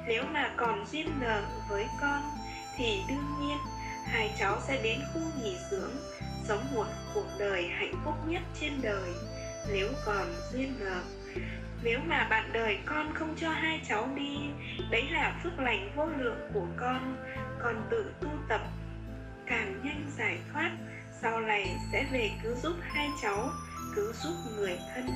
Nếu 0.07 0.23
mà 0.33 0.53
còn 0.57 0.85
duyên 0.91 1.11
nợ 1.21 1.41
với 1.69 1.85
con, 2.01 2.21
thì 2.77 3.01
đương 3.09 3.35
nhiên 3.41 3.57
hai 4.05 4.31
cháu 4.39 4.57
sẽ 4.67 4.81
đến 4.83 4.99
khu 5.13 5.21
nghỉ 5.43 5.57
dưỡng, 5.71 5.91
sống 6.47 6.65
một 6.75 6.85
cuộc 7.13 7.27
đời 7.39 7.67
hạnh 7.67 7.93
phúc 8.05 8.15
nhất 8.27 8.41
trên 8.59 8.73
đời. 8.81 9.09
Nếu 9.71 9.89
còn 10.05 10.27
duyên 10.51 10.75
nợ 10.79 11.01
nếu 11.83 11.99
mà 12.07 12.27
bạn 12.29 12.49
đời 12.53 12.79
con 12.85 13.13
không 13.13 13.35
cho 13.37 13.49
hai 13.49 13.81
cháu 13.89 14.09
đi, 14.15 14.37
đấy 14.91 15.09
là 15.11 15.39
phước 15.43 15.59
lành 15.59 15.91
vô 15.95 16.05
lượng 16.17 16.49
của 16.53 16.67
con. 16.77 17.17
Còn 17.63 17.87
tự 17.89 18.13
tu 18.21 18.29
tập, 18.49 18.61
càng 19.45 19.79
nhanh 19.83 20.11
giải 20.17 20.39
thoát, 20.53 20.71
sau 21.21 21.39
này 21.39 21.75
sẽ 21.91 22.05
về 22.11 22.31
cứu 22.43 22.55
giúp 22.55 22.75
hai 22.81 23.09
cháu, 23.21 23.49
cứu 23.95 24.13
giúp 24.13 24.33
người 24.57 24.79
thân. 24.95 25.09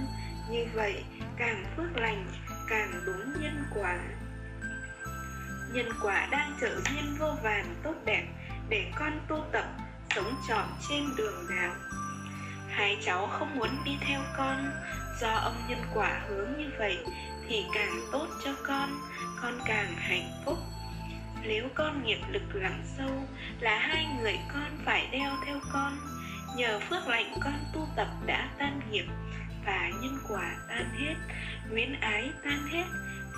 Như 0.49 0.65
vậy, 0.73 1.03
càng 1.37 1.65
phước 1.77 1.97
lành, 1.97 2.27
càng 2.69 2.91
đúng 3.05 3.41
nhân 3.41 3.63
quả. 3.75 3.99
Nhân 5.73 5.89
quả 6.01 6.27
đang 6.31 6.53
trợ 6.61 6.75
duyên 6.75 7.15
vô 7.19 7.31
vàn 7.43 7.75
tốt 7.83 7.95
đẹp 8.05 8.27
để 8.69 8.91
con 8.99 9.19
tu 9.27 9.43
tập, 9.51 9.65
sống 10.15 10.35
trọn 10.47 10.65
trên 10.89 11.03
đường 11.17 11.45
đạo 11.49 11.75
hai 12.75 12.97
cháu 13.01 13.27
không 13.27 13.55
muốn 13.55 13.69
đi 13.85 13.97
theo 14.01 14.21
con. 14.37 14.71
Do 15.21 15.31
ông 15.31 15.55
nhân 15.69 15.79
quả 15.93 16.21
hướng 16.27 16.49
như 16.57 16.69
vậy, 16.77 16.97
thì 17.47 17.65
càng 17.73 17.99
tốt 18.11 18.27
cho 18.43 18.51
con 18.67 18.89
con 19.41 19.53
càng 19.65 19.93
hạnh 19.97 20.31
phúc. 20.45 20.57
Nếu 21.43 21.67
con 21.75 22.03
nghiệp 22.03 22.19
lực 22.31 22.43
lặng 22.53 22.83
sâu, 22.97 23.27
là 23.59 23.79
hai 23.79 24.05
người 24.21 24.39
con 24.53 24.77
phải 24.85 25.07
đeo 25.11 25.31
theo 25.45 25.59
con. 25.73 25.97
Nhờ 26.57 26.79
phước 26.79 27.07
lành 27.07 27.33
con 27.43 27.59
tu 27.73 27.87
tập 27.95 28.07
đã 28.25 28.49
tan 28.57 28.81
nghiệp 28.91 29.05
và 29.65 29.89
nhân 30.01 30.17
quả 30.29 30.55
tan 30.69 30.89
hết 30.99 31.15
nguyễn 31.71 32.01
ái 32.01 32.31
tan 32.43 32.67
hết, 32.67 32.85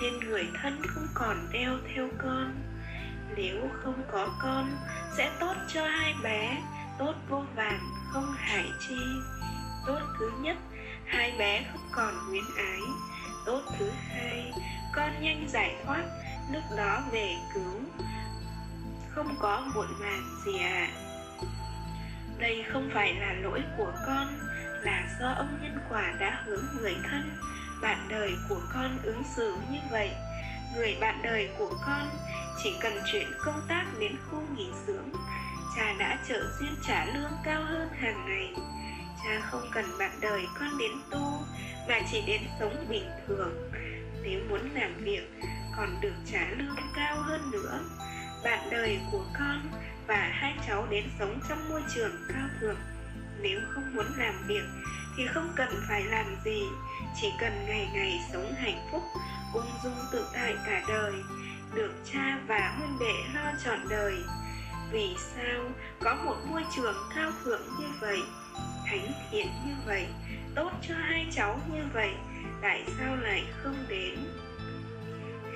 nên 0.01 0.19
người 0.19 0.47
thân 0.61 0.81
không 0.87 1.07
còn 1.13 1.47
đeo 1.51 1.77
theo 1.95 2.07
con. 2.17 2.55
Nếu 3.35 3.69
không 3.83 4.03
có 4.11 4.29
con, 4.41 4.77
sẽ 5.17 5.31
tốt 5.39 5.53
cho 5.73 5.87
hai 5.87 6.13
bé, 6.23 6.57
tốt 6.99 7.13
vô 7.29 7.43
vàn 7.55 7.79
không 8.13 8.33
hại 8.37 8.71
chi 8.87 8.97
tốt 9.87 9.99
thứ 10.19 10.31
nhất, 10.41 10.57
hai 11.05 11.35
bé 11.39 11.65
không 11.71 11.89
còn 11.91 12.31
luyến 12.31 12.43
ái. 12.57 12.79
Tốt 13.45 13.61
thứ 13.79 13.89
hai, 14.09 14.53
con 14.93 15.21
nhanh 15.21 15.47
giải 15.49 15.75
thoát. 15.85 16.03
Lúc 16.51 16.63
đó 16.77 17.01
về 17.11 17.35
cứu. 17.53 17.81
Không 19.09 19.35
có 19.39 19.63
muộn 19.75 19.87
màng 19.99 20.23
gì 20.45 20.57
à 20.57 20.87
đây 22.39 22.65
không 22.73 22.89
phải 22.93 23.13
là 23.13 23.33
lỗi 23.33 23.63
của 23.77 23.91
con, 24.07 24.27
là 24.81 25.17
do 25.19 25.27
ông 25.27 25.59
nhân 25.61 25.77
quả 25.89 26.13
đã 26.19 26.43
hướng 26.45 26.63
người 26.81 26.95
thân. 27.03 27.37
Bạn 27.81 28.07
đời 28.09 28.35
của 28.49 28.61
con 28.73 28.97
ứng 29.03 29.23
xử 29.35 29.55
như 29.71 29.79
vậy. 29.91 30.11
Người 30.75 30.97
bạn 31.01 31.21
đời 31.23 31.49
của 31.57 31.73
con 31.85 32.09
chỉ 32.63 32.73
cần 32.81 32.93
chuyển 33.11 33.27
công 33.45 33.61
tác 33.67 33.85
đến 33.99 34.15
khu 34.29 34.43
nghỉ 34.55 34.67
dưỡng 34.87 35.09
cha 35.75 35.93
đã 35.99 36.17
trợ 36.27 36.43
duyên 36.59 36.75
trả 36.87 37.05
lương 37.05 37.31
cao 37.43 37.63
hơn 37.63 37.89
hàng 37.99 38.25
ngày. 38.25 38.53
Cha 39.23 39.39
không 39.51 39.69
cần 39.71 39.85
bạn 39.99 40.11
đời 40.21 40.45
con 40.59 40.77
đến 40.77 40.91
tu, 41.11 41.33
mà 41.87 41.99
chỉ 42.11 42.21
đến 42.27 42.41
sống 42.59 42.85
bình 42.89 43.09
thường. 43.27 43.71
Nếu 44.23 44.39
muốn 44.49 44.69
làm 44.73 44.97
việc, 44.97 45.31
còn 45.77 45.97
được 46.01 46.13
trả 46.31 46.49
lương 46.57 46.75
cao 46.95 47.17
hơn 47.19 47.51
nữa. 47.51 47.79
Bạn 48.43 48.69
đời 48.71 48.99
của 49.11 49.25
con 49.39 49.61
và 50.07 50.29
hai 50.33 50.53
cháu 50.67 50.87
đến 50.89 51.03
sống 51.19 51.39
trong 51.49 51.69
môi 51.69 51.81
trường 51.95 52.11
cao 52.29 52.47
thượng. 52.59 52.77
Nếu 53.41 53.59
không 53.69 53.95
muốn 53.95 54.05
làm 54.17 54.43
việc, 54.47 54.63
thì 55.17 55.27
không 55.27 55.53
cần 55.55 55.69
phải 55.89 56.03
làm 56.03 56.35
gì. 56.45 56.61
Chỉ 57.21 57.27
cần 57.39 57.65
ngày 57.65 57.89
ngày 57.93 58.19
sống 58.33 58.53
hạnh 58.57 58.87
phúc, 58.91 59.03
ung 59.53 59.71
dung 59.83 59.97
tự 60.11 60.27
tại 60.33 60.55
cả 60.65 60.81
đời, 60.87 61.13
được 61.73 61.91
cha 62.13 62.39
và 62.47 62.75
huynh 62.77 62.99
đệ 62.99 63.13
lo 63.33 63.51
trọn 63.63 63.79
đời 63.89 64.15
vì 64.91 65.15
sao 65.17 65.61
có 65.99 66.15
một 66.25 66.35
môi 66.45 66.63
trường 66.75 66.95
cao 67.15 67.31
thượng 67.43 67.61
như 67.79 67.87
vậy, 67.99 68.19
thánh 68.85 69.11
thiện 69.31 69.47
như 69.65 69.73
vậy, 69.85 70.07
tốt 70.55 70.71
cho 70.87 70.95
hai 70.97 71.27
cháu 71.31 71.59
như 71.73 71.81
vậy, 71.93 72.13
tại 72.61 72.83
sao 72.99 73.15
lại 73.15 73.43
không 73.63 73.85
đến? 73.89 74.15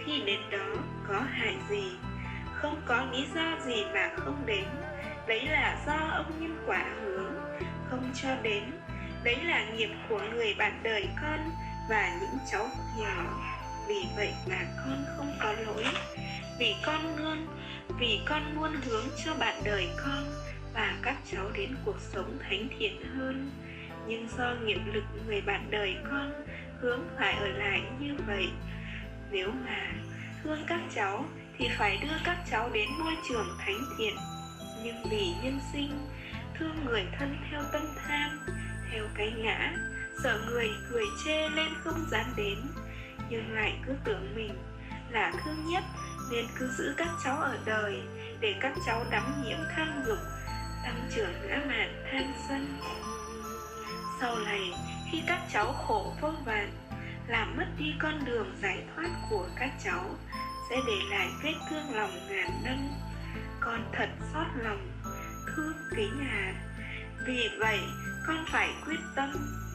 Khi 0.06 0.22
đến 0.26 0.40
đó, 0.52 0.76
có 1.08 1.20
hại 1.32 1.56
gì? 1.70 1.84
Không 2.54 2.82
có 2.86 3.06
lý 3.12 3.26
do 3.36 3.66
gì 3.66 3.86
mà 3.94 4.10
không 4.16 4.46
đến. 4.46 4.66
Đấy 5.28 5.48
là 5.48 5.84
do 5.88 6.16
ông 6.16 6.32
nhân 6.40 6.64
quả 6.68 6.86
hướng. 7.02 7.34
Không 7.90 8.12
cho 8.22 8.30
đến. 8.44 8.64
Đấy 9.24 9.38
là 9.44 9.66
nghiệp 9.70 9.90
của 10.10 10.22
người 10.34 10.56
bạn 10.58 10.80
đời 10.84 11.08
con 11.22 11.52
và 11.90 12.18
những 12.22 12.40
cháu 12.52 12.70
nhỏ. 12.98 13.24
Vì 13.88 14.06
vậy 14.16 14.34
mà 14.50 14.58
con 14.78 15.06
không 15.18 15.32
có 15.42 15.52
lỗi 15.52 15.86
vì 16.60 16.76
con 16.86 17.18
luôn, 17.18 17.48
vì 18.00 18.20
con 18.26 18.56
muốn 18.56 18.72
hướng 18.86 19.06
cho 19.26 19.34
bạn 19.34 19.62
đời 19.64 19.90
con 19.98 20.24
và 20.74 20.98
các 21.02 21.16
cháu 21.32 21.52
đến 21.54 21.76
cuộc 21.86 22.00
sống 22.00 22.38
thánh 22.50 22.68
thiện 22.80 23.02
hơn. 23.16 23.52
Nhưng 24.08 24.28
do 24.38 24.56
nghiệp 24.64 24.80
lực 24.94 25.04
người 25.28 25.42
bạn 25.42 25.68
đời 25.70 25.96
con 26.12 26.34
hướng 26.82 27.00
phải 27.18 27.34
ở 27.34 27.48
lại 27.48 27.82
như 28.00 28.16
vậy, 28.28 28.50
nếu 29.32 29.52
mà 29.66 29.92
thương 30.44 30.60
các 30.68 30.80
cháu 30.96 31.26
thì 31.58 31.70
phải 31.78 31.98
đưa 32.02 32.18
các 32.24 32.38
cháu 32.52 32.70
đến 32.74 32.90
môi 33.00 33.14
trường 33.30 33.48
thánh 33.60 33.80
thiện. 33.98 34.16
Nhưng 34.84 35.04
vì 35.12 35.34
nhân 35.44 35.60
sinh, 35.74 36.08
thương 36.60 36.86
người 36.86 37.04
thân 37.20 37.38
theo 37.52 37.62
tâm 37.74 37.82
tham, 37.96 38.40
theo 38.92 39.04
cái 39.16 39.34
ngã, 39.38 39.74
sợ 40.24 40.42
người 40.48 40.70
cười 40.90 41.06
chê 41.26 41.50
lên 41.50 41.70
không 41.84 42.06
dám 42.12 42.26
đến. 42.38 42.58
Nhưng 43.30 43.52
lại 43.52 43.74
cứ 43.88 43.94
tưởng 44.06 44.36
mình 44.36 44.52
là 45.10 45.32
thương 45.46 45.66
nhất 45.66 45.84
nên 46.32 46.46
cứ 46.60 46.70
giữ 46.78 46.94
các 46.98 47.10
cháu 47.24 47.38
ở 47.38 47.58
đời 47.66 48.02
để 48.40 48.56
các 48.62 48.74
cháu 48.86 49.06
đắm 49.12 49.44
nhiễm 49.44 49.58
tham 49.76 50.04
dục, 50.06 50.18
tăng 50.84 51.10
trưởng 51.16 51.34
ngã 51.48 51.62
mạn 51.68 52.06
tham 52.12 52.34
sân. 52.50 52.80
Sau 54.20 54.36
này, 54.36 54.74
khi 55.12 55.24
các 55.28 55.40
cháu 55.54 55.74
khổ 55.74 56.14
vô 56.22 56.32
vàn, 56.46 56.72
làm 57.28 57.58
mất 57.58 57.66
đi 57.78 57.94
con 58.00 58.26
đường 58.26 58.56
giải 58.62 58.84
thoát 58.96 59.10
của 59.30 59.48
các 59.56 59.72
cháu, 59.84 60.06
sẽ 60.70 60.76
để 60.88 61.00
lại 61.10 61.28
vết 61.44 61.56
thương 61.70 61.96
lòng 61.96 62.28
ngàn 62.30 62.52
năm. 62.64 62.90
Con 63.60 63.92
thật 63.94 64.10
xót 64.34 64.48
lòng, 64.64 64.92
thương 65.48 65.74
kính 65.96 66.26
hà 66.30 66.54
vì 67.26 67.50
vậy, 67.60 67.80
con 68.28 68.46
phải 68.52 68.70
quyết 68.86 69.00
tâm, 69.16 69.30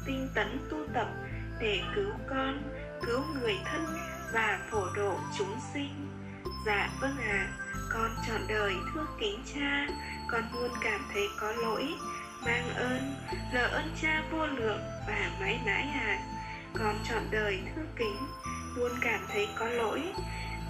tinh 0.07 0.29
tấn 0.35 0.59
tu 0.71 0.87
tập 0.95 1.09
để 1.61 1.81
cứu 1.95 2.11
con, 2.29 2.63
cứu 3.07 3.25
người 3.41 3.59
thân 3.65 3.87
và 4.33 4.59
phổ 4.71 4.87
độ 4.97 5.21
chúng 5.39 5.59
sinh 5.75 6.24
dạ 6.67 6.91
vâng 7.01 7.17
ạ. 7.19 7.25
À, 7.31 7.53
con 7.91 8.11
trọn 8.29 8.41
đời 8.49 8.75
thương 8.95 9.07
kính 9.21 9.43
cha. 9.55 9.87
Con 10.31 10.43
luôn 10.53 10.71
cảm 10.81 11.01
thấy 11.13 11.29
có 11.41 11.53
lỗi. 11.53 11.95
Mang 12.45 12.75
ơn 12.75 13.15
nợ 13.53 13.67
ơn 13.67 13.91
cha 14.03 14.23
vô 14.31 14.47
lượng 14.47 14.81
và 15.09 15.31
mãi 15.41 15.61
mãi 15.67 15.89
à 15.95 16.19
con 16.79 16.97
trọn 17.09 17.23
đời 17.31 17.61
thương 17.75 17.93
kính. 17.97 18.17
Luôn 18.77 18.93
cảm 19.01 19.21
thấy 19.33 19.49
có 19.59 19.69
lỗi 19.69 20.03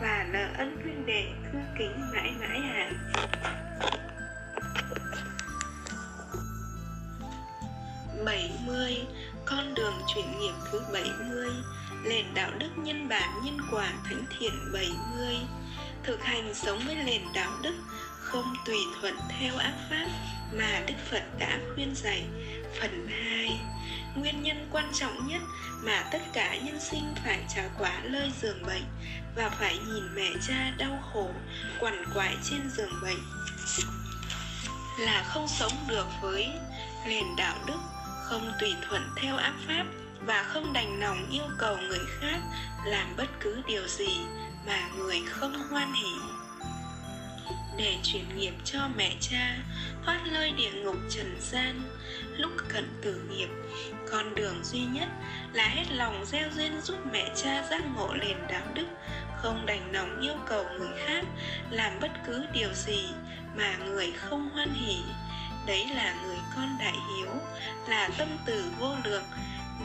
và 0.00 0.26
nợ 0.32 0.48
ân 0.58 0.76
huynh 0.82 1.06
đệ 1.06 1.26
thương 1.52 1.64
kính 1.78 2.10
mãi 2.14 2.34
mãi 2.40 2.60
à 2.74 2.90
70 8.24 9.06
Con 9.44 9.74
đường 9.74 9.94
chuyển 10.14 10.38
nghiệp 10.40 10.52
thứ 10.70 10.80
70 10.92 11.48
Nền 12.04 12.24
đạo 12.34 12.50
đức 12.58 12.70
nhân 12.76 13.08
bản 13.08 13.28
nhân 13.44 13.58
quả 13.70 13.92
thánh 14.04 14.24
thiện 14.38 14.52
70 14.72 15.36
Thực 16.06 16.24
hành 16.24 16.54
sống 16.54 16.80
với 16.86 16.94
nền 16.94 17.22
đạo 17.34 17.52
đức 17.62 17.74
Không 18.20 18.54
tùy 18.66 18.78
thuận 19.00 19.16
theo 19.28 19.56
ác 19.56 19.74
pháp 19.90 20.06
Mà 20.52 20.82
Đức 20.86 20.94
Phật 21.10 21.22
đã 21.38 21.58
khuyên 21.74 21.94
dạy. 21.94 22.24
Phần 22.80 23.08
2 23.08 23.60
Nguyên 24.16 24.42
nhân 24.42 24.68
quan 24.72 24.90
trọng 24.94 25.26
nhất 25.26 25.42
mà 25.82 26.04
tất 26.12 26.18
cả 26.32 26.56
nhân 26.56 26.80
sinh 26.80 27.14
phải 27.24 27.38
trả 27.54 27.68
quả 27.78 28.00
lơi 28.02 28.32
giường 28.42 28.62
bệnh 28.66 28.84
Và 29.36 29.48
phải 29.48 29.78
nhìn 29.78 30.14
mẹ 30.14 30.30
cha 30.48 30.72
đau 30.78 31.02
khổ, 31.12 31.30
quằn 31.80 32.04
quại 32.14 32.36
trên 32.50 32.70
giường 32.76 33.00
bệnh 33.02 33.18
Là 34.98 35.24
không 35.26 35.48
sống 35.48 35.72
được 35.88 36.06
với 36.22 36.48
nền 37.06 37.24
đạo 37.36 37.56
đức 37.66 37.78
không 38.24 38.52
tùy 38.60 38.74
thuận 38.88 39.02
theo 39.16 39.36
ác 39.36 39.54
pháp 39.68 39.84
và 40.26 40.42
không 40.42 40.72
đành 40.72 41.00
lòng 41.00 41.26
yêu 41.30 41.44
cầu 41.58 41.76
người 41.76 42.06
khác 42.20 42.38
làm 42.84 43.16
bất 43.16 43.26
cứ 43.40 43.62
điều 43.66 43.88
gì 43.88 44.18
mà 44.66 44.88
người 44.96 45.22
không 45.26 45.68
hoan 45.70 45.92
hỉ. 45.92 46.12
Để 47.76 47.96
chuyển 48.02 48.36
nghiệp 48.36 48.54
cho 48.64 48.78
mẹ 48.96 49.16
cha, 49.20 49.56
thoát 50.04 50.20
lơi 50.32 50.52
địa 50.52 50.70
ngục 50.72 50.96
trần 51.10 51.36
gian, 51.40 51.82
lúc 52.36 52.50
cận 52.68 52.88
tử 53.02 53.20
nghiệp, 53.30 53.48
con 54.10 54.34
đường 54.34 54.64
duy 54.64 54.80
nhất 54.80 55.08
là 55.52 55.68
hết 55.68 55.84
lòng 55.90 56.24
gieo 56.26 56.50
duyên 56.56 56.80
giúp 56.80 56.98
mẹ 57.12 57.30
cha 57.36 57.66
giác 57.70 57.82
ngộ 57.96 58.14
nền 58.14 58.36
đạo 58.48 58.66
đức, 58.74 58.86
không 59.36 59.66
đành 59.66 59.92
lòng 59.92 60.20
yêu 60.20 60.34
cầu 60.48 60.64
người 60.78 60.92
khác 61.06 61.24
làm 61.70 62.00
bất 62.00 62.10
cứ 62.26 62.44
điều 62.52 62.72
gì 62.74 63.08
mà 63.56 63.76
người 63.76 64.12
không 64.16 64.50
hoan 64.50 64.74
hỉ. 64.74 64.96
Đấy 65.66 65.86
là 65.94 66.14
người 66.24 66.38
con 66.56 66.76
đại 66.78 66.92
hiếu, 66.92 67.28
là 67.88 68.08
tâm 68.18 68.28
từ 68.46 68.64
vô 68.80 68.94
lượng 69.04 69.24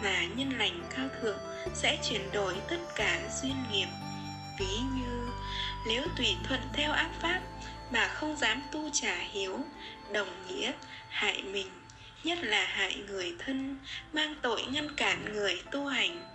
mà 0.03 0.25
nhân 0.35 0.57
lành 0.57 0.83
cao 0.95 1.07
thượng 1.21 1.37
sẽ 1.73 1.97
chuyển 2.09 2.31
đổi 2.31 2.55
tất 2.69 2.79
cả 2.95 3.19
duyên 3.41 3.55
nghiệp 3.71 3.87
ví 4.59 4.77
như, 4.95 5.27
nếu 5.87 6.03
tùy 6.17 6.35
thuận 6.47 6.59
theo 6.73 6.91
ác 6.91 7.09
pháp 7.21 7.41
mà 7.91 8.07
không 8.07 8.37
dám 8.37 8.61
tu 8.71 8.89
trả 8.93 9.15
hiếu, 9.15 9.59
đồng 10.11 10.29
nghĩa, 10.47 10.71
hại 11.09 11.43
mình, 11.43 11.67
nhất 12.23 12.37
là 12.41 12.65
hại 12.65 12.95
người 13.07 13.35
thân, 13.39 13.77
mang 14.13 14.35
tội 14.41 14.61
ngăn 14.71 14.95
cản 14.95 15.33
người 15.33 15.61
tu 15.71 15.85
hành. 15.85 16.25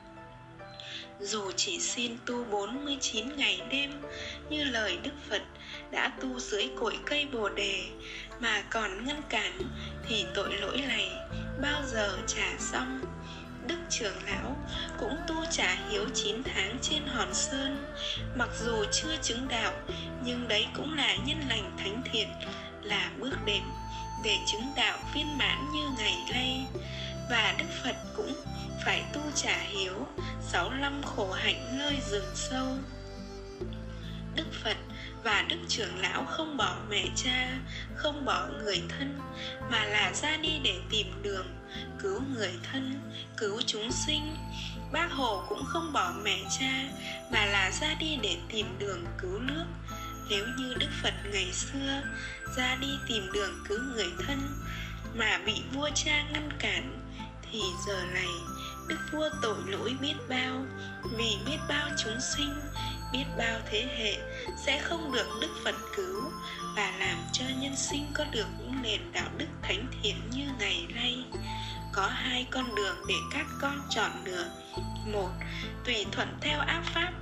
Dù 1.20 1.52
chỉ 1.56 1.80
xin 1.80 2.16
tu 2.26 2.44
49 2.44 3.36
ngày 3.36 3.60
đêm, 3.70 4.02
như 4.50 4.64
lời 4.64 4.98
Đức 5.02 5.14
Phật 5.28 5.42
đã 5.90 6.12
tu 6.20 6.40
dưới 6.40 6.70
cội 6.80 6.98
cây 7.06 7.26
Bồ 7.32 7.48
đề, 7.48 7.84
mà 8.40 8.62
còn 8.70 9.06
ngăn 9.06 9.22
cản, 9.28 9.58
thì 10.08 10.24
tội 10.34 10.54
lỗi 10.56 10.82
này 10.88 11.10
bao 11.62 11.82
giờ 11.86 12.18
trả 12.26 12.58
xong? 12.58 13.00
Đức 13.68 13.78
trưởng 13.90 14.16
lão 14.26 14.56
cũng 14.98 15.16
tu 15.28 15.34
trả 15.50 15.76
hiếu 15.90 16.04
9 16.14 16.42
tháng 16.44 16.78
trên 16.82 17.06
hòn 17.06 17.34
sơn. 17.34 17.86
Mặc 18.36 18.48
dù 18.64 18.84
chưa 18.92 19.16
chứng 19.22 19.48
đạo, 19.48 19.72
Nhưng 20.24 20.48
đấy 20.48 20.66
cũng 20.76 20.96
là 20.96 21.16
nhân 21.26 21.40
lành 21.48 21.76
thánh 21.78 22.02
thiện, 22.12 22.28
Là 22.82 23.10
bước 23.18 23.36
đệm 23.44 23.62
để 24.24 24.36
chứng 24.46 24.72
đạo 24.76 24.98
viên 25.14 25.38
mãn 25.38 25.72
như 25.72 25.88
ngày 25.98 26.16
nay. 26.32 26.66
Và 27.30 27.54
Đức 27.58 27.68
Phật 27.84 27.96
cũng 28.16 28.32
phải 28.84 29.04
tu 29.12 29.20
trả 29.34 29.58
hiếu 29.58 30.06
65 30.40 31.02
khổ 31.02 31.32
hạnh 31.32 31.78
nơi 31.78 31.98
rừng 32.10 32.30
sâu. 32.34 32.66
Đức 34.36 34.46
Phật 34.64 34.76
và 35.24 35.44
đức 35.48 35.56
trưởng 35.68 35.98
lão 36.00 36.24
không 36.24 36.56
bỏ 36.56 36.76
mẹ 36.90 37.04
cha, 37.16 37.58
không 37.94 38.24
bỏ 38.24 38.46
người 38.64 38.82
thân, 38.88 39.18
mà 39.70 39.84
là 39.84 40.12
ra 40.12 40.36
đi 40.36 40.60
để 40.64 40.74
tìm 40.90 41.06
đường 41.22 41.46
cứu 42.02 42.20
người 42.34 42.52
thân, 42.72 43.00
cứu 43.36 43.60
chúng 43.66 43.92
sinh. 43.92 44.36
Bác 44.92 45.12
hồ 45.12 45.44
cũng 45.48 45.64
không 45.64 45.92
bỏ 45.92 46.12
mẹ 46.22 46.38
cha, 46.58 46.82
mà 47.32 47.46
là 47.46 47.70
ra 47.80 47.94
đi 47.94 48.18
để 48.22 48.36
tìm 48.48 48.66
đường 48.78 49.04
cứu 49.22 49.38
nước. 49.38 49.64
Nếu 50.30 50.46
như 50.58 50.74
đức 50.74 50.90
phật 51.02 51.14
ngày 51.32 51.52
xưa 51.52 52.02
ra 52.56 52.76
đi 52.80 52.88
tìm 53.08 53.32
đường 53.32 53.64
cứu 53.68 53.78
người 53.94 54.12
thân 54.26 54.38
mà 55.14 55.40
bị 55.46 55.62
vua 55.72 55.90
cha 55.94 56.22
ngăn 56.32 56.48
cản, 56.58 57.00
thì 57.52 57.60
giờ 57.86 58.04
này 58.14 58.30
đức 58.88 58.98
vua 59.12 59.28
tội 59.42 59.56
lỗi 59.66 59.96
biết 60.00 60.14
bao, 60.28 60.66
vì 61.18 61.36
biết 61.46 61.58
bao 61.68 61.88
chúng 62.04 62.20
sinh 62.36 62.54
biết 63.14 63.24
bao 63.38 63.60
thế 63.70 63.88
hệ 63.98 64.16
sẽ 64.56 64.78
không 64.78 65.12
được 65.12 65.26
đức 65.40 65.48
phật 65.64 65.74
cứu 65.96 66.22
và 66.76 66.92
làm 66.98 67.16
cho 67.32 67.44
nhân 67.60 67.76
sinh 67.76 68.06
có 68.14 68.24
được 68.24 68.46
những 68.58 68.82
nền 68.82 69.00
đạo 69.12 69.28
đức 69.38 69.46
thánh 69.62 69.86
thiện 70.02 70.14
như 70.30 70.46
ngày 70.58 70.86
nay. 70.94 71.24
Có 71.92 72.06
hai 72.06 72.46
con 72.50 72.74
đường 72.74 72.96
để 73.08 73.14
các 73.32 73.46
con 73.60 73.80
chọn 73.90 74.10
lựa. 74.24 74.46
Một, 75.12 75.30
tùy 75.84 76.06
thuận 76.12 76.28
theo 76.40 76.60
ác 76.60 76.82
pháp 76.94 77.12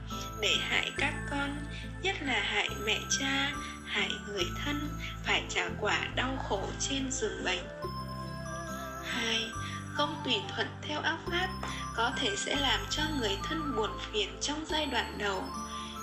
để 0.40 0.54
hại 0.60 0.90
các 0.96 1.14
con, 1.30 1.56
nhất 2.02 2.16
là 2.22 2.40
hại 2.40 2.68
mẹ 2.84 2.98
cha, 3.20 3.52
hại 3.86 4.10
người 4.28 4.46
thân, 4.64 4.88
phải 5.24 5.42
trả 5.48 5.68
quả 5.80 5.98
đau 6.16 6.36
khổ 6.48 6.68
trên 6.80 7.10
giường 7.10 7.44
bệnh. 7.44 7.64
Hai, 9.04 9.40
không 9.94 10.22
tùy 10.24 10.34
thuận 10.54 10.66
theo 10.88 11.00
ác 11.00 11.18
pháp 11.30 11.48
có 11.96 12.12
thể 12.16 12.36
sẽ 12.36 12.56
làm 12.56 12.80
cho 12.90 13.02
người 13.20 13.38
thân 13.42 13.76
buồn 13.76 13.90
phiền 14.12 14.28
trong 14.40 14.64
giai 14.68 14.86
đoạn 14.86 15.18
đầu 15.18 15.44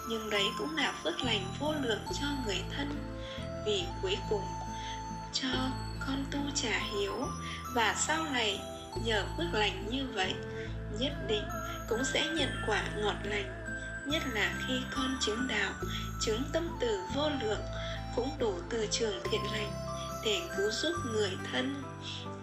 nhưng 0.10 0.30
đấy 0.30 0.46
cũng 0.58 0.76
là 0.76 0.94
phước 1.04 1.22
lành 1.24 1.46
vô 1.60 1.74
lượng 1.82 2.02
cho 2.22 2.28
người 2.46 2.62
thân. 2.78 2.90
Vì 3.66 3.84
cuối 4.02 4.18
cùng, 4.30 4.44
cho 5.34 5.48
con 6.00 6.26
tu 6.32 6.40
trả 6.56 6.80
hiếu. 6.80 7.28
Và 7.74 7.96
sau 7.98 8.24
này, 8.24 8.60
nhờ 9.06 9.26
phước 9.38 9.46
lành 9.54 9.88
như 9.92 10.08
vậy, 10.14 10.34
nhất 11.00 11.14
định 11.28 11.44
cũng 11.90 12.04
sẽ 12.14 12.28
nhận 12.28 12.50
quả 12.68 12.84
ngọt 12.98 13.16
lành. 13.24 13.66
Nhất 14.08 14.24
là 14.34 14.54
khi 14.68 14.74
con 14.96 15.18
chứng 15.22 15.48
đạo, 15.48 15.72
chứng 16.22 16.44
tâm 16.54 16.78
từ 16.80 17.00
vô 17.16 17.30
lượng, 17.44 17.62
cũng 18.16 18.30
đủ 18.40 18.54
từ 18.70 18.88
trường 18.92 19.24
thiện 19.32 19.42
lành 19.52 19.72
để 20.26 20.42
cứu 20.58 20.72
giúp 20.72 20.94
người 21.06 21.38
thân. 21.52 21.84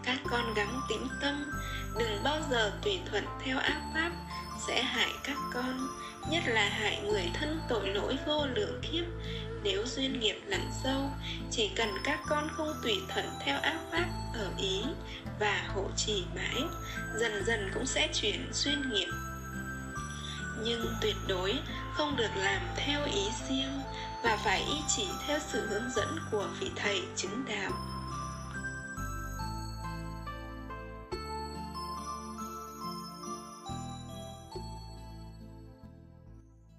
Các 0.03 0.19
con 0.31 0.55
gắng 0.55 0.81
tĩnh 0.89 1.09
tâm, 1.23 1.53
đừng 1.99 2.23
bao 2.25 2.41
giờ 2.51 2.73
tùy 2.83 3.01
thuận 3.11 3.25
theo 3.45 3.59
ác 3.59 3.81
pháp, 3.95 4.11
sẽ 4.67 4.83
hại 4.83 5.13
các 5.25 5.37
con 5.55 5.89
nhất 6.31 6.43
là 6.47 6.69
hại 6.69 7.03
người 7.03 7.31
thân 7.35 7.61
tội 7.69 7.89
lỗi 7.89 8.19
vô 8.27 8.47
lượng 8.47 8.81
kiếp. 8.83 9.05
Nếu 9.63 9.87
duyên 9.87 10.21
nghiệp 10.21 10.41
lặn 10.47 10.71
sâu, 10.85 11.11
chỉ 11.51 11.71
cần 11.77 11.89
các 12.05 12.21
con 12.29 12.49
không 12.53 12.73
tùy 12.83 12.95
thuận 13.09 13.27
theo 13.45 13.61
ác 13.61 13.79
pháp 13.93 14.07
ở 14.35 14.51
ý 14.59 14.83
và 15.41 15.65
hộ 15.75 15.85
trì 15.97 16.25
mãi, 16.35 16.63
dần 17.21 17.45
dần 17.47 17.71
cũng 17.75 17.87
sẽ 17.87 18.09
chuyển 18.15 18.51
duyên 18.53 18.91
nghiệp. 18.91 19.09
Nhưng 20.65 20.95
tuyệt 21.01 21.17
đối 21.29 21.55
không 21.95 22.17
được 22.17 22.31
làm 22.37 22.63
theo 22.77 23.05
ý 23.05 23.29
riêng 23.49 23.81
và 24.23 24.37
phải 24.37 24.59
y 24.59 24.77
chỉ 24.97 25.07
theo 25.27 25.39
sự 25.53 25.67
hướng 25.67 25.91
dẫn 25.97 26.19
của 26.31 26.49
vị 26.61 26.71
thầy 26.77 27.03
chứng 27.17 27.45
đạo. 27.49 27.71